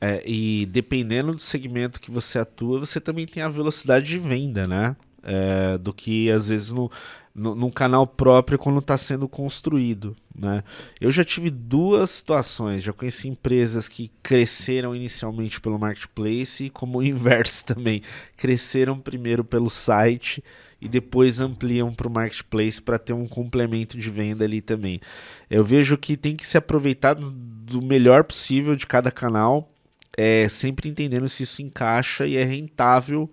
É, 0.00 0.22
e 0.24 0.66
dependendo 0.66 1.32
do 1.32 1.40
segmento 1.40 2.00
que 2.00 2.12
você 2.12 2.38
atua, 2.38 2.78
você 2.78 3.00
também 3.00 3.26
tem 3.26 3.42
a 3.42 3.48
velocidade 3.48 4.06
de 4.06 4.20
venda, 4.20 4.68
né? 4.68 4.94
É, 5.20 5.76
do 5.78 5.92
que 5.92 6.30
às 6.30 6.48
vezes 6.48 6.70
no, 6.70 6.88
no, 7.34 7.56
num 7.56 7.70
canal 7.70 8.06
próprio 8.06 8.56
quando 8.56 8.78
está 8.78 8.96
sendo 8.96 9.26
construído. 9.26 10.14
Né? 10.32 10.62
Eu 11.00 11.10
já 11.10 11.24
tive 11.24 11.50
duas 11.50 12.10
situações, 12.10 12.84
já 12.84 12.92
conheci 12.92 13.28
empresas 13.28 13.88
que 13.88 14.12
cresceram 14.22 14.94
inicialmente 14.94 15.60
pelo 15.60 15.78
marketplace, 15.78 16.70
como 16.70 16.98
o 16.98 17.02
inverso 17.02 17.64
também, 17.66 18.00
cresceram 18.36 18.96
primeiro 19.00 19.42
pelo 19.42 19.70
site 19.70 20.44
e 20.84 20.88
depois 20.88 21.40
ampliam 21.40 21.92
para 21.94 22.06
o 22.06 22.10
marketplace 22.10 22.80
para 22.80 22.98
ter 22.98 23.14
um 23.14 23.26
complemento 23.26 23.96
de 23.96 24.10
venda 24.10 24.44
ali 24.44 24.60
também. 24.60 25.00
Eu 25.48 25.64
vejo 25.64 25.96
que 25.96 26.14
tem 26.14 26.36
que 26.36 26.46
se 26.46 26.58
aproveitar 26.58 27.14
do 27.14 27.80
melhor 27.80 28.22
possível 28.22 28.76
de 28.76 28.86
cada 28.86 29.10
canal, 29.10 29.72
é, 30.14 30.46
sempre 30.46 30.90
entendendo 30.90 31.26
se 31.26 31.42
isso 31.42 31.62
encaixa 31.62 32.26
e 32.26 32.36
é 32.36 32.44
rentável 32.44 33.32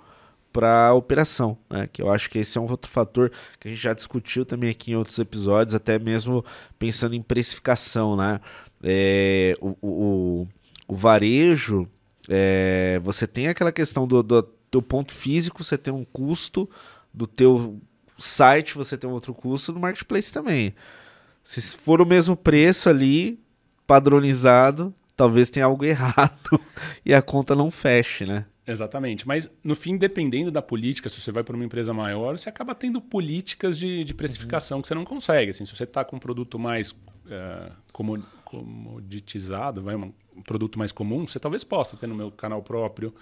para 0.53 0.87
a 0.87 0.93
operação, 0.93 1.57
né? 1.69 1.87
que 1.91 2.01
eu 2.01 2.09
acho 2.09 2.29
que 2.29 2.39
esse 2.39 2.57
é 2.57 2.61
um 2.61 2.69
outro 2.69 2.89
fator 2.89 3.31
que 3.59 3.67
a 3.67 3.71
gente 3.71 3.81
já 3.81 3.93
discutiu 3.93 4.45
também 4.45 4.69
aqui 4.69 4.91
em 4.91 4.95
outros 4.95 5.19
episódios, 5.19 5.75
até 5.75 5.99
mesmo 5.99 6.43
pensando 6.79 7.15
em 7.15 7.21
precificação. 7.21 8.15
Né? 8.15 8.39
É, 8.81 9.57
o, 9.59 9.75
o, 9.81 10.47
o, 10.87 10.95
varejo, 10.95 11.87
é, 12.29 12.99
você 13.03 13.27
tem 13.27 13.47
aquela 13.47 13.71
questão 13.71 14.07
do, 14.07 14.23
do, 14.23 14.81
ponto 14.81 15.13
físico, 15.13 15.63
você 15.63 15.77
tem 15.77 15.93
um 15.93 16.05
custo, 16.05 16.69
do 17.13 17.27
teu 17.27 17.79
site 18.17 18.75
você 18.75 18.97
tem 18.97 19.09
um 19.09 19.13
outro 19.13 19.33
custo, 19.33 19.73
no 19.73 19.79
marketplace 19.79 20.31
também. 20.31 20.73
Se 21.43 21.77
for 21.77 22.01
o 22.01 22.05
mesmo 22.05 22.35
preço 22.35 22.87
ali, 22.87 23.39
padronizado, 23.87 24.93
talvez 25.15 25.49
tenha 25.49 25.65
algo 25.65 25.83
errado 25.85 26.59
e 27.05 27.13
a 27.13 27.21
conta 27.21 27.55
não 27.55 27.71
feche, 27.71 28.25
né? 28.25 28.45
Exatamente. 28.65 29.27
Mas, 29.27 29.49
no 29.63 29.75
fim, 29.75 29.97
dependendo 29.97 30.51
da 30.51 30.61
política, 30.61 31.09
se 31.09 31.19
você 31.19 31.31
vai 31.31 31.43
para 31.43 31.55
uma 31.55 31.65
empresa 31.65 31.93
maior, 31.93 32.37
você 32.37 32.47
acaba 32.47 32.75
tendo 32.75 33.01
políticas 33.01 33.77
de, 33.77 34.03
de 34.03 34.13
precificação 34.13 34.77
uhum. 34.77 34.81
que 34.81 34.87
você 34.87 34.95
não 34.95 35.03
consegue. 35.03 35.51
Assim, 35.51 35.65
se 35.65 35.75
você 35.75 35.83
está 35.83 36.05
com 36.05 36.15
um 36.15 36.19
produto 36.19 36.59
mais 36.59 36.91
uh, 36.91 37.71
comoditizado, 38.51 39.81
vai, 39.81 39.95
um 39.95 40.11
produto 40.43 40.77
mais 40.77 40.91
comum, 40.91 41.25
você 41.25 41.39
talvez 41.39 41.63
possa 41.63 41.95
ter 41.95 42.05
no 42.05 42.13
meu 42.13 42.29
canal 42.29 42.61
próprio 42.61 43.13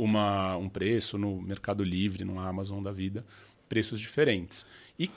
uma, 0.00 0.56
um 0.56 0.68
preço 0.68 1.16
no 1.16 1.40
Mercado 1.40 1.84
Livre, 1.84 2.24
no 2.24 2.40
Amazon 2.40 2.82
da 2.82 2.90
vida, 2.90 3.24
preços 3.68 4.00
diferentes. 4.00 4.66
E 4.98 5.08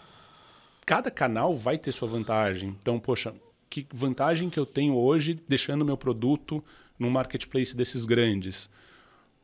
cada 0.86 1.10
canal 1.10 1.56
vai 1.56 1.80
ter 1.80 1.92
sua 1.92 2.08
vantagem. 2.08 2.78
Então, 2.80 3.00
poxa, 3.00 3.34
que 3.68 3.88
vantagem 3.92 4.52
que 4.52 4.60
eu 4.60 4.68
tenho 4.68 4.96
hoje 4.96 5.42
deixando 5.50 5.84
meu 5.84 5.98
produto 5.98 6.64
num 7.00 7.10
marketplace 7.10 7.76
desses 7.76 8.06
grandes? 8.06 8.70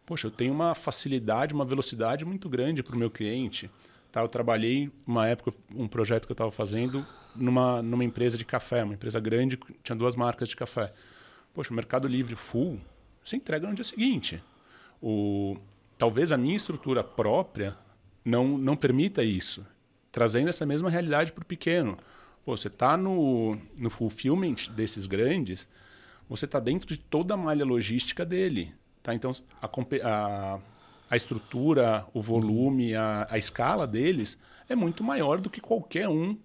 Poxa, 0.05 0.27
eu 0.27 0.31
tenho 0.31 0.53
uma 0.53 0.75
facilidade, 0.75 1.55
uma 1.55 1.65
velocidade 1.65 2.23
muito 2.25 2.47
grande 2.47 2.83
para 2.83 2.95
o 2.95 2.99
meu 2.99 3.09
cliente. 3.09 3.71
Tá? 4.11 4.21
Eu 4.21 4.27
trabalhei 4.27 4.91
uma 5.07 5.27
época, 5.27 5.53
um 5.73 5.87
projeto 5.87 6.25
que 6.25 6.31
eu 6.31 6.35
estava 6.35 6.51
fazendo 6.51 7.05
numa, 7.35 7.81
numa 7.81 8.03
empresa 8.03 8.37
de 8.37 8.43
café, 8.43 8.83
uma 8.83 8.93
empresa 8.93 9.19
grande, 9.19 9.57
tinha 9.81 9.95
duas 9.95 10.15
marcas 10.15 10.49
de 10.49 10.55
café. 10.55 10.93
Poxa, 11.53 11.71
o 11.71 11.75
Mercado 11.75 12.07
Livre 12.07 12.35
full, 12.35 12.79
você 13.23 13.35
entrega 13.35 13.67
no 13.67 13.73
dia 13.73 13.83
seguinte. 13.83 14.43
O, 15.01 15.57
talvez 15.97 16.31
a 16.31 16.37
minha 16.37 16.55
estrutura 16.55 17.03
própria 17.03 17.77
não, 18.23 18.57
não 18.57 18.75
permita 18.75 19.23
isso, 19.23 19.65
trazendo 20.11 20.49
essa 20.49 20.65
mesma 20.65 20.89
realidade 20.89 21.31
para 21.31 21.41
o 21.41 21.45
pequeno. 21.45 21.97
Pô, 22.43 22.57
você 22.57 22.67
está 22.67 22.97
no, 22.97 23.57
no 23.79 23.89
fulfillment 23.89 24.69
desses 24.75 25.07
grandes, 25.07 25.69
você 26.27 26.45
está 26.45 26.59
dentro 26.59 26.87
de 26.87 26.97
toda 26.97 27.33
a 27.33 27.37
malha 27.37 27.63
logística 27.63 28.25
dele. 28.25 28.73
Tá? 29.01 29.13
Então, 29.13 29.31
a, 29.61 29.67
a, 30.03 30.59
a 31.11 31.17
estrutura, 31.17 32.07
o 32.13 32.21
volume, 32.21 32.95
a, 32.95 33.27
a 33.29 33.37
escala 33.37 33.85
deles 33.85 34.37
é 34.69 34.75
muito 34.77 35.03
maior 35.03 35.41
do 35.41 35.49
que 35.49 35.59
qualquer 35.59 36.07
um, 36.07 36.37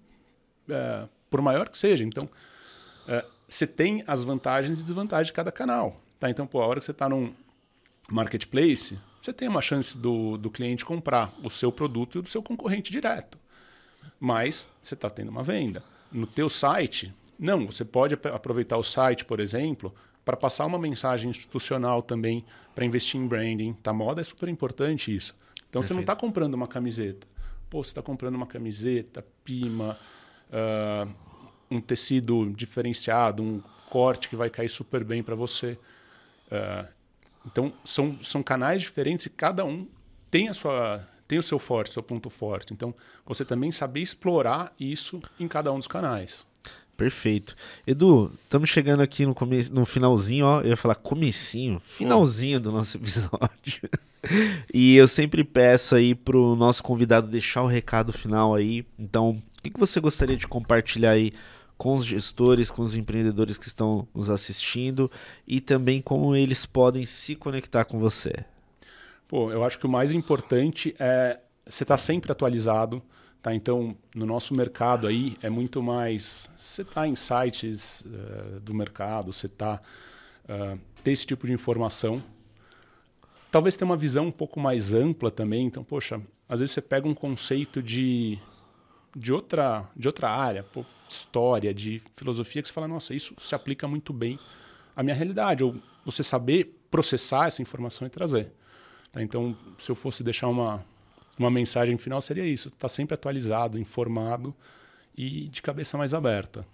é, 0.69 1.05
por 1.31 1.41
maior 1.41 1.69
que 1.69 1.79
seja. 1.79 2.05
Então, 2.05 2.29
é, 3.07 3.25
você 3.49 3.65
tem 3.65 4.03
as 4.09 4.25
vantagens 4.25 4.81
e 4.81 4.85
desvantagens 4.85 5.29
de 5.29 5.33
cada 5.33 5.53
canal. 5.53 6.01
Tá? 6.19 6.29
Então, 6.29 6.49
pô, 6.49 6.61
a 6.61 6.67
hora 6.67 6.81
que 6.81 6.85
você 6.85 6.91
está 6.91 7.09
num 7.09 7.33
marketplace, 8.11 8.99
você 9.21 9.33
tem 9.33 9.47
uma 9.47 9.63
chance 9.63 9.97
do, 9.97 10.37
do 10.37 10.51
cliente 10.51 10.85
comprar 10.85 11.33
o 11.45 11.49
seu 11.49 11.71
produto 11.71 12.17
e 12.17 12.19
o 12.19 12.23
do 12.23 12.29
seu 12.29 12.43
concorrente 12.43 12.91
direto. 12.91 13.39
Mas 14.19 14.69
você 14.83 14.95
está 14.95 15.09
tendo 15.09 15.29
uma 15.29 15.45
venda. 15.45 15.81
No 16.11 16.27
teu 16.27 16.49
site, 16.49 17.15
não, 17.39 17.67
você 17.67 17.85
pode 17.85 18.15
aproveitar 18.15 18.77
o 18.79 18.83
site, 18.83 19.25
por 19.25 19.39
exemplo, 19.39 19.95
para 20.27 20.37
passar 20.37 20.67
uma 20.67 20.79
mensagem 20.79 21.31
institucional 21.31 22.03
também, 22.03 22.45
para 22.75 22.85
investir 22.85 23.19
em 23.19 23.29
branding. 23.29 23.73
Tá? 23.75 23.93
Moda 23.93 24.21
é 24.21 24.25
super 24.25 24.49
importante 24.49 25.15
isso. 25.15 25.37
Então 25.71 25.81
Perfeito. 25.81 25.87
você 25.87 25.95
não 25.95 26.01
está 26.01 26.17
comprando 26.17 26.55
uma 26.55 26.67
camiseta. 26.67 27.29
Pô, 27.71 27.83
você 27.83 27.91
está 27.91 28.03
comprando 28.03 28.35
uma 28.35 28.47
camiseta, 28.47 29.25
pima, 29.45 29.97
uh, 30.51 31.09
um 31.71 31.81
tecido 31.81 32.53
diferenciado, 32.57 33.41
um 33.41 33.63
corte 33.89 34.29
que 34.29 34.35
vai 34.35 34.51
cair 34.51 34.69
super 34.69 35.05
bem 35.05 35.23
para 35.23 35.37
você. 35.37 35.79
Uh, 36.49 36.89
então, 37.47 37.73
são, 37.85 38.21
são 38.21 38.43
canais 38.43 38.83
diferentes 38.83 39.27
e 39.27 39.31
cada 39.31 39.65
um 39.65 39.87
tem, 40.29 40.49
a 40.49 40.55
sua, 40.55 41.07
tem 41.29 41.39
o 41.39 41.43
seu 41.43 41.61
forte, 41.61 41.93
seu 41.93 42.03
ponto 42.03 42.29
forte. 42.29 42.73
Então, 42.73 42.93
você 43.25 43.45
também 43.45 43.71
saber 43.71 44.01
explorar 44.01 44.75
isso 44.79 45.23
em 45.39 45.47
cada 45.47 45.73
um 45.73 45.79
dos 45.79 45.87
canais. 45.87 46.45
Perfeito. 46.97 47.55
Edu, 47.87 48.33
estamos 48.45 48.71
chegando 48.71 49.03
aqui 49.03 49.27
no, 49.27 49.35
come... 49.35 49.61
no 49.71 49.85
finalzinho, 49.85 50.47
ó. 50.47 50.61
Eu 50.61 50.69
ia 50.69 50.77
falar 50.77 50.95
comecinho, 50.95 51.81
finalzinho 51.85 52.59
do 52.59 52.73
nosso 52.73 52.97
episódio. 52.99 53.91
e 54.73 54.97
eu 54.97 55.07
sempre 55.07 55.45
peço 55.45 55.95
aí 55.95 56.15
pro 56.15 56.57
nosso 56.57 56.83
convidado 56.83 57.29
deixar 57.29 57.63
o 57.63 57.67
recado 57.67 58.13
final 58.13 58.55
aí. 58.55 58.87
Então, 58.99 59.43
o 59.59 59.63
que, 59.63 59.71
que 59.71 59.79
você 59.79 60.01
gostaria 60.01 60.37
de 60.37 60.49
compartilhar 60.49 61.11
aí 61.11 61.33
com 61.77 61.95
os 61.95 62.05
gestores, 62.05 62.71
com 62.71 62.81
os 62.81 62.97
empreendedores 62.97 63.59
que 63.59 63.67
estão 63.67 64.09
nos 64.15 64.31
assistindo 64.31 65.11
e 65.47 65.61
também 65.61 66.01
como 66.01 66.35
eles 66.35 66.65
podem 66.65 67.05
se 67.05 67.35
conectar 67.35 67.85
com 67.85 67.99
você? 67.99 68.33
Pô, 69.29 69.51
eu 69.51 69.63
acho 69.65 69.79
que 69.79 69.87
o 69.87 69.91
mais 69.91 70.13
importante 70.13 70.95
é 70.99 71.39
você 71.67 71.85
estar 71.85 71.97
tá 71.97 71.99
sempre 71.99 72.33
atualizado. 72.33 73.03
Tá? 73.47 73.55
Então, 73.55 73.97
no 74.13 74.27
nosso 74.27 74.53
mercado 74.53 75.07
aí 75.07 75.37
é 75.41 75.49
muito 75.49 75.81
mais 75.81 76.51
você 76.57 76.83
tá 76.83 77.07
em 77.07 77.15
sites 77.15 78.01
uh, 78.01 78.59
do 78.59 78.75
mercado, 78.75 79.33
você 79.33 79.47
tá 79.47 79.81
uh, 80.47 80.77
ter 81.05 81.13
esse 81.13 81.25
tipo 81.25 81.47
de 81.47 81.53
informação. 81.53 82.21
Talvez 83.49 83.77
tenha 83.77 83.89
uma 83.89 83.97
visão 83.97 84.27
um 84.27 84.33
pouco 84.33 84.59
mais 84.59 84.93
ampla 84.93 85.31
também. 85.31 85.65
Então, 85.65 85.85
poxa, 85.85 86.21
às 86.49 86.59
vezes 86.59 86.75
você 86.75 86.83
pega 86.83 87.07
um 87.07 87.15
conceito 87.15 87.81
de 87.81 88.37
de 89.17 89.33
outra 89.33 89.89
de 89.95 90.09
outra 90.09 90.29
área, 90.29 90.65
pô, 90.65 90.85
história, 91.09 91.73
de 91.73 92.03
filosofia, 92.17 92.61
que 92.61 92.67
você 92.67 92.75
fala, 92.75 92.89
nossa, 92.89 93.15
isso 93.15 93.33
se 93.39 93.55
aplica 93.55 93.87
muito 93.87 94.13
bem 94.13 94.41
à 94.97 95.05
minha 95.05 95.15
realidade. 95.15 95.63
Ou 95.63 95.77
você 96.05 96.25
saber 96.25 96.77
processar 96.91 97.47
essa 97.47 97.63
informação 97.63 98.09
e 98.09 98.11
trazer. 98.11 98.53
Tá? 99.13 99.23
Então, 99.23 99.57
se 99.79 99.89
eu 99.89 99.95
fosse 99.95 100.25
deixar 100.25 100.49
uma, 100.49 100.85
uma 101.39 101.51
mensagem 101.51 101.97
final, 101.99 102.21
seria 102.21 102.45
isso: 102.45 102.69
estar 102.69 102.81
tá 102.81 102.89
sempre 102.89 103.15
atualizado, 103.15 103.79
informado 103.79 104.55
e 105.17 105.49
de 105.49 105.63
cabeça 105.63 105.97
mais 105.97 106.13
aberta. 106.15 106.67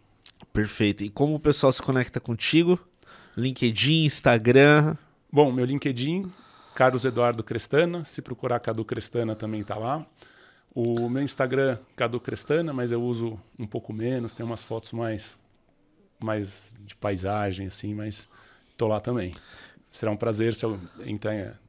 Perfeito. 0.53 1.05
E 1.05 1.11
como 1.11 1.35
o 1.35 1.41
pessoal 1.41 1.73
se 1.73 1.83
conecta 1.83 2.21
contigo? 2.21 2.79
LinkedIn, 3.37 4.05
Instagram? 4.05 4.97
Bom, 5.31 5.51
meu 5.53 5.65
LinkedIn, 5.65 6.31
Carlos 6.75 7.05
Eduardo 7.05 7.43
Crestana. 7.43 8.05
Se 8.05 8.21
procurar 8.21 8.61
Cadu 8.61 8.85
Crestana 8.85 9.35
também 9.35 9.61
está 9.61 9.77
lá. 9.77 10.05
O 10.75 11.09
meu 11.09 11.23
Instagram, 11.23 11.79
Cadu 11.95 12.19
Crestana, 12.19 12.73
mas 12.73 12.93
eu 12.93 13.03
uso 13.03 13.39
um 13.59 13.67
pouco 13.67 13.93
menos, 13.93 14.33
tem 14.33 14.45
umas 14.45 14.63
fotos 14.63 14.93
mais, 14.93 15.39
mais 16.23 16.75
de 16.81 16.97
paisagem, 16.97 17.67
assim, 17.67 17.95
mas 17.95 18.27
tô 18.77 18.89
lá 18.89 18.99
também. 18.99 19.33
Será 19.91 20.11
um 20.11 20.17
prazer 20.17 20.55
se 20.55 20.65
eu 20.65 20.81
entrar. 21.05 21.61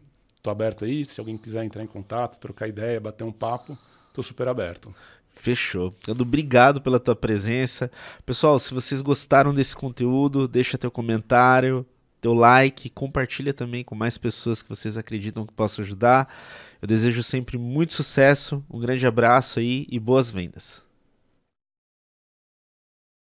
Tô 0.43 0.49
aberto 0.49 0.83
aí, 0.83 1.05
se 1.05 1.21
alguém 1.21 1.37
quiser 1.37 1.63
entrar 1.63 1.81
em 1.81 1.87
contato, 1.87 2.37
trocar 2.37 2.67
ideia, 2.67 2.99
bater 2.99 3.23
um 3.23 3.31
papo, 3.31 3.77
tô 4.13 4.21
super 4.21 4.49
aberto. 4.49 4.93
Fechou. 5.31 5.95
Cadu, 6.03 6.23
obrigado 6.23 6.81
pela 6.81 6.99
tua 6.99 7.15
presença. 7.15 7.89
Pessoal, 8.25 8.59
se 8.59 8.73
vocês 8.73 8.99
gostaram 8.99 9.53
desse 9.53 9.73
conteúdo, 9.73 10.45
deixa 10.45 10.77
teu 10.77 10.91
comentário, 10.91 11.85
teu 12.19 12.33
like, 12.33 12.89
compartilha 12.89 13.53
também 13.53 13.85
com 13.85 13.95
mais 13.95 14.17
pessoas 14.17 14.61
que 14.61 14.67
vocês 14.67 14.97
acreditam 14.97 15.45
que 15.45 15.53
possam 15.53 15.81
ajudar. 15.83 16.27
Eu 16.81 16.89
desejo 16.89 17.23
sempre 17.23 17.57
muito 17.57 17.93
sucesso, 17.93 18.61
um 18.69 18.79
grande 18.79 19.07
abraço 19.07 19.59
aí 19.59 19.87
e 19.89 19.97
boas 19.97 20.29
vendas. 20.29 20.83